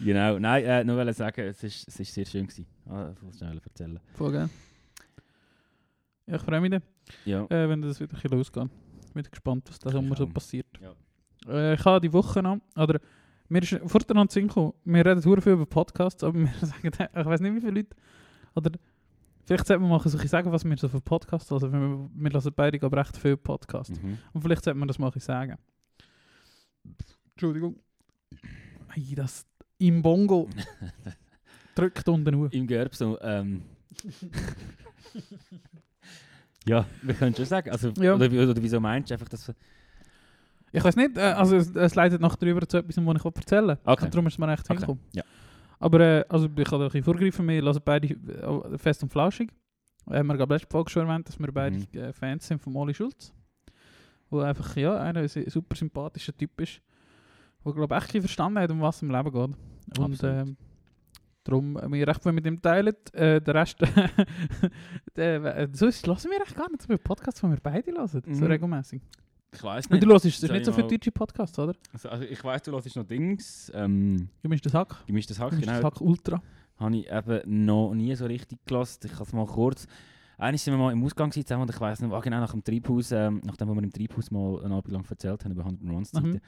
[0.00, 2.66] genau, nein, äh, nur wollte sagen, es ist, es ist sehr schön gewesen.
[2.88, 4.00] Ah, ich muss schnell erzählen.
[4.14, 4.48] Voll geil.
[6.26, 6.82] Ja, ich freue mich dann,
[7.24, 7.44] Ja.
[7.44, 8.68] äh, wenn das wieder ein losgeht.
[9.14, 10.32] Bin gespannt, was da Ich Sommer so auch.
[10.34, 10.66] passiert.
[10.80, 10.94] Ja.
[11.52, 13.00] Äh, ich habe die Woche noch, oder
[13.48, 16.90] mir ist vorher noch Sinn gekommen, wir reden sehr viel über Podcasts, aber wir sagen,
[16.90, 17.96] ich weiß nicht wie viele Leute,
[18.54, 18.70] oder
[19.46, 21.72] vielleicht sollte man mal so ein bisschen sagen, was wir so für Podcasts hören.
[21.72, 24.00] Wir, wir hören beide aber recht viele Podcasts.
[24.00, 24.18] Mhm.
[24.32, 25.56] Und vielleicht sollte man das mal ein bisschen sagen.
[27.30, 27.76] Entschuldigung.
[28.88, 29.46] Ei, das
[29.78, 30.48] im Bongo
[31.74, 32.52] drückt unten nur.
[32.52, 33.62] Im Gerb so, ähm.
[36.66, 37.70] ja, wir können schon sagen.
[37.70, 38.14] Also, Ja.
[38.14, 39.52] oder, wie- oder wieso meinst du einfach, dass.
[40.72, 43.68] Ich weiß nicht, äh, also es, es leitet noch drüber zu etwas, was ich erzählen
[43.68, 43.78] will.
[43.84, 44.04] Okay.
[44.04, 44.74] Und darum ist es mir echt Okay.
[44.74, 45.02] hingekommen.
[45.14, 45.22] Ja.
[45.78, 49.10] Aber äh, also ich kann da ein bisschen vorgreifen, wir hören beide äh, fest und
[49.10, 49.50] flauschig.
[50.06, 51.86] Äh, wir haben letzte Folge schon erwähnt, dass wir beide Mhm.
[51.92, 53.32] äh, Fans sind von Molly Schulz.
[54.30, 56.80] wo einfach ja, ein sy- super sympathischer Typ ist,
[57.64, 59.98] der glaube ich echt ein verstanden hat, um was im Leben geht.
[60.00, 60.56] Und ähm,
[61.44, 62.94] darum äh, wir recht viel mit ihm teilen.
[63.12, 63.78] Äh, der Rest,
[65.16, 67.92] der, äh, so ist, hören wir echt gar nicht so viele Podcasts, die wir beide
[67.92, 68.42] hören, so Mhm.
[68.44, 69.00] regelmäßig.
[69.56, 70.04] Ich weiß Und nicht.
[70.04, 71.74] du hörst nicht ich so viele deutsche Podcasts, oder?
[71.92, 73.70] Also, also ich weiß, du hörst noch Dings.
[73.74, 75.06] Ähm, Gemischtes Hack.
[75.06, 75.86] Gemischtes Hack, Gemischtes genau.
[75.86, 76.42] Hack Ultra.
[76.78, 79.00] Habe ich eben noch nie so richtig gelassen.
[79.06, 79.86] Ich habe es mal kurz.
[80.38, 82.62] Eigentlich sind wir mal im Ausgang zusammen und ich weiß nicht, war genau nach dem
[82.62, 86.12] Treibhaus, ähm, nachdem wir im Treibhaus mal einen Abend lang erzählt haben über 100 Runs
[86.12, 86.40] Mhm.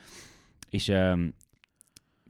[0.71, 1.33] ist ähm,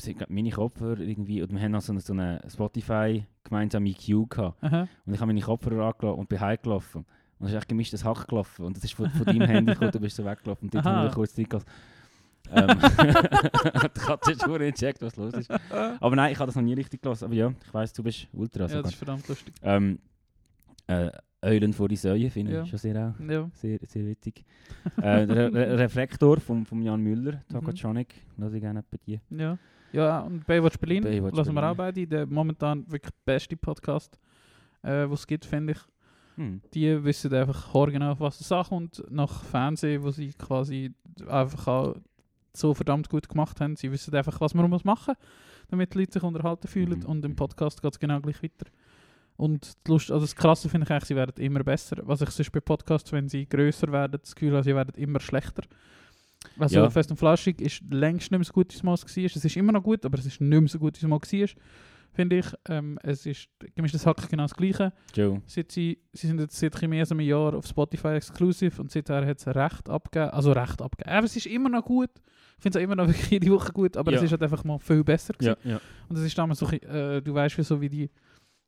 [0.01, 4.29] sind meine Kopfhörer irgendwie, und wir haben noch so eine, so eine Spotify gemeinsame Queue
[4.29, 4.63] gehabt.
[4.63, 4.87] Aha.
[5.05, 7.05] Und ich habe meine Kopfhörer angelassen und bin heimgelaufen.
[7.39, 8.65] Und es ist echt gemischtes Hack gelaufen.
[8.65, 10.67] Und das ist von, von deinem Handy gekommen, du bist so weggelaufen.
[10.67, 10.97] Und dort Aha.
[10.97, 11.67] haben wir kurz Zeit gehabt.
[12.51, 15.51] Ähm, die Katze hat schon nicht gecheckt, was los ist.
[15.71, 17.25] Aber nein, ich habe das noch nie richtig gelassen.
[17.27, 18.63] Aber ja, ich weiss, du bist Ultra.
[18.63, 18.83] ja, sogar.
[18.83, 19.55] das ist verdammt lustig.
[19.63, 19.99] ähm,
[20.87, 21.11] äh,
[21.41, 22.63] Eulen vor die Säue finde Ja.
[22.65, 23.49] ich schon sehr, auch Ja.
[23.55, 24.45] sehr, sehr witzig.
[24.97, 27.53] äh, der Re Reflektor von vom Jan Müller, Mhm.
[27.53, 29.21] Tokotronic, lasse ich gerne bei dir.
[29.31, 29.57] Ja.
[29.93, 32.07] Ja, und Baywatch Berlin lassen wir auch beide.
[32.07, 34.19] Der momentan wirklich beste Podcast,
[34.83, 35.79] äh, was es gibt, finde ich.
[36.39, 36.63] Hm.
[36.73, 39.05] Die wissen einfach genau, auf was es ankommt.
[39.11, 40.95] Nach Fernsehen, wo sie quasi
[41.29, 41.97] einfach auch
[42.55, 43.77] so verdammt gut gemacht haben.
[43.77, 45.15] Sie wissen einfach, was man muss machen
[45.69, 47.01] damit die Leute sich unterhalten fühlen.
[47.01, 47.07] Mhm.
[47.07, 48.67] Und im Podcast geht es genau gleich weiter.
[49.37, 51.99] Und die Lust, also das Krasse finde ich eigentlich, sie werden immer besser.
[52.03, 55.21] Was ich sonst bei Podcasts, wenn sie grösser werden, das Gefühl habe, sie werden immer
[55.21, 55.63] schlechter.
[56.59, 56.91] Also Ja.
[56.91, 59.25] Fest und Flauschig ist längst nicht mehr so gut, wie es mal war.
[59.25, 61.21] Es ist immer noch gut, aber es ist nicht mehr so gut, wie es mal
[61.21, 61.49] war,
[62.13, 62.47] finde ich.
[62.69, 64.93] Ähm, es ist, gemischtes Hack genau das Gleiche.
[65.15, 65.41] Joe.
[65.47, 68.91] Seit sie, sie sind jetzt seit ein mehr als einem Jahr auf Spotify exclusive und
[68.91, 70.31] seither hat es recht abgegeben.
[70.31, 71.17] Also recht abgegeben.
[71.17, 72.11] Aber es ist immer noch gut.
[72.57, 74.19] Ich finde es auch immer noch wirklich jede Woche gut, aber Ja.
[74.19, 75.57] es ist halt einfach mal viel besser gewesen.
[75.65, 75.81] Ja, ja.
[76.09, 78.11] Und es ist damals so, äh, du weißt wie so wie die,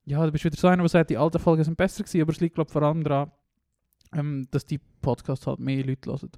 [0.05, 2.33] ja, du bist wieder so einer, der sagt, die alten Folgen sind besser gewesen, aber
[2.33, 3.31] es liegt glaube vor allem daran,
[4.15, 6.31] ähm, dass die Podcasts halt mehr Leute hören.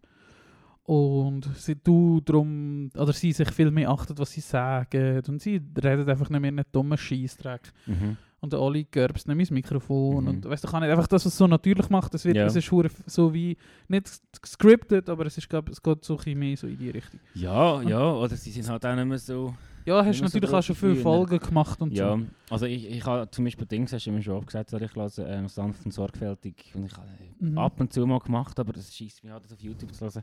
[0.85, 5.22] Und sie, du drum, oder sie sich viel mehr achten, was sie sagen.
[5.28, 7.72] Und sie reden einfach nicht mehr einen dummen Scheissdreck.
[7.87, 8.16] Mhm.
[8.41, 10.24] Und der Oli gerbst nicht mein Mikrofon.
[10.24, 10.30] Mhm.
[10.30, 12.12] Und weißt du, kann nicht einfach das, was es so natürlich macht.
[12.16, 12.47] Es, wird, Ja.
[12.47, 12.68] es ist
[13.07, 13.57] so wie,
[13.87, 14.11] nicht
[14.45, 17.20] scripted, aber es, ist, glaub, es geht so ein bisschen mehr so in die Richtung.
[17.35, 19.55] Ja, ja, oder sie sind halt auch nicht mehr so...
[19.85, 21.03] Ja, hast mehr so natürlich auch schon viele Bühne.
[21.03, 22.24] Folgen gemacht und Ja, so.
[22.51, 25.49] also ich, ich habe zum Beispiel Dings, hast du mir schon abgesagt, ich lassen, äh,
[25.49, 26.72] sanft und sorgfältig.
[26.74, 27.07] Und ich habe
[27.39, 27.59] Mhm.
[27.59, 30.22] ab und zu mal gemacht, aber das schießt mich das auf YouTube zu hören.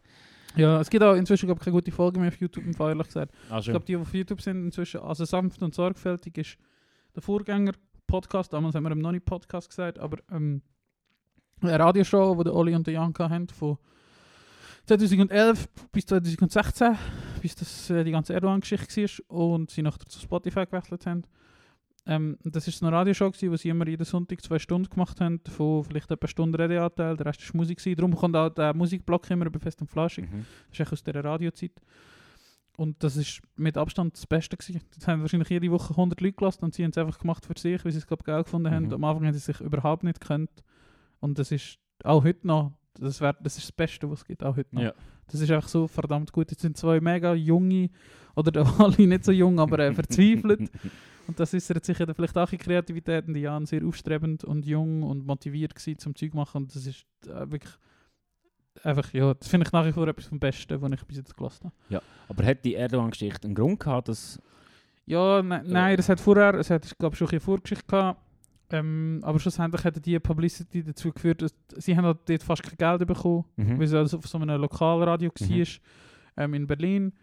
[0.55, 3.07] Ja, es gibt auch inzwischen glaub, keine gute Folge mehr auf YouTube, im Fall, ehrlich
[3.07, 3.33] gesagt.
[3.49, 6.57] Ah, Ich glaube, die, die auf YouTube sind inzwischen, also sanft und sorgfältig ist
[7.15, 10.61] der Vorgänger-Podcast, damals haben wir ihm noch nicht Podcast gesagt, aber ähm,
[11.61, 13.77] eine Radioshow, die der Oli und der Janka haben, von
[14.87, 16.97] 2011 bis 2016,
[17.41, 21.23] bis das äh, die ganze Erdogan-Geschichte war und sie nachher zu Spotify gewechselt haben.
[22.10, 25.84] Ähm, das ist eine Radioshow, wo sie immer jeden Sonntag zwei Stunden gemacht haben, von
[25.84, 27.78] vielleicht etwa Stunde Redeanteil, der Rest war Musik.
[27.78, 27.95] Gewesen.
[27.97, 30.26] Darum kommt auch der Musikblock immer bei Fest und Flauschig.
[30.26, 30.39] Mhm.
[30.70, 31.72] Das ist eigentlich aus dieser Radiozeit.
[32.78, 34.82] Und das ist mit Abstand das Beste gewesen.
[34.95, 37.53] Das haben wahrscheinlich jede Woche 100 Leute gelassen und sie haben es einfach gemacht für
[37.55, 38.88] sich, weil sie es glaube geil gefunden haben.
[38.88, 38.93] Mhm.
[38.93, 40.49] Am Anfang haben sie sich überhaupt nicht gekannt.
[41.20, 44.43] Und das ist auch heute noch, das, wär, das ist das Beste, was es gibt,
[44.43, 44.82] auch heute noch.
[44.82, 44.93] Ja.
[45.28, 46.49] Das ist einfach so verdammt gut.
[46.49, 47.91] Jetzt sind zwei mega junge,
[48.36, 50.72] oder alle nicht so jung, aber äh, verzweifelt.
[51.30, 54.65] Und das ist sicher dann vielleicht auch in Kreativität und die Jan sehr aufstrebend und
[54.65, 56.63] jung und motiviert gewesen zum Zeug machen.
[56.63, 57.71] Und das ist äh, wirklich
[58.84, 61.38] einfach, ja, das finde ich nach wie vor etwas vom Besten, was ich bis jetzt
[61.38, 62.01] gelassen habe.
[62.30, 64.41] Aber hat die Erdogan-Geschichte einen Grund gehabt, dass...
[65.05, 68.19] Ja, ne, nein, das hat vorher, es hat, glaube schon eine Vorgeschichte gehabt.
[68.71, 72.77] Ähm, aber schlussendlich hat die Publicity dazu geführt, dass sie haben halt dort fast kein
[72.77, 73.77] Geld bekommen, Mhm.
[73.77, 75.49] weil es also auf so einem Lokalradio Mhm.
[75.49, 75.67] war,
[76.38, 77.13] ähm, in Berlin.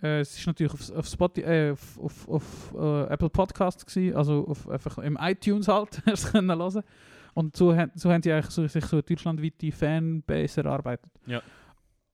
[0.00, 4.16] Äh, es ist natürlich auf, auf, Spotify, äh, auf, auf, auf äh, Apple Podcasts gewesen,
[4.16, 6.82] also auf, einfach im iTunes halt, du können hören.
[7.34, 11.10] Und so, haben- so haben sie eigentlich so, sich so eine deutschlandweite Fanbase erarbeitet.
[11.26, 11.42] Ja.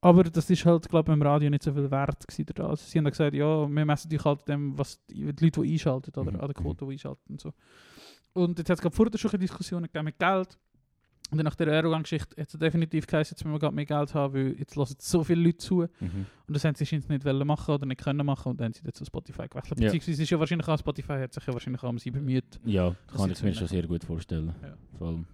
[0.01, 2.45] Aber das ist halt, glaube ich, im Radio nicht so viel wert gewesen.
[2.61, 5.61] Also sie haben dann gesagt, ja, wir messen dich halt dem, was die, die Leute,
[5.61, 6.63] die einschalten, oder Mhm, an der mhm.
[6.63, 7.53] Quote, die einschalten und so.
[8.31, 10.57] Und jetzt hat es gerade vorher schon eine Diskussion gegeben mit Geld.
[11.31, 14.33] Und nach der Erdogan-Geschichte hat es definitiv geheißen, jetzt müssen wir gerade mehr Geld haben,
[14.33, 15.85] weil jetzt hören so viele Leute zu.
[15.99, 16.25] Mhm.
[16.47, 18.73] Und das haben sie scheinbar nicht wollen machen oder nicht können machen und dann haben
[18.73, 19.79] sie dann zu Spotify gewechselt.
[19.79, 19.87] Ja.
[19.87, 22.59] Beziehungsweise ist ja wahrscheinlich auch Spotify hat sich ja wahrscheinlich auch um sie bemüht.
[22.65, 24.55] Ja, kann ich mir schon sehr gut vorstellen.
[24.63, 24.77] Ja.
[24.97, 25.25] Voll.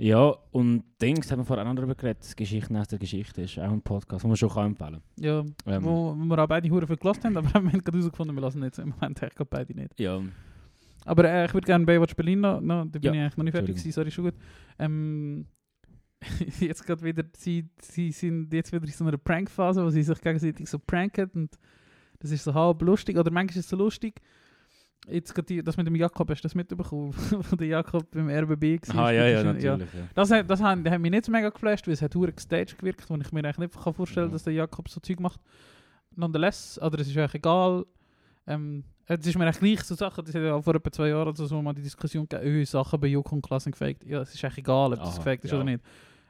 [0.00, 3.58] Ja, und Dings haben wir vorher auch darüber geredet, das Geschichten aus der Geschichte ist
[3.58, 6.70] auch ein Podcast, den man schon kann empfehlen Ja, Ähm, wo, wo wir auch beide
[6.70, 9.44] Huren viel gelassen haben, aber wir haben gerade herausgefunden, wir lassen jetzt im Moment gerade
[9.44, 9.98] beide nicht.
[9.98, 10.20] Ja,
[11.08, 13.44] Aber äh, ich würde gerne Baywatch Berlin noch, noch da bin Ja, ich eigentlich noch
[13.44, 14.34] nicht fertig gewesen, sorry, schon gut.
[14.78, 15.46] Ähm,
[16.60, 20.20] jetzt gerade wieder, sie, sie sind jetzt wieder in so einer Prankphase, wo sie sich
[20.20, 21.58] gegenseitig so pranken und
[22.18, 24.20] das ist so halb lustig, oder manchmal ist es so lustig.
[25.08, 27.14] jetzt gerade das mit dem Jakob, hast du das mitbekommen,
[27.50, 29.06] wo der Jakob beim RBB war?
[29.06, 29.62] Ah, ja, ja, natürlich.
[29.94, 30.08] Ja.
[30.14, 33.08] Das, hat- das, hat mich nicht so mega geflasht, weil es hat hure gestaged gewirkt,
[33.10, 34.32] und ich mir eigentlich nicht kann vorstellen Mhm.
[34.32, 35.40] dass der Jakob so Zeug macht.
[36.16, 37.86] Nonetheless, oder es ist eigentlich egal.
[38.48, 41.28] Ähm, es ist mir eigentlich gleich so Sachen, das hat ja vor etwa zwei Jahren
[41.28, 44.04] oder so mal die Diskussion gegeben, oh, Sachen bei Joko und Klassen gefaked.
[44.04, 45.56] Ja, es ist eigentlich egal, ob das Aha, gefaked ist ja.
[45.56, 45.82] oder nicht.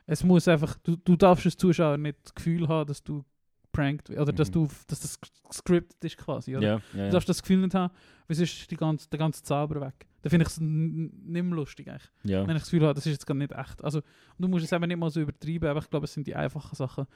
[0.06, 3.24] Es muss einfach, du, du darfst als Zuschauer nicht das Gefühl haben, dass du
[3.72, 4.52] prankt, oder dass Mhm.
[4.52, 5.18] du, dass das
[5.52, 6.66] scripted ist quasi, oder?
[6.66, 7.92] Ja, ja, Du darfst das Gefühl nicht haben,
[8.26, 10.06] weil sonst ist die ganze, der ganze Zauber weg.
[10.22, 12.10] Da finde ich es nicht mehr lustig eigentlich.
[12.24, 12.42] ja.
[12.46, 13.84] Wenn ich das Gefühl habe, das ist jetzt gar nicht echt.
[13.84, 14.00] Also,
[14.38, 16.74] du musst es eben nicht mal so übertreiben, aber ich glaube, es sind die einfachen
[16.74, 17.06] Sachen.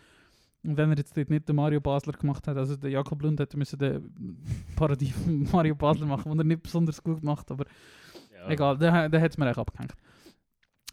[0.65, 3.41] Und wenn er jetzt dort nicht den Mario Basler gemacht hat, also der Jakob Lund
[3.41, 4.37] hätte müssen den
[4.77, 7.65] Parodie von Mario Basler machen, den er nicht besonders gut macht, aber
[8.33, 8.49] ja.
[8.49, 9.95] egal, der, der hat es mir echt abgehängt.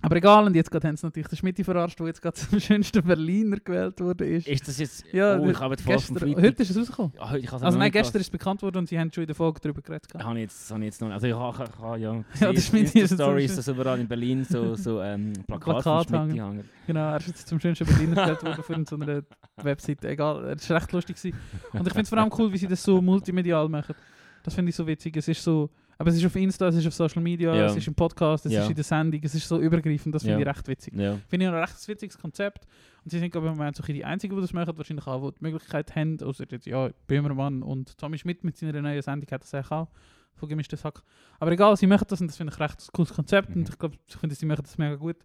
[0.01, 2.59] Aber egal, und jetzt gerade haben sie natürlich den Schmidt verarscht, der jetzt gerade zum
[2.59, 4.25] schönsten Berliner gewählt wurde.
[4.25, 4.47] Ist.
[4.47, 5.03] Ist das jetzt...
[5.11, 7.11] Ja, oh, ich habe die Folge Gestern, heute ist es rausgekommen.
[7.19, 9.35] Ah, heute- Also nein, gestern ist es bekannt worden und sie haben schon in der
[9.35, 10.07] Folge darüber geredet.
[10.07, 10.23] gehabt.
[10.25, 11.09] Habe ich jetzt, habe ich jetzt noch.
[11.11, 12.23] Also ich habe, ich habe ja...
[12.39, 16.63] Ja, das Schmidt ist Stories, dass überall in Berlin so, so ähm, Plakate Plakat hängen.
[16.87, 19.21] Genau, er ist jetzt zum schönsten Berliner gewählt worden von so einer
[19.57, 20.07] Webseite.
[20.07, 21.17] Egal, es war recht lustig.
[21.17, 21.37] Gewesen.
[21.73, 23.95] Und ich finde es vor allem cool, wie sie das so multimedial machen.
[24.43, 25.17] Das finde ich so witzig.
[25.17, 25.69] Es ist so,
[25.99, 27.65] aber es ist auf Insta, es ist auf Social Media, Ja.
[27.67, 28.63] es ist im Podcast, es Ja.
[28.63, 30.15] ist in der Sendung, es ist so übergreifend.
[30.15, 30.93] Das finde ich recht witzig.
[30.93, 32.65] Finde ich ein recht witziges Konzept.
[33.03, 34.75] Und sie sind, glaube ich, im Moment so die Einzigen, die das machen.
[34.77, 36.19] Wahrscheinlich auch, die die Möglichkeit haben.
[36.21, 39.87] Außer jetzt, ja, Böhmermann und Tommy Schmidt mit seiner neuen Sendung hat das auch.
[40.35, 41.03] Von gemischtes Hack.
[41.39, 43.49] Aber egal, sie machen das und das finde ich recht ein cooles Konzept.
[43.49, 43.61] Mhm.
[43.61, 45.17] Und ich glaube, ich finde, sie machen das mega gut.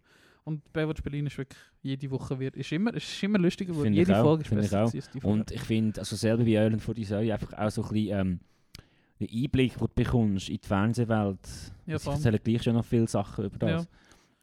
[0.43, 3.93] Und Baywatch Berlin ist wirklich jede Woche wird, ist immer, ist immer lustiger geworden.
[3.93, 5.23] Ich Jede Folge ist ich besser vorher.
[5.23, 8.19] Und ich finde, also selber bei Island vor die Säule, einfach auch so ein bisschen
[8.19, 8.39] ähm,
[9.19, 11.39] den Einblick, den du bekommst in die Fernsehwelt.
[11.85, 13.83] Ja, Sie erzählen gleich schon noch viele Sachen über das.
[13.83, 13.89] Ja.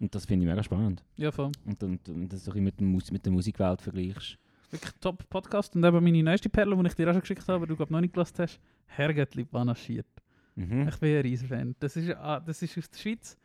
[0.00, 1.02] Und das finde ich mega spannend.
[1.16, 1.52] Ja, voll.
[1.64, 4.38] Und, und, und das bisschen mit, dem Mus mit der Musikwelt vergleichst.
[4.70, 5.76] Wirklich top Podcast.
[5.76, 7.90] Und eben meine neueste Perle, die ich dir auch schon geschickt habe, aber du glaub
[7.90, 8.58] noch nicht gelassen hast.
[8.86, 10.06] Herrgöttli panaschiert.
[10.54, 10.88] Mhm.
[10.88, 11.76] Ich bin ein riesen Fan.
[11.78, 13.36] Das ist, ah, das ist aus der Schweiz.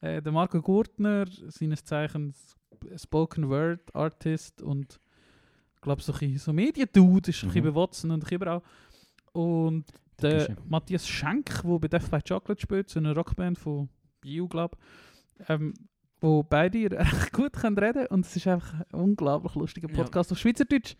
[0.00, 2.56] Äh, der Marco Gurtner, seines Zeichens
[2.96, 4.98] Spoken Word Artist und
[5.76, 7.68] ich glaube so ein bisschen so Mediendude, ist ein bisschen Mhm.
[7.68, 8.62] bei Watson und bisschen überall.
[9.32, 9.84] Und
[10.22, 10.56] der Dankeschön.
[10.68, 13.88] Matthias Schenk, der bei Death by Chocolate spielt, so eine Rockband von
[14.20, 14.76] Bio, glaube
[15.48, 15.74] ähm,
[16.20, 19.96] wo beide recht gut können reden und es ist einfach ein unglaublich lustiger Ja.
[19.96, 20.94] Podcast auf Schweizerdeutsch.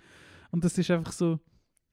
[0.50, 1.38] Und das ist einfach so,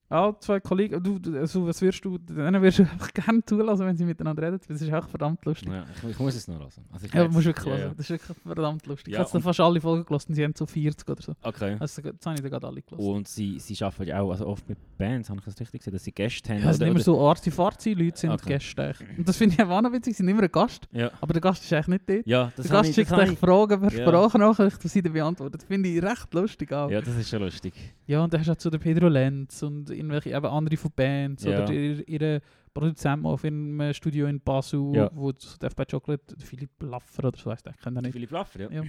[0.10, 3.86] auch zwei Kollegen, du, du- also was wirst du, denen wirst du einfach gerne zulassen,
[3.86, 4.60] wenn sie miteinander reden.
[4.68, 5.70] Das ist auch verdammt lustig.
[5.72, 6.70] Ja, ich, ich muss es noch hören.
[6.92, 7.82] Also ich Ja, musst wirklich ja, hören.
[7.82, 7.88] ja.
[7.90, 9.14] Das ist wirklich verdammt lustig.
[9.14, 11.34] Ja, ich habe und- fast alle Folgen gelassen, sie haben so 40 oder so.
[11.44, 11.78] Okay.
[11.80, 13.08] Also, jetzt habe ich da gerade alle gelassen.
[13.08, 15.94] Und sie, sie arbeiten ja auch also oft mit Bands, habe ich das richtig gesehen,
[15.94, 16.64] dass sie Gäste haben?
[16.64, 18.54] Ja, es sind immer so arzi-farzi-Leute sind Okay.
[18.54, 18.94] Gäste.
[19.18, 20.88] Und das finde ich auch noch witzig, sie sind immer ein Gast.
[20.92, 22.28] Ja, Aber der Gast ist eigentlich nicht dort.
[22.28, 23.38] ja das der Gast ich, schickt das euch.
[23.38, 24.08] Fragen per Ja.
[24.08, 25.58] Sprachnachricht, die sie dann beantworten.
[25.58, 26.90] Das finde ich recht lustig auch.
[26.90, 27.74] Ja, das ist schon lustig.
[28.08, 30.92] Ja, und dann hast du auch so den Pedro Lenz und irgendwelche eben andere von
[30.96, 31.64] Bands Ja.
[31.64, 32.42] oder ihre, ihre
[32.74, 35.10] Produzenten auf ihrem Studio in Basel, Ja.
[35.14, 38.14] wo Death by Chocolate, Philipp Laffer oder so heißt der, ich kenne den nicht.
[38.14, 38.70] Philipp Laffer, ja.
[38.72, 38.84] Ja,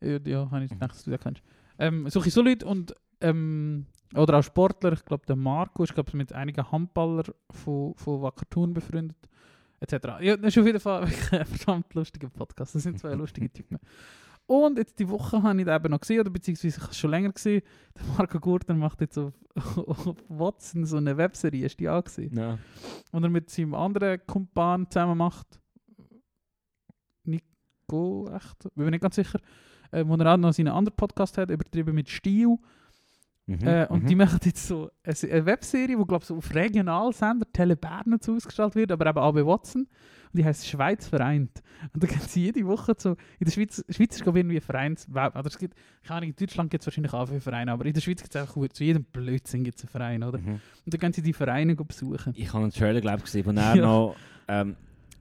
[0.00, 1.42] ja, ja habe ich gedacht, dass du den kennst.
[1.78, 6.12] Ähm, solche so Leute und ähm, oder auch Sportler, ich glaube der Marco ist glaub,
[6.12, 9.16] mit einigen Handballer von, von Wacker Thun befreundet,
[9.80, 9.94] etc.
[10.20, 11.08] Ja, das ist auf jeden Fall ein
[11.46, 13.78] verdammt lustiger Podcast, das sind zwei lustige Typen.
[14.52, 16.98] Und jetzt die Woche habe ich den eben noch gesehen, oder beziehungsweise ich habe es
[16.98, 17.62] schon länger gesehen,
[17.96, 19.32] der Marco Gurtner macht jetzt auf,
[19.78, 22.36] auf Watson so eine Webserie, du die auch gesehen?
[22.36, 22.58] Ja.
[23.12, 25.58] Und er mit seinem anderen Kumpan zusammen macht.
[27.24, 28.74] Nico, echt?
[28.74, 29.40] Bin mir nicht ganz sicher.
[29.90, 32.58] Äh, wo er auch noch seinen anderen Podcast hat, übertrieben mit Stil.
[33.46, 33.66] Mhm.
[33.66, 34.06] Äh, und mhm.
[34.06, 38.74] die machen jetzt so eine, Webserie, die glaube so auf Regionalsender Tele Bern zu ausgestrahlt
[38.74, 39.82] wird, aber eben auch bei Watson.
[39.82, 41.62] Und die heißt Schweiz vereint.
[41.92, 43.10] Und da gehen sie jede Woche so.
[43.10, 45.06] In der Schweiz, Schweiz ist glaube ich irgendwie ein Vereins.
[45.10, 47.92] Oder es gibt, keine Ahnung, in Deutschland gibt es wahrscheinlich auch viele Vereine, aber in
[47.92, 50.38] der Schweiz gibt es einfach zu jedem Blödsinn gibt es einen Verein, oder?
[50.38, 50.60] Mhm.
[50.84, 52.32] Und dann gehen sie die Vereine besuchen.
[52.36, 53.82] Ich habe einen Trailer, glaube ich, gesehen, wo er Ja.
[53.82, 54.16] noch
[54.48, 54.76] ähm,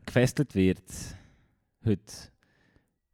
[0.05, 0.83] gefesselt wird.
[1.83, 2.01] Heute.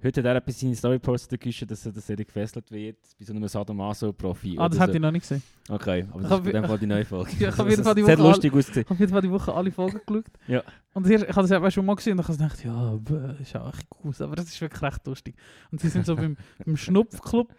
[0.04, 3.26] Heute hat er etwas in seine Story gepostet, dass er, dass er gefesselt wird bei
[3.26, 4.56] so einem Sadomaso-Profi.
[4.60, 4.96] Ah, das hätte so.
[4.98, 5.42] ich noch nicht gesehen.
[5.70, 7.32] Okay, aber Ich das hab- ist in dem Fall die neue Folge.
[7.40, 8.84] Ja, ich habe jeden Das Fall die Woche lustig ausgesehen.
[8.86, 10.26] Ich habe jetzt mal die Woche alle Folgen geschaut.
[10.48, 10.62] Ja.
[10.94, 13.42] Und ich, ich habe das eben schon mal gesehen und ich habe gedacht, ja, bäh,
[13.42, 14.22] ist ja echt gut.
[14.22, 15.36] Aber das ist wirklich recht lustig.
[15.72, 17.52] Und sie sind so beim, beim Schnupfclub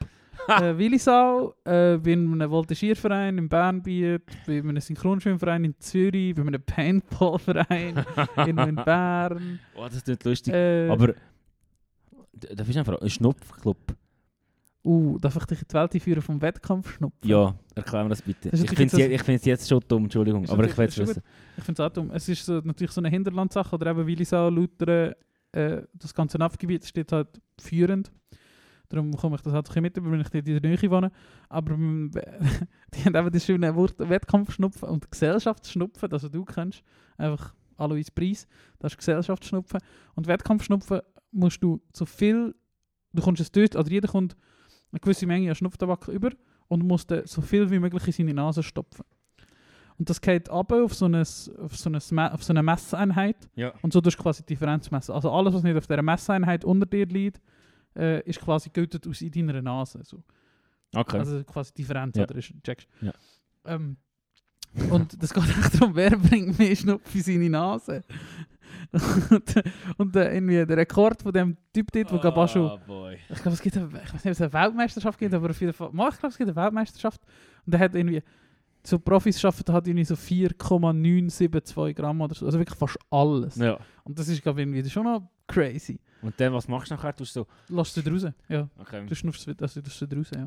[0.49, 6.63] äh, Willisau, äh, bei einem Voltigierverein in Bernbiet, bei einem Synchronschwimmverein in Zürich, bei einem
[6.63, 8.05] Paintballverein
[8.47, 9.59] in, Bern.
[9.75, 10.55] Oh, das ist nicht lustig.
[10.55, 11.15] Äh, Aber
[12.39, 13.97] darf ich einfach ein Schnupfclub?
[14.85, 17.29] uh, darf ich dich in die Welt einführen vom Wettkampfschnupfen?
[17.29, 18.51] Ja, erklär mir das bitte.
[18.51, 20.77] Das ist ich finde es jetzt je- ich jetzt schon dumm, Entschuldigung, Ist aber ich
[20.77, 21.23] will es ist wissen.
[21.57, 22.11] Ich finde es auch dumm.
[22.13, 25.13] Es ist so, natürlich so eine Hinterlandsache, oder eben Willisau, Lutern,
[25.53, 28.11] äh, das ganze Napfgebiet steht halt führend.
[28.89, 31.11] Darum komme ich das halt ein mit, wenn ich dort in der Nähe wohne.
[31.51, 32.11] Aber ähm,
[32.95, 36.83] die haben eben das schöne Wort Wettkampfschnupfen und Gesellschaftsschnupfen, das du kennst.
[37.19, 38.47] Einfach Alois Preis,
[38.79, 39.81] das ist Gesellschaftsschnupfen.
[40.15, 41.01] Und Wettkampfschnupfen
[41.31, 42.55] musst du so viel,
[43.13, 44.37] du kommst es dort, also jeder kommt
[44.93, 46.31] eine gewisse Menge an Schnupftabak über
[46.69, 49.05] und muss dann so viel wie möglich in seine Nase stopfen.
[49.99, 53.73] Und das geht ab auf so eine, auf so eine, auf so eine Messeinheit Ja.
[53.83, 55.13] und so tust du quasi die Differenz messen.
[55.13, 57.41] Also alles, was nicht auf dieser Messeinheit unter dir liegt,
[57.97, 60.01] äh, ist quasi gültet aus in deiner Nase.
[60.05, 60.23] So.
[60.95, 61.19] Okay.
[61.19, 62.25] Also quasi Differenz, Ja.
[62.25, 62.37] oder?
[62.37, 62.87] Ist, checkst.
[63.01, 63.13] Ja.
[63.65, 63.97] Ähm,
[64.91, 68.03] und das geht echt darum, wer bringt mehr Schnupf in seine Nase.
[68.93, 69.55] Und
[69.99, 72.47] und äh, irgendwie der Rekord von dem Typ dort, der oh.
[72.47, 72.81] schon...
[72.87, 73.19] Boy.
[73.29, 75.61] Ich glaube, es gibt eine, ich weiß nicht, ob es eine Weltmeisterschaft gibt, aber auf
[75.61, 75.91] jeden Fall...
[75.93, 77.21] Mal, ich glaube, es gibt eine Weltmeisterschaft.
[77.67, 78.23] Und der hat irgendwie...
[78.85, 82.47] So Profis schaffen hat irgendwie so 4,972 Gramm oder so.
[82.47, 83.57] Also wirklich fast alles.
[83.57, 83.79] Ja.
[84.05, 86.01] Und das ist, glaube ich, irgendwie schon noch crazy.
[86.23, 87.15] Und dann, was machst du nachher?
[87.15, 87.47] Tust du so...
[87.69, 88.33] Lass es raus.
[88.49, 88.69] Ja.
[88.79, 89.05] Okay.
[89.07, 90.47] Du schnuffst es also ist raus, ja.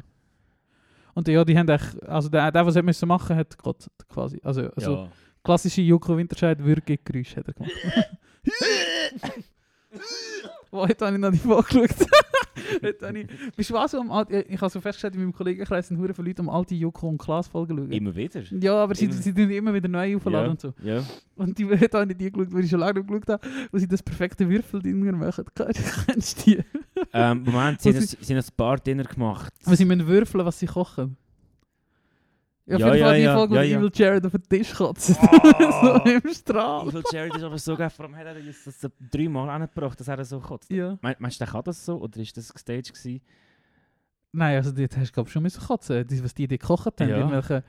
[1.13, 4.39] Und ja, die haben echt, also der, der was er müssen machen, hat gekotzt, quasi.
[4.43, 5.09] Also, also ja.
[5.43, 7.71] klassische Joko Winterscheid Würgegeräusch hat er gemacht.
[10.71, 12.07] Wo habe ich noch die Folge geschaut.
[12.81, 13.27] heute habe ich,
[13.57, 16.41] bist du am, alt- ich habe so festgestellt, in meinem Kollegenkreis sind hure viele Leute
[16.41, 17.91] am alte Joko und Klaas Folgen schauen.
[17.91, 18.41] Immer wieder.
[18.51, 20.51] Ja, aber sie, sie tun immer wieder neu aufladen Ja.
[20.51, 20.73] und so.
[20.81, 21.03] Ja.
[21.35, 23.77] Und die heute habe ich die geschaut, weil ich schon lange nicht geschaut habe, wo
[23.77, 25.43] sie das perfekte Würfeldinner machen.
[26.07, 26.63] Kennst du die?
[27.11, 29.53] ähm, Moment, sie Was haben sie haben ein paar Dinner gemacht.
[29.65, 31.17] Aber sie müssen würfeln, was sie kochen.
[32.79, 33.77] Ja, auf Ja, jeden Fall ja, die ja, Folge, ja, ja.
[33.79, 35.17] Evil Jared auf den Tisch kotzt.
[35.21, 35.41] Oh.
[36.03, 36.87] so im Strahl.
[36.87, 40.23] Evil Jared ist aber so geil, allem hat er das das dreimal angebracht, dass er
[40.25, 40.71] so kotzt.
[40.71, 40.97] Ja.
[41.01, 41.97] Me- Meinst du, der kann das so?
[42.01, 43.21] Oder ist das gestaged gewesen?
[44.33, 46.05] Nein, also dort hast du glaub, ich, schon müssen kotzen.
[46.07, 47.17] Das, was die dort gekocht haben, Ja.
[47.17, 47.63] irgendwelche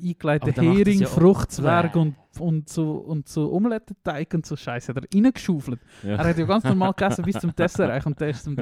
[0.00, 4.94] eingeleiteten Hering, ja Fruchtzwerg und, und so, und so Omelettenteig und so Scheiße.
[4.94, 5.80] Hat er reingeschaufelt.
[6.02, 6.16] Ja.
[6.16, 8.56] Er hat ja ganz normal gegessen bis zum Dessert und der ist zum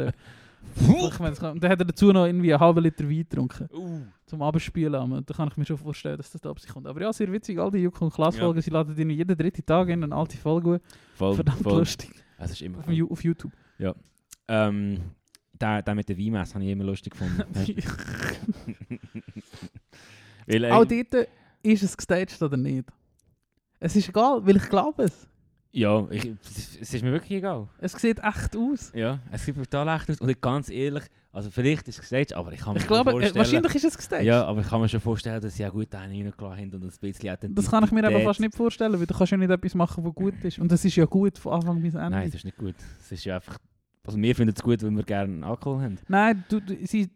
[0.76, 3.68] ich meine, kann- und dann hat er dazu noch irgendwie einen halben Liter Wein getrunken.
[3.72, 4.00] Uh.
[4.26, 4.94] Zum Abspielen.
[5.12, 6.86] Und da kann ich mir schon vorstellen, dass das da sich kommt.
[6.86, 7.58] Aber ja, sehr witzig.
[7.58, 10.36] All die Joko und Klaas Folgen, sie laden ihnen jeden dritten Tag in eine alte
[10.36, 10.80] Folge.
[11.14, 11.78] Voll, Verdammt voll.
[11.78, 12.10] lustig.
[12.38, 12.88] Es ist immer Auf.
[12.88, 13.52] Ju- auf YouTube.
[14.46, 15.00] Ähm,
[15.52, 17.42] der, der mit der Weinmesse habe ich immer lustig gefunden.
[20.46, 21.28] Weil, äh, Auch dort
[21.62, 22.88] ist es gestaged oder nicht.
[23.80, 25.26] Es ist egal, weil ich glaube es.
[25.74, 26.32] Ja, ich,
[26.80, 27.68] es ist mir wirklich egal.
[27.78, 28.92] Es sieht echt aus.
[28.94, 30.20] Ja, es sieht brutal echt aus.
[30.20, 31.02] Und ich, ganz ehrlich,
[31.32, 33.34] also vielleicht ist es gestaged, aber ich kann mir Ich glaube, äh, vorstellen...
[33.34, 34.24] wahrscheinlich ist es gestaged.
[34.24, 36.84] Ja, aber ich kann mir schon vorstellen, dass sie auch gut einen reingelassen haben und
[36.84, 39.50] ein bisschen Das kann ich mir aber fast nicht vorstellen, weil du kannst ja nicht
[39.50, 40.60] etwas machen, was gut ist.
[40.60, 42.10] Und das ist ja gut von Anfang bis Ende.
[42.10, 42.76] Nein, das ist nicht gut.
[43.00, 43.58] Es ist ja einfach...
[44.06, 45.98] Also wir finden es gut, weil wir gerne Alkohol haben.
[46.06, 47.10] Nein, du, du, sie,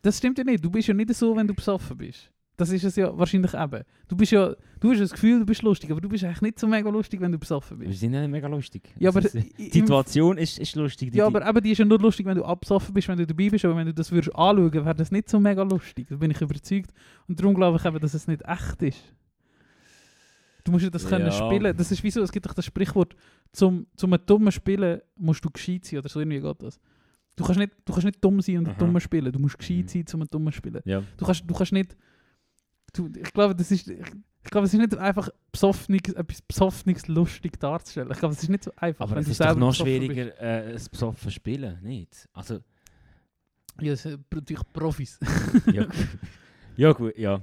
[0.00, 0.64] das stimmt ja nicht.
[0.64, 2.30] Du bist ja nicht so, wenn du besoffen bist.
[2.60, 3.82] Das ist es ja wahrscheinlich eben.
[4.08, 6.58] Du bist ja, du hast das Gefühl, du bist lustig, aber du bist eigentlich nicht
[6.58, 8.00] so mega lustig, wenn du besoffen Wir bist.
[8.00, 8.92] sind ja nicht mega lustig.
[8.98, 11.10] Ja, aber ist, die Situation ist, ist lustig.
[11.12, 13.26] Die, Ja, aber eben, die ist ja nur lustig, wenn du abgesoffen bist, wenn du
[13.26, 13.64] dabei bist.
[13.64, 16.06] Aber wenn du das würdest anschauen, wäre das nicht so mega lustig.
[16.08, 16.92] Da bin ich überzeugt.
[17.28, 19.02] Und darum glaube ich eben, dass es nicht echt ist.
[20.64, 21.32] Du musst ja das können Ja.
[21.32, 21.76] spielen.
[21.76, 23.16] Das ist wieso, es gibt doch das Sprichwort,
[23.52, 26.78] zum, zum ein dummen Spielen musst du gescheit sein oder so irgendwie geht das.
[27.36, 28.74] Du kannst nicht, du kannst nicht dumm sein und Aha.
[28.78, 29.32] dummer spielen.
[29.32, 29.88] Du musst gescheit Mhm.
[29.88, 30.82] sein, zum ein dummer spielen.
[30.84, 31.02] ja.
[31.16, 31.96] Du kannst, du kannst nicht.
[32.92, 33.88] Du, ich glaube, das ist.
[33.88, 33.98] Ich,
[34.42, 38.10] ich glaube, es ist nicht einfach etwas Besoffenes lustig darzustellen.
[38.10, 39.04] Ich glaube, es ist nicht so einfach.
[39.04, 42.28] Aber wenn es du ist doch noch schwieriger, äh, ein besoffen spielen, nicht?
[42.32, 42.60] Also,
[43.80, 45.18] Ja, es sind natürlich Profis.
[45.72, 45.86] ja,
[46.76, 47.42] ja gut, ja.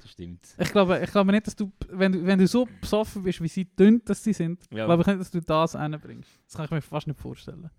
[0.00, 0.40] Das stimmt.
[0.58, 3.48] Ich glaube, ich glaube nicht, dass du, wenn du, wenn du so besoffen bist, wie
[3.48, 4.86] sie dünn, dass sie sind, Ja.
[4.86, 6.30] glaube ich nicht, dass du das hinbringst.
[6.46, 7.70] Das kann ich mir fast nicht vorstellen.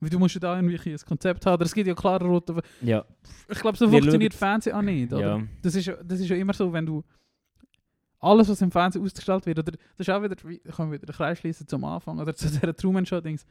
[0.00, 1.62] Weil du musst ja da irgendwie ein Konzept haben.
[1.64, 2.60] Es gibt ja klare rote.
[2.82, 3.04] Ja,
[3.48, 5.12] Ich glaube, so Wir funktioniert schauen- Fernsehen auch nicht.
[5.12, 5.20] Oder?
[5.38, 5.42] ja.
[5.62, 7.02] Das, ist, ja- das ist ja immer so, wenn du
[8.20, 11.06] alles, was im Fernsehen ausgestellt wird, oder das ist auch wieder, wie- können wir wieder
[11.06, 13.44] den Kreis schließen zum Anfang, oder zu dieser Truman-Show-Dings.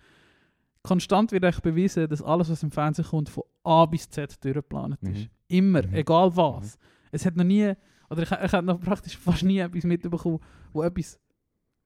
[0.83, 4.97] Konstant wird euch bewiesen, dass alles, was im Fernsehen kommt, von A bis Z durchgeplant
[5.01, 5.09] ist.
[5.23, 5.27] Mhm.
[5.49, 5.93] Immer, Mhm.
[5.93, 6.77] egal was.
[7.11, 7.73] Es hat noch nie,
[8.09, 10.39] oder ich, ich habe noch praktisch fast nie etwas mitbekommen,
[10.71, 11.19] wo etwas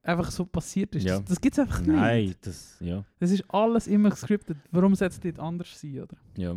[0.02, 1.04] einfach so passiert ist.
[1.04, 1.18] Ja.
[1.18, 1.88] Das, das gibt es einfach nicht.
[1.90, 3.04] Nein, das, ja.
[3.18, 4.56] Das ist alles immer gescriptet.
[4.70, 6.16] Warum soll es dort anders sein, oder?
[6.36, 6.54] Ja.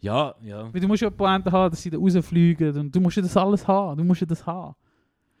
[0.00, 0.72] Ja, ja.
[0.72, 3.36] Weil du musst ja Pointe haben, dass sie da rausfliegen und du musst ja das
[3.36, 3.96] alles haben.
[3.98, 4.74] Du musst ja das haben.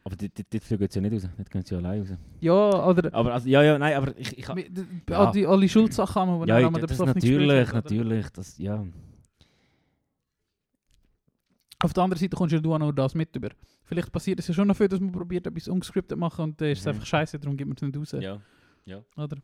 [0.04, 1.30] Aber dort, dort, dort fliegen sie ja nicht raus.
[1.36, 2.08] Dort gehen sie ja allein raus.
[2.40, 5.18] Ja, oder Aber also, ja, ja, nein, aber ich, ich Ja.
[5.18, 8.84] all die, alle Schuldsachen haben, die ja, der das Besoffene natürlich, natürlich, das, ja.
[11.80, 13.50] Auf der anderen Seite kommst ja du auch noch das mit über.
[13.84, 16.60] Vielleicht passiert es ja schon noch viel, dass man probiert, etwas ungescriptet zu machen und
[16.60, 16.90] dann ist es Mhm.
[16.90, 18.22] einfach scheiße, darum gibt man es nicht raus.
[18.84, 19.02] Ja.
[19.16, 19.36] Oder?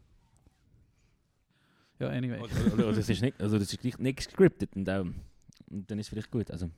[2.01, 2.41] Ja, anyway.
[2.41, 5.05] Oder, oder, oder das ist nicht, also das ist gleich nicht gescriptet und, auch,
[5.71, 6.51] und dann ist es vielleicht gut.
[6.51, 6.71] Also,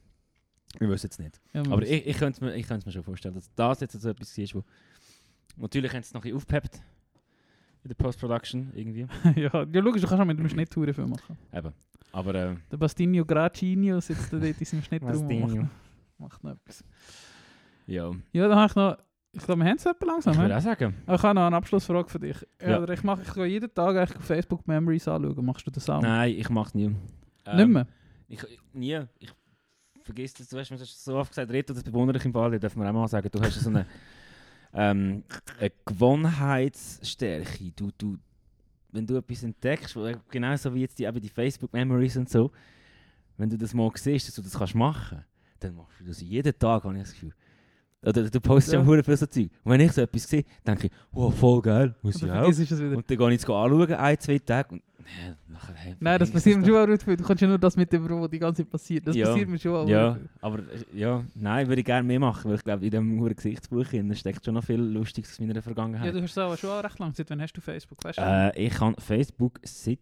[0.78, 1.40] wir wissen es nicht.
[1.54, 4.08] Ja, Aber ich, ich könnte es mir, ich mir schon vorstellen, dass das jetzt so
[4.10, 4.62] etwas ist, wo...
[5.56, 6.82] Natürlich haben sie es noch ein bisschen aufgepeppt.
[7.86, 9.06] In der Post-Production irgendwie.
[9.40, 11.38] ja, ja, logisch, du kannst auch mit dem Schnitt Touren viel machen.
[11.52, 11.72] Eben.
[12.10, 15.62] Aber, äh, Der Bastinio Gracinio sitzt da dort in seinem Schnitt rum und Bastinio.
[15.62, 15.70] macht,
[16.18, 16.82] macht noch etwas.
[17.86, 18.10] ja.
[18.32, 18.96] Ja, dann habe ich noch,
[19.32, 20.32] Ich glaube, wir haben es langsam.
[20.32, 20.94] Ich würde auch sagen.
[21.06, 22.36] Aber Ich habe noch eine Abschlussfrage für dich.
[22.60, 22.80] Ja.
[22.82, 25.44] Oder ich mache ich gehe jeden Tag eigentlich auf Facebook Memories anschauen.
[25.44, 26.02] Machst du das auch?
[26.02, 26.88] Nein, ich mache es nie.
[26.88, 26.98] Nicht
[27.46, 27.86] Ähm, mehr?
[28.28, 28.98] Ich, nie.
[29.20, 29.30] Ich
[30.02, 30.48] vergiss das.
[30.48, 32.52] Du hast mir so oft gesagt, Reto, das bewundere ich im Fall.
[32.54, 33.86] Ich darf mir auch mal sagen, du hast so eine,
[34.76, 35.24] ähm,
[35.58, 37.72] eine Gewohnheitsstärke.
[37.74, 38.16] Du, du,
[38.92, 42.50] wenn du etwas entdeckst, wo- genauso wie jetzt die, eben die Facebook-Memories und so,
[43.36, 45.24] wenn du das mal siehst, dass du das kannst machen,
[45.60, 47.34] dann machst du das jeden Tag, habe ich das Gefühl.
[48.02, 49.50] Oder du postest ja ja viel so Zeug.
[49.64, 52.46] Und wenn ich so etwas sehe, denke ich, wow, voll geil, muss ich auch.
[52.96, 54.74] Und dann gehe ich es anschauen, ein, zwei Tage.
[54.74, 54.82] Und,
[55.48, 57.16] nachher, Nein, das passiert mir schon auch viel.
[57.16, 59.06] Du kannst ja nur das mit dem, was die ganze Zeit passiert.
[59.06, 59.26] Das Ja.
[59.26, 59.88] passiert mir schon auch.
[59.88, 63.20] Ja, aber äh, ja, nein, würde ich gerne mehr machen, weil ich glaube, in diesem
[63.20, 66.14] hohen Gesichtsbuch steckt schon noch viel Lustiges aus meiner Ja, Vergangenheit.
[66.14, 67.12] du hast auch schon auch recht lang.
[67.14, 68.02] Seit wann hast du Facebook?
[68.04, 68.22] Weißt du?
[68.22, 69.98] äh, ich habe Facebook seit,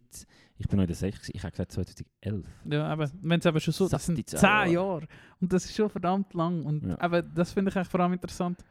[0.57, 2.45] ich bin noch in der 6, ich habe gesagt 2011.
[2.65, 4.69] Ja, aber wenn es eben schon so, das sind zehn 10 Jahre.
[4.69, 5.07] Jahre.
[5.41, 6.63] Und das ist schon verdammt lang.
[6.63, 7.05] Und Ja.
[7.05, 8.63] eben, das finde ich eigentlich vor allem interessant,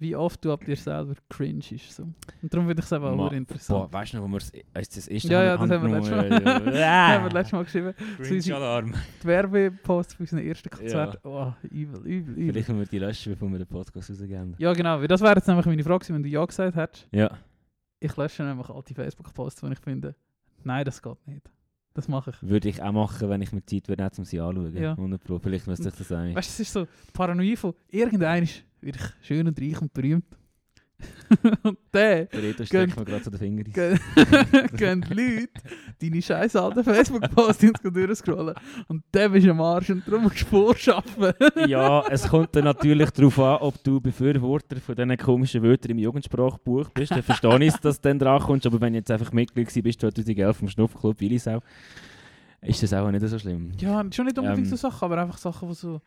[0.00, 1.94] wie oft du ab dir selber cringe ist.
[1.94, 2.04] So.
[2.04, 2.14] Und
[2.52, 3.78] darum finde ich es eben auch interessant.
[3.78, 5.90] Boah, weißt du noch, wo wir das, als das erste Ja, ja, das haben wir
[6.00, 7.94] letztes Mal- Ja, Das haben wir letztes Mal geschrieben.
[8.22, 8.94] Cringe-Alarm.
[9.22, 11.20] Die Werbepost für unseren ersten Konzert.
[11.24, 12.52] Oh, übel, übel, übel.
[12.52, 14.54] Vielleicht können wir die löschen, bevor wir den Podcast rausgeben.
[14.58, 15.00] Ja, genau.
[15.00, 17.06] weil Das wäre jetzt nämlich meine Frage wenn du Ja gesagt hättest.
[17.12, 17.30] Ja.
[18.00, 20.14] Ich lösche nämlich all die Facebook-Posts, die ich finde,
[20.64, 21.50] nein, das geht nicht.
[21.92, 22.48] Das mache ich.
[22.48, 24.76] Würde ich auch machen, wenn ich mir Zeit würde, um sie anzuschauen.
[24.76, 24.92] Ja.
[24.92, 25.38] 100 Pro.
[25.38, 26.34] Vielleicht müsste ich das sein.
[26.34, 28.48] Weißt du, es ist so Paranoia von irgendeinem
[28.82, 30.24] werde ich schön und reich und berühmt.
[31.62, 34.00] und dann Der Reto steckt mir gerade so den Finger rein.
[34.76, 35.48] gehen Leute
[36.00, 38.54] deine scheiß alten Facebook-Postings durchscrollen.
[38.88, 41.32] Und dann bist du am Arsch und darum musst du vorschaffen.
[41.66, 45.98] ja, es kommt dann natürlich darauf an, ob du Befürworter von diesen komischen Wörtern im
[45.98, 47.12] Jugendsprachbuch bist.
[47.12, 48.66] Dann verstehe ich, dass du dann dran kommst.
[48.66, 51.60] Aber wenn du jetzt einfach Mitglied bist 2011 vom Schnupfclub Willisau,
[52.62, 53.72] ist das auch nicht so schlimm.
[53.78, 54.70] ja, schon nicht unbedingt Ähm.
[54.70, 56.00] so Sachen, aber einfach Sachen, die so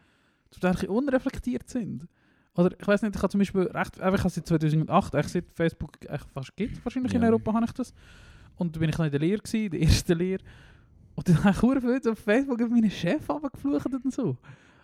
[0.87, 2.07] unreflektiert sind.
[2.55, 5.45] Oder ich weiß nicht, ich habe zum Beispiel recht, ich habe seit 2008, eigentlich seit
[5.55, 5.97] Facebook
[6.33, 7.29] fast gibt, wahrscheinlich in Ja.
[7.29, 7.93] Europa habe ich das.
[8.55, 10.43] Und da bin ich noch in der Lehre gewesen, der ersten Lehre.
[11.15, 14.37] Und dann habe ich viel auf Facebook auf meinen Chef runtergeflucht und so.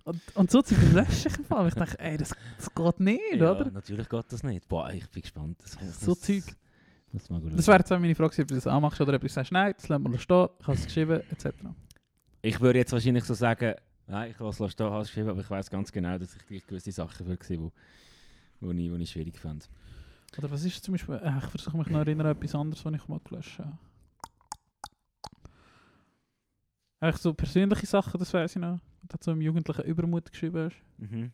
[0.05, 1.67] Und, und so zu lösche ich im Fall.
[1.67, 3.69] Ich dachte, ey, das, das geht nicht, Ja, oder?
[3.69, 4.67] natürlich geht das nicht.
[4.67, 5.57] Boah, ich bin gespannt.
[5.61, 6.43] Das, das, So Zeug.
[7.11, 9.51] Das, Das wäre jetzt auch meine Frage, ob du das anmachst oder ob du sagst,
[9.51, 11.47] nein, das lassen wir stehen, ich habe es geschrieben, etc.
[12.41, 13.73] ich würde jetzt wahrscheinlich so sagen,
[14.09, 16.91] nein, ich lasse es es geschrieben, aber ich weiß ganz genau, dass ich gleich gewisse
[16.91, 17.71] Sachen würde sehen, wo,
[18.59, 19.69] wo, ich, wo ich schwierig fand.
[20.37, 22.93] Oder was ist zum Beispiel, äh, ich versuche mich noch erinnern an etwas anderes, was
[22.93, 23.77] ich mal gelöscht habe.
[26.99, 28.79] Eigentlich so persönliche Sachen, das weiß ich noch.
[29.11, 30.83] Hat so im jugendlichen Übermut geschrieben hast.
[30.97, 31.31] Mhm.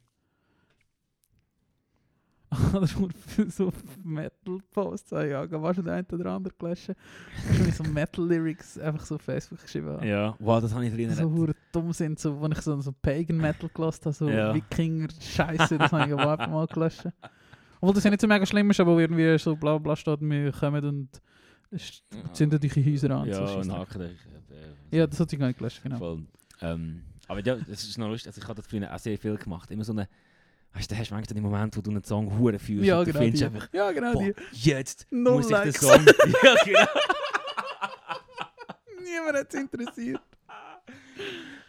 [2.74, 2.88] Oder
[3.50, 3.72] so
[4.04, 5.14] Metal-Posts.
[5.14, 6.92] Ah ja, da warst du den einen oder anderen gelöscht.
[7.68, 10.04] Ich so Metal-Lyrics einfach so auf Facebook geschrieben.
[10.04, 11.12] Ja, wow, das habe ich drin.
[11.12, 14.54] so hure dumm sind, so, wenn ich so, so Pagan Metal gelassen habe, so Ja.
[14.54, 17.08] Wikinger-Scheiße, das habe ich einfach mal gelöscht.
[17.82, 20.52] Obwohl das ja nicht so mega schlimm ist, aber irgendwie so bla bla steht, wir
[20.52, 21.10] kommen und
[22.34, 23.28] zünden eure Häuser an.
[23.28, 24.18] Ja, so und dich.
[24.92, 25.98] ja, das hat sich gar nicht gelöscht, genau.
[25.98, 26.24] Voll.
[26.62, 28.28] Ähm, aber ja, das ist noch lustig.
[28.28, 29.70] Also ich habe das früher auch sehr viel gemacht.
[29.72, 30.08] Immer so eine,
[30.76, 33.08] weißt du, hast du manchmal den Moment, wo du einen Song hure fühlst Ja, und
[33.08, 33.24] du genau.
[33.24, 33.46] findest Die.
[33.48, 35.80] einfach, Ja, genau boah, jetzt Null muss ich den Likes.
[35.82, 36.06] Song...
[36.44, 36.86] ja, genau.
[39.04, 40.22] Niemand hat es interessiert.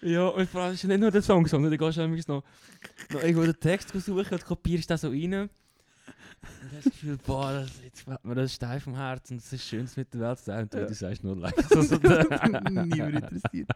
[0.02, 2.44] Ja, und vor allem ist nicht nur der Song, sondern du gehst nämlich noch,
[3.12, 5.34] noch irgendwo den Text suchen und kopierst den so rein.
[5.34, 5.50] Und
[6.76, 9.66] hast das Gefühl, boah, das, jetzt fällt mir das steif vom Herzen und es ist
[9.66, 10.62] schön, mit der Welt zu sein.
[10.64, 11.72] Und du, du sagst nur Likes.
[11.72, 13.70] Also, Niemand interessiert.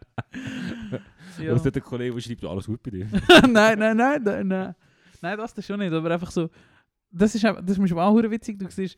[1.38, 1.52] ja.
[1.52, 3.06] Außer der Kollege, der schreibt, alles gut bei dir.
[3.48, 4.74] nein, nein, nein, nein, nein.
[5.22, 6.48] Nein, das ist schon nicht, aber einfach so.
[7.10, 8.58] Das ist, das ist auch hure witzig.
[8.58, 8.96] Du siehst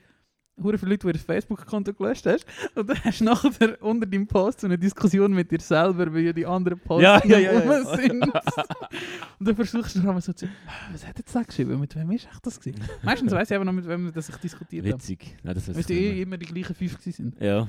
[0.63, 2.45] hure viele Leute, die das Facebook-Konto gelöscht hast.
[2.75, 6.21] Und dann hast du nachher unter deinem Post so eine Diskussion mit dir selber, wie
[6.21, 7.97] ja die anderen Posts Ja, ja, noch ja, ja.
[7.97, 8.23] sind.
[8.23, 10.47] Und dann versuchst du dann so zu
[10.93, 11.81] was hat er jetzt da geschrieben?
[11.81, 12.83] Mit wem ist echt das gewesen?
[13.03, 14.95] Meistens weiss ich aber noch, mit wem das ich diskutiert habe.
[14.95, 15.37] Witzig.
[15.43, 17.41] Nein, das Weil ich eh immer die gleichen fünf gewesen sind.
[17.41, 17.69] mehr.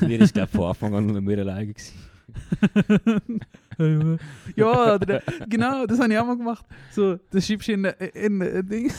[0.00, 0.06] Ja.
[0.06, 1.94] Mir ist, glaube von Anfang an nur wir alleine gewesen.
[4.56, 6.64] ja, der- genau, das habe ich auch mal gemacht.
[6.90, 8.92] So, das schreibst du in, in, in, Ding,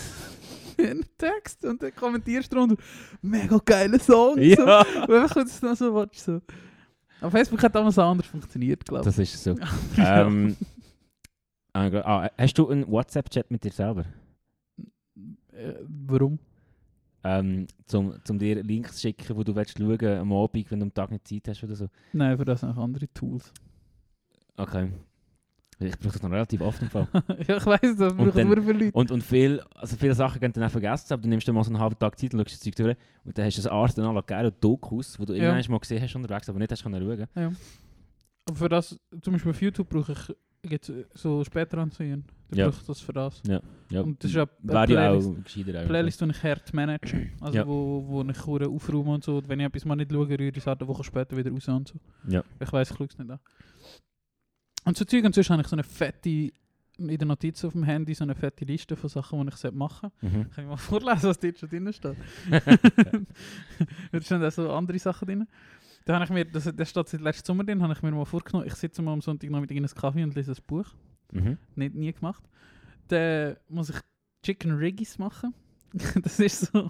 [0.78, 2.76] in einen Text und dann kommentierst du drunter,
[3.22, 4.36] mega geiler Song.
[4.36, 4.42] So.
[4.42, 4.82] Ja.
[4.82, 6.42] Und einfach kurz noch so, watch, so.
[7.22, 9.52] Auf Facebook hat damals anders funktioniert, glaube Das ist so.
[9.94, 9.98] ich.
[9.98, 10.56] ähm,
[11.74, 14.06] ah, hast du einen WhatsApp-Chat mit dir selber?
[15.52, 16.38] Äh, warum?
[17.24, 20.86] Ähm, zum, zum dir Links zu schicken, wo du willst schauen am Abend, wenn du
[20.86, 21.88] am Tag nicht Zeit hast oder so.
[22.14, 23.52] Nein, für das sind noch andere Tools.
[24.58, 24.92] Okay.
[25.80, 27.08] Ich brauche das noch relativ oft im Fall.
[27.48, 28.92] ja, ich weiss, das brauchen nur viele Leute.
[28.94, 31.64] Und, und viel, also viele Sachen gehen dann auch vergessen, aber du nimmst dann mal
[31.64, 33.72] so einen halben Tag Zeit und schaust das Zeug durch und dann hast du eine
[33.72, 35.54] Art dann alle geile Dokus, wo du Ja.
[35.54, 37.00] irgendwann mal gesehen hast unterwegs, aber nicht hast können
[37.36, 37.56] schauen.
[38.46, 42.24] Aber für das, zum Beispiel auf YouTube brauche ich jetzt so später ansehen.
[42.50, 42.70] Dann Ja.
[42.70, 43.42] braucht das für das.
[43.48, 45.30] Ja, Und das ist ja eine ja Playlist.
[45.30, 45.86] auch.
[45.86, 47.30] Playlist, die ich hart manage.
[47.42, 47.68] Also Ja.
[47.68, 49.38] wo, wo ich aufräume und so.
[49.38, 51.52] Und wenn ich etwas mal nicht schaue, rühre ich es halt eine Woche später wieder
[51.52, 51.96] raus und so.
[52.28, 52.42] Ja.
[52.60, 53.40] Ich weiss, ich schaue es nicht an.
[54.88, 56.52] Und so Zeug und sonst habe ich so eine fette, in
[56.98, 60.12] der Notiz auf dem Handy, so eine fette Liste von Sachen, die ich sollte machen
[60.22, 60.50] Mhm.
[60.50, 62.16] Kann ich mal vorlesen, was dort schon drin steht?
[64.12, 65.48] da stehen auch so andere Sachen drin.
[66.06, 68.24] Da habe ich mir, das, das steht seit letztem Sommer drin, habe ich mir mal
[68.24, 70.88] vorgenommen, ich sitze mal am Sonntag noch mit einem Kaffee und lese ein Buch.
[71.34, 71.58] Mhm.
[71.76, 72.44] Nicht, nie gemacht.
[73.10, 73.98] Dann muss ich
[74.42, 75.54] Chicken Riggis machen.
[76.22, 76.90] das ist so...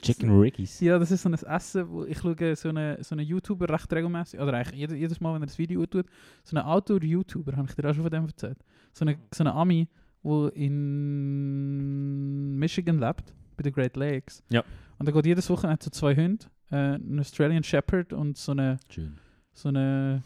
[0.00, 0.80] Chicken Rickies.
[0.80, 3.92] Ja, das ist so ein Essen, wo ich schaue so einen so eine YouTuber recht
[3.92, 6.06] regelmäßig, oder eigentlich jedes, jedes Mal, wenn er das Video tut,
[6.44, 8.58] so einen Outdoor-YouTuber, habe ich dir auch schon von dem erzählt.
[8.92, 9.88] So eine, so eine Ami,
[10.24, 14.42] der in Michigan lebt, bei den Great Lakes.
[14.48, 14.64] Ja.
[14.98, 18.78] Und er geht jedes Wochenende zu zwei Hunden, äh, einen Australian Shepherd und so eine,
[18.88, 19.18] Schön.
[19.52, 20.22] so eine,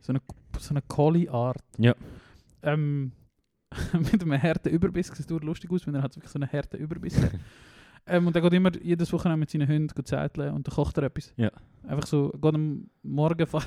[0.00, 0.20] so eine,
[0.58, 1.62] so eine Collie-Art.
[1.78, 1.94] Ja.
[2.62, 3.12] Ähm,
[3.92, 5.08] mit einem harten Überbiss.
[5.08, 7.32] Sieht nur lustig aus, wenn er hat wirklich so einen harten Überbiss hat.
[8.06, 11.04] ähm, und er geht immer jedes Wochenende mit seinen Hunden zelteln und dann kocht er
[11.04, 11.32] etwas.
[11.36, 11.50] Ja.
[11.86, 13.62] Einfach so, geht am Morgen, da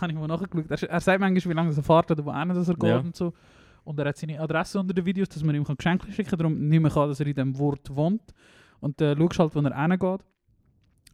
[0.00, 0.70] habe ich mal nachgeschaut.
[0.70, 2.98] Er, er sagt manchmal, wie lange er fährt oder wohin dass er geht Ja.
[2.98, 3.32] und so.
[3.84, 6.38] Und er hat seine Adresse unter den Videos, dass man ihm kann Geschenke schicken kann.
[6.40, 8.22] Darum nehme ich an, dass er in diesem Wort wohnt.
[8.80, 10.24] Und dann schaust halt, wo er hingeht.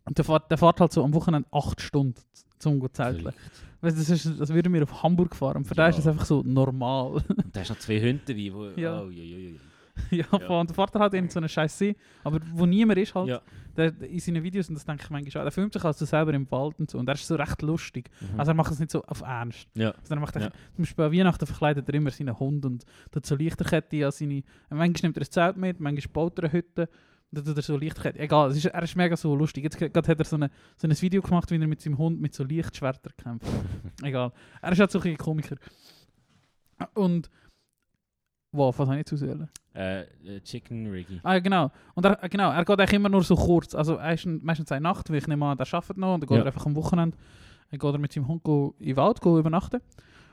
[0.05, 2.15] Und der fährt, der fährt halt so am Wochenende acht Stunden
[2.63, 3.35] zum zu zelteln.
[3.81, 5.65] Weißt, das, ist, das würden wir auf Hamburg fahren.
[5.65, 5.87] Für Ja.
[5.87, 7.15] den ist das einfach so normal.
[7.15, 8.81] Und da hast noch zwei Hunde dabei, wo...
[8.81, 9.03] Ja.
[9.03, 9.37] Oh, je, je,
[10.11, 10.19] je.
[10.19, 10.49] ja, Ja.
[10.49, 13.29] Und der Vater hat in so einer scheiß See, aber wo niemand ist halt.
[13.29, 13.41] Ja.
[13.77, 16.33] Der, in seinen Videos, und das denke ich manchmal auch, der filmt sich also selber
[16.35, 16.99] im Wald und so.
[16.99, 18.09] Und er ist so recht lustig.
[18.21, 18.39] Mhm.
[18.39, 19.67] Also er macht es nicht so auf Ernst.
[19.75, 19.91] ja.
[19.91, 20.51] Also er macht Ja.
[20.51, 24.43] zum Beispiel an Weihnachten verkleidet er immer seinen Hund und tut so Lichterkette an seine...
[24.71, 26.89] Manchmal nimmt er ein Zelt mit, manchmal baut er eine Hütte.
[27.33, 28.19] Dann tut er so Lichterkette...
[28.19, 29.65] Egal, es ist, er ist mega so lustig.
[29.65, 32.21] Jetzt gerade hat er so, eine, so ein Video gemacht, wie er mit seinem Hund
[32.21, 33.49] mit so Lichtschwertern kämpft.
[34.03, 34.33] Egal.
[34.61, 35.57] Er ist halt so ein Komiker.
[36.95, 37.31] Und...
[38.55, 39.49] Wow, was habe ich jetzt auswählen?
[39.75, 41.21] Äh, äh, Chicken Riggy.
[41.23, 41.73] Ah, genau.
[41.95, 43.75] Und er, genau, er geht eigentlich immer nur so kurz.
[43.75, 46.29] Also er ist meistens eine Nacht, weil ich nehme an, der arbeitet noch und dann
[46.29, 46.43] geht Ja.
[46.43, 47.17] er einfach am Wochenende
[47.73, 49.81] dann geht er mit seinem Hund go in den Wald go übernachten.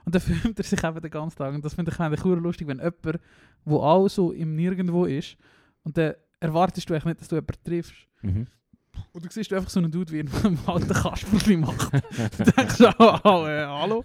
[0.03, 1.53] Und dann filmt er sich eben den ganzen Tag.
[1.53, 3.19] Und das finde ich eigentlich lustig, wenn jemand, der
[3.65, 5.37] auch so im Nirgendwo ist,
[5.83, 8.07] und dann erwartest du eigentlich nicht, dass du jemanden triffst.
[8.21, 8.47] Mhm.
[9.13, 11.93] Und du siehst einfach so einen Dude, wie er im alten Kasperli macht.
[11.93, 14.03] du denkst so, oh, äh, hallo.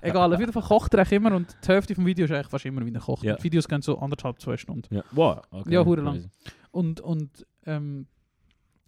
[0.00, 2.48] Egal, auf jeden Fall kocht er eigentlich immer und die Hälfte vom Video ist eigentlich
[2.48, 3.24] fast immer, wie er kocht.
[3.24, 3.36] Ja.
[3.36, 4.94] Die Videos gehen so anderthalb, zwei Stunden.
[4.94, 5.04] Ja.
[5.12, 5.42] Wow.
[5.50, 5.72] Okay.
[5.72, 6.30] Ja, hure lang.
[6.70, 8.06] Und, und ähm,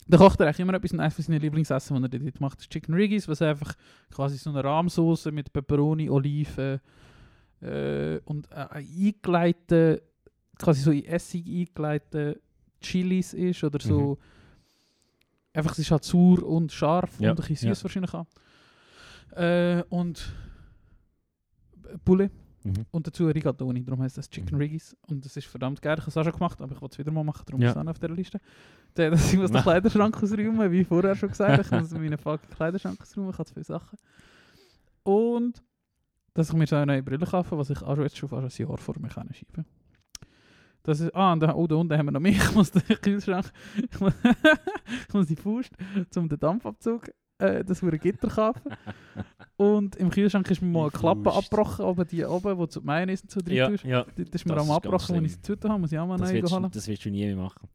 [0.06, 2.60] dann kocht er eigentlich immer etwas und eines von seinen Lieblingsessen, was er dort macht,
[2.60, 3.74] ist Chicken Riggis, was einfach
[4.10, 6.80] quasi so eine Rahmsoße mit Peperoni, Oliven
[7.62, 10.02] äh, und äh, eingelegte,
[10.58, 12.40] quasi so in Essig eingelegte
[12.84, 14.18] Chilis ist oder so.
[15.52, 17.74] Einfach, es ist halt sauer und scharf Ja, und ein bisschen ja.
[17.74, 18.26] süß wahrscheinlich auch.
[19.36, 20.32] Äh, und
[22.04, 22.30] Poulet.
[22.64, 22.86] Mhm.
[22.90, 24.60] Und dazu Rigatoni, darum heißt das Chicken Mhm.
[24.62, 24.96] Riggis.
[25.08, 25.96] Und das ist verdammt geil.
[25.98, 27.70] Ich habe es auch schon gemacht, aber ich wollte es wieder mal machen, darum Ja.
[27.70, 28.40] ist es auch auf dieser Liste.
[28.94, 31.66] Dann, dass ich muss den Kleiderschrank ausräumen, wie vorher schon gesagt.
[31.66, 33.98] Ich muss meinen fucking Kleiderschrank ausräumen, ich habe zu viele Sachen.
[35.02, 35.62] Und
[36.32, 38.58] dass ich mir so eine neue Brille kaufe, was ich auch schon jetzt schon fast
[38.60, 39.64] ein Jahr vor mir kann schieben
[40.84, 42.32] das ist, ah, und da, oh, da unten haben wir noch mehr.
[42.36, 43.46] Ich muss den Kühlschrank,
[43.90, 44.12] ich muss,
[45.08, 45.70] ich muss die Faust
[46.10, 48.72] zum den Dampfabzug, äh, das wurde Gitter kaufen.
[49.56, 52.86] Und im Kühlschrank ist mir mal eine Klappe abgebrochen, aber die oben, wo du die
[52.86, 53.84] Mayonnaise so drin Ja, tust.
[53.84, 54.04] ja.
[54.16, 56.06] Das ist mir Das am ist abgebrochen, wenn ich sie zu habe, muss ich auch
[56.06, 56.62] mal Das neu holen.
[56.64, 57.68] du- das willst du nie mehr machen.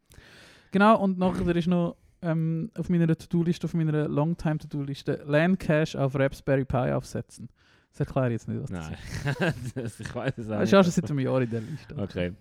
[0.72, 6.66] Genau, und nachher ist noch ähm, auf meiner To-Do-Liste, auf meiner Longtime-To-Do-Liste, Landcash auf Raspberry
[6.66, 7.48] Pi aufsetzen.
[7.92, 9.54] Das erkläre ich jetzt nicht, was das Nein.
[9.76, 10.52] das, ich weiß es ist.
[10.52, 10.80] auch Das ist nicht.
[10.80, 11.96] auch schon seit einem Jahr in der Liste.
[11.98, 12.34] Okay.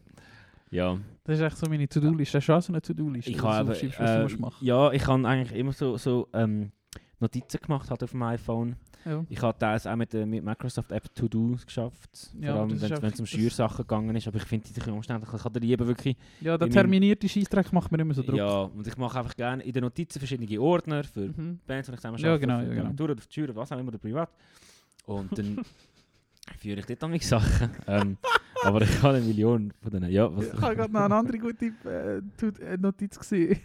[0.70, 0.98] Ja.
[1.24, 2.38] Das ist echt so meine To-Do-Liste.
[2.38, 3.30] Hast du auch so eine To-Do-Liste?
[3.30, 4.28] Ich habe so äh,
[4.60, 6.72] ja, ich habe eigentlich immer so, so ähm,
[7.20, 8.76] Notizen gemacht halt auf dem iPhone.
[9.04, 9.24] Ja.
[9.28, 12.30] Ich habe das auch mit, der mit Microsoft App To Do geschafft.
[12.40, 14.26] Ja, Vor allem, das ist wenn es um das- Steuersachen gegangen ist.
[14.28, 15.32] Aber ich finde die ein bisschen umständlich.
[15.32, 16.16] Ich habe lieber wirklich...
[16.40, 18.36] Ja, der terminierte Scheissdreck macht mir immer so Druck.
[18.36, 21.60] Ja, und ich mache einfach gerne in den Notizen verschiedene Ordner für Mhm.
[21.66, 23.04] Bands, die ich zusammen Ja, arbeite, genau, ja, genau.
[23.04, 24.30] Oder für die Steuern, was auch immer, oder privat.
[25.06, 25.60] Und dann
[26.60, 27.70] führe ich dort dann Sachen.
[27.86, 28.16] ähm,
[28.64, 30.10] aber ich habe eine Million von denen.
[30.10, 33.58] Ja, was, Ich habe gerade noch eine andere gute äh, äh, Notiz gesehen.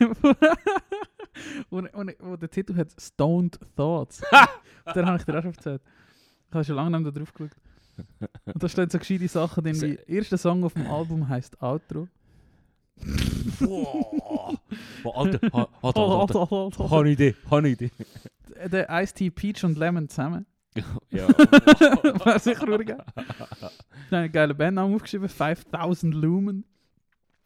[1.69, 4.22] und, und, wo der Titel hat Stoned Thoughts.
[4.95, 5.81] Den habe ich dir auch schon erzählt.
[6.49, 7.55] Ich habe schon lange nicht drauf geschaut.
[8.45, 12.07] Und da stehen so gescheite Sachen drin wie erster Song auf dem Album heißt Outro.
[13.60, 14.53] Boah.
[15.03, 16.51] Boah, Alter, Alter, Oh, Alter, Alter.
[16.51, 16.84] Alter.
[16.89, 17.91] Habe eine Idee, habe eine Idee.
[18.72, 20.45] Der Ice Tea Peach und Lemon zusammen.
[21.11, 21.27] Ja.
[21.29, 22.89] Wäre sicher ruhig.
[22.89, 23.71] Ich habe
[24.11, 26.65] einen geilen Bandnamen aufgeschrieben, 5000 Lumen.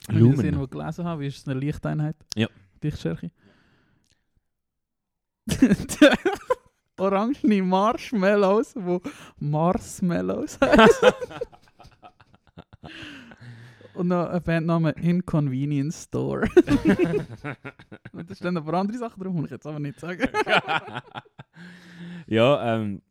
[0.07, 0.45] Wenn ich das Lumen.
[0.45, 2.15] irgendwo gelesen habe, wie ist es eine Lichteinheit?
[2.35, 2.47] Ja.
[2.81, 3.31] Lichtstärke.
[6.97, 9.01] Orangene Marshmallows, wo
[9.39, 11.03] Marshmallows heißt.
[13.93, 16.47] Und noch ein Bandname Inconvenience Store.
[18.11, 20.29] Und da stehen aber andere Sachen drauf, muss ich jetzt aber nicht sagen.
[22.27, 23.01] ja, ähm,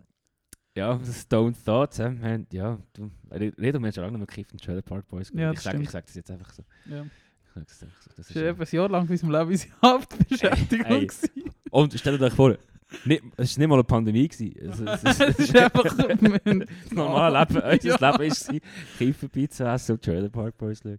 [0.76, 4.52] ja, Stone Thoughts, äh, haben- ja, du, Redo, wir haben schon lange nicht mehr gekifft
[4.52, 5.32] in Trailer Park Boys.
[5.34, 6.64] Ja, ich das sage sag das jetzt einfach so.
[6.88, 7.04] ja.
[7.54, 7.60] So.
[7.62, 7.78] Das
[8.16, 10.86] Das ist, war eben ein Jahr lang in unserem Leben unsere Hauptbeschäftigung.
[10.86, 11.06] Ey.
[11.06, 11.30] gewesen.
[11.70, 12.50] Und stellt euch vor,
[13.06, 14.28] nicht, es war nicht mal eine Pandemie.
[14.28, 14.54] Gewesen.
[14.58, 15.82] Es, es, es, Es ist einfach...
[15.96, 18.10] das normale Leben, unser Ja.
[18.10, 18.60] Leben ist es,
[18.98, 20.98] Kiffen, Pizza essen und Trailer Park Boys schauen.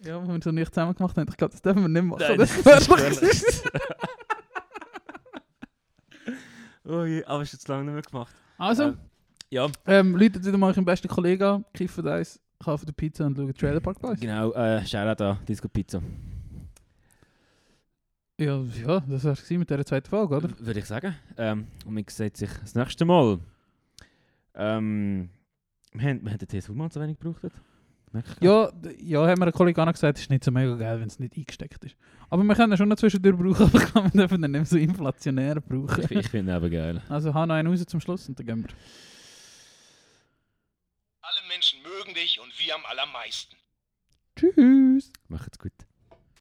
[0.00, 2.24] Ja, wenn wir so nicht zusammen gemacht haben, ich glaube, das dürfen wir nicht machen.
[2.26, 3.70] Nein, das das ist.
[6.84, 8.34] Oh je, aber hast du jetzt lange nicht mehr gemacht.
[8.58, 8.98] Also, Ähm,
[9.50, 13.36] ja, ähm, Leute, wieder mal euren besten Kollegen an, kiffen eins, kaufen die Pizza und
[13.36, 14.20] schauen Trailer Park Boys.
[14.20, 16.02] genau, äh, Shoutout an Disco Pizza.
[18.40, 20.50] Ja, ja, das war es mit dieser zweiten Folge, oder?
[20.60, 21.14] Würde ich sagen.
[21.36, 23.40] Ähm, und man sieht sich das nächste Mal.
[24.54, 25.30] Ähm,
[25.92, 27.42] wir haben, wir haben den TSV mal so wenig gebraucht.
[27.44, 27.52] Ich
[28.40, 31.08] Ja, ja, haben wir einen Kollegen auch gesagt, es ist nicht so mega geil, wenn
[31.08, 31.96] es nicht eingesteckt ist.
[32.30, 34.50] Aber wir können ihn schon noch zwischendurch brauchen, aber ich glaube, wir dürfen ihn nicht
[34.50, 36.04] mehr so inflationär brauchen.
[36.04, 37.02] Ich, ich finde ihn aber geil.
[37.08, 38.70] Also, hau noch einen raus zum Schluss und dann gehen wir.
[41.22, 43.56] Alle Menschen mögen dich und wir am allermeisten.
[44.36, 45.12] Tschüss!
[45.28, 45.72] Macht's gut.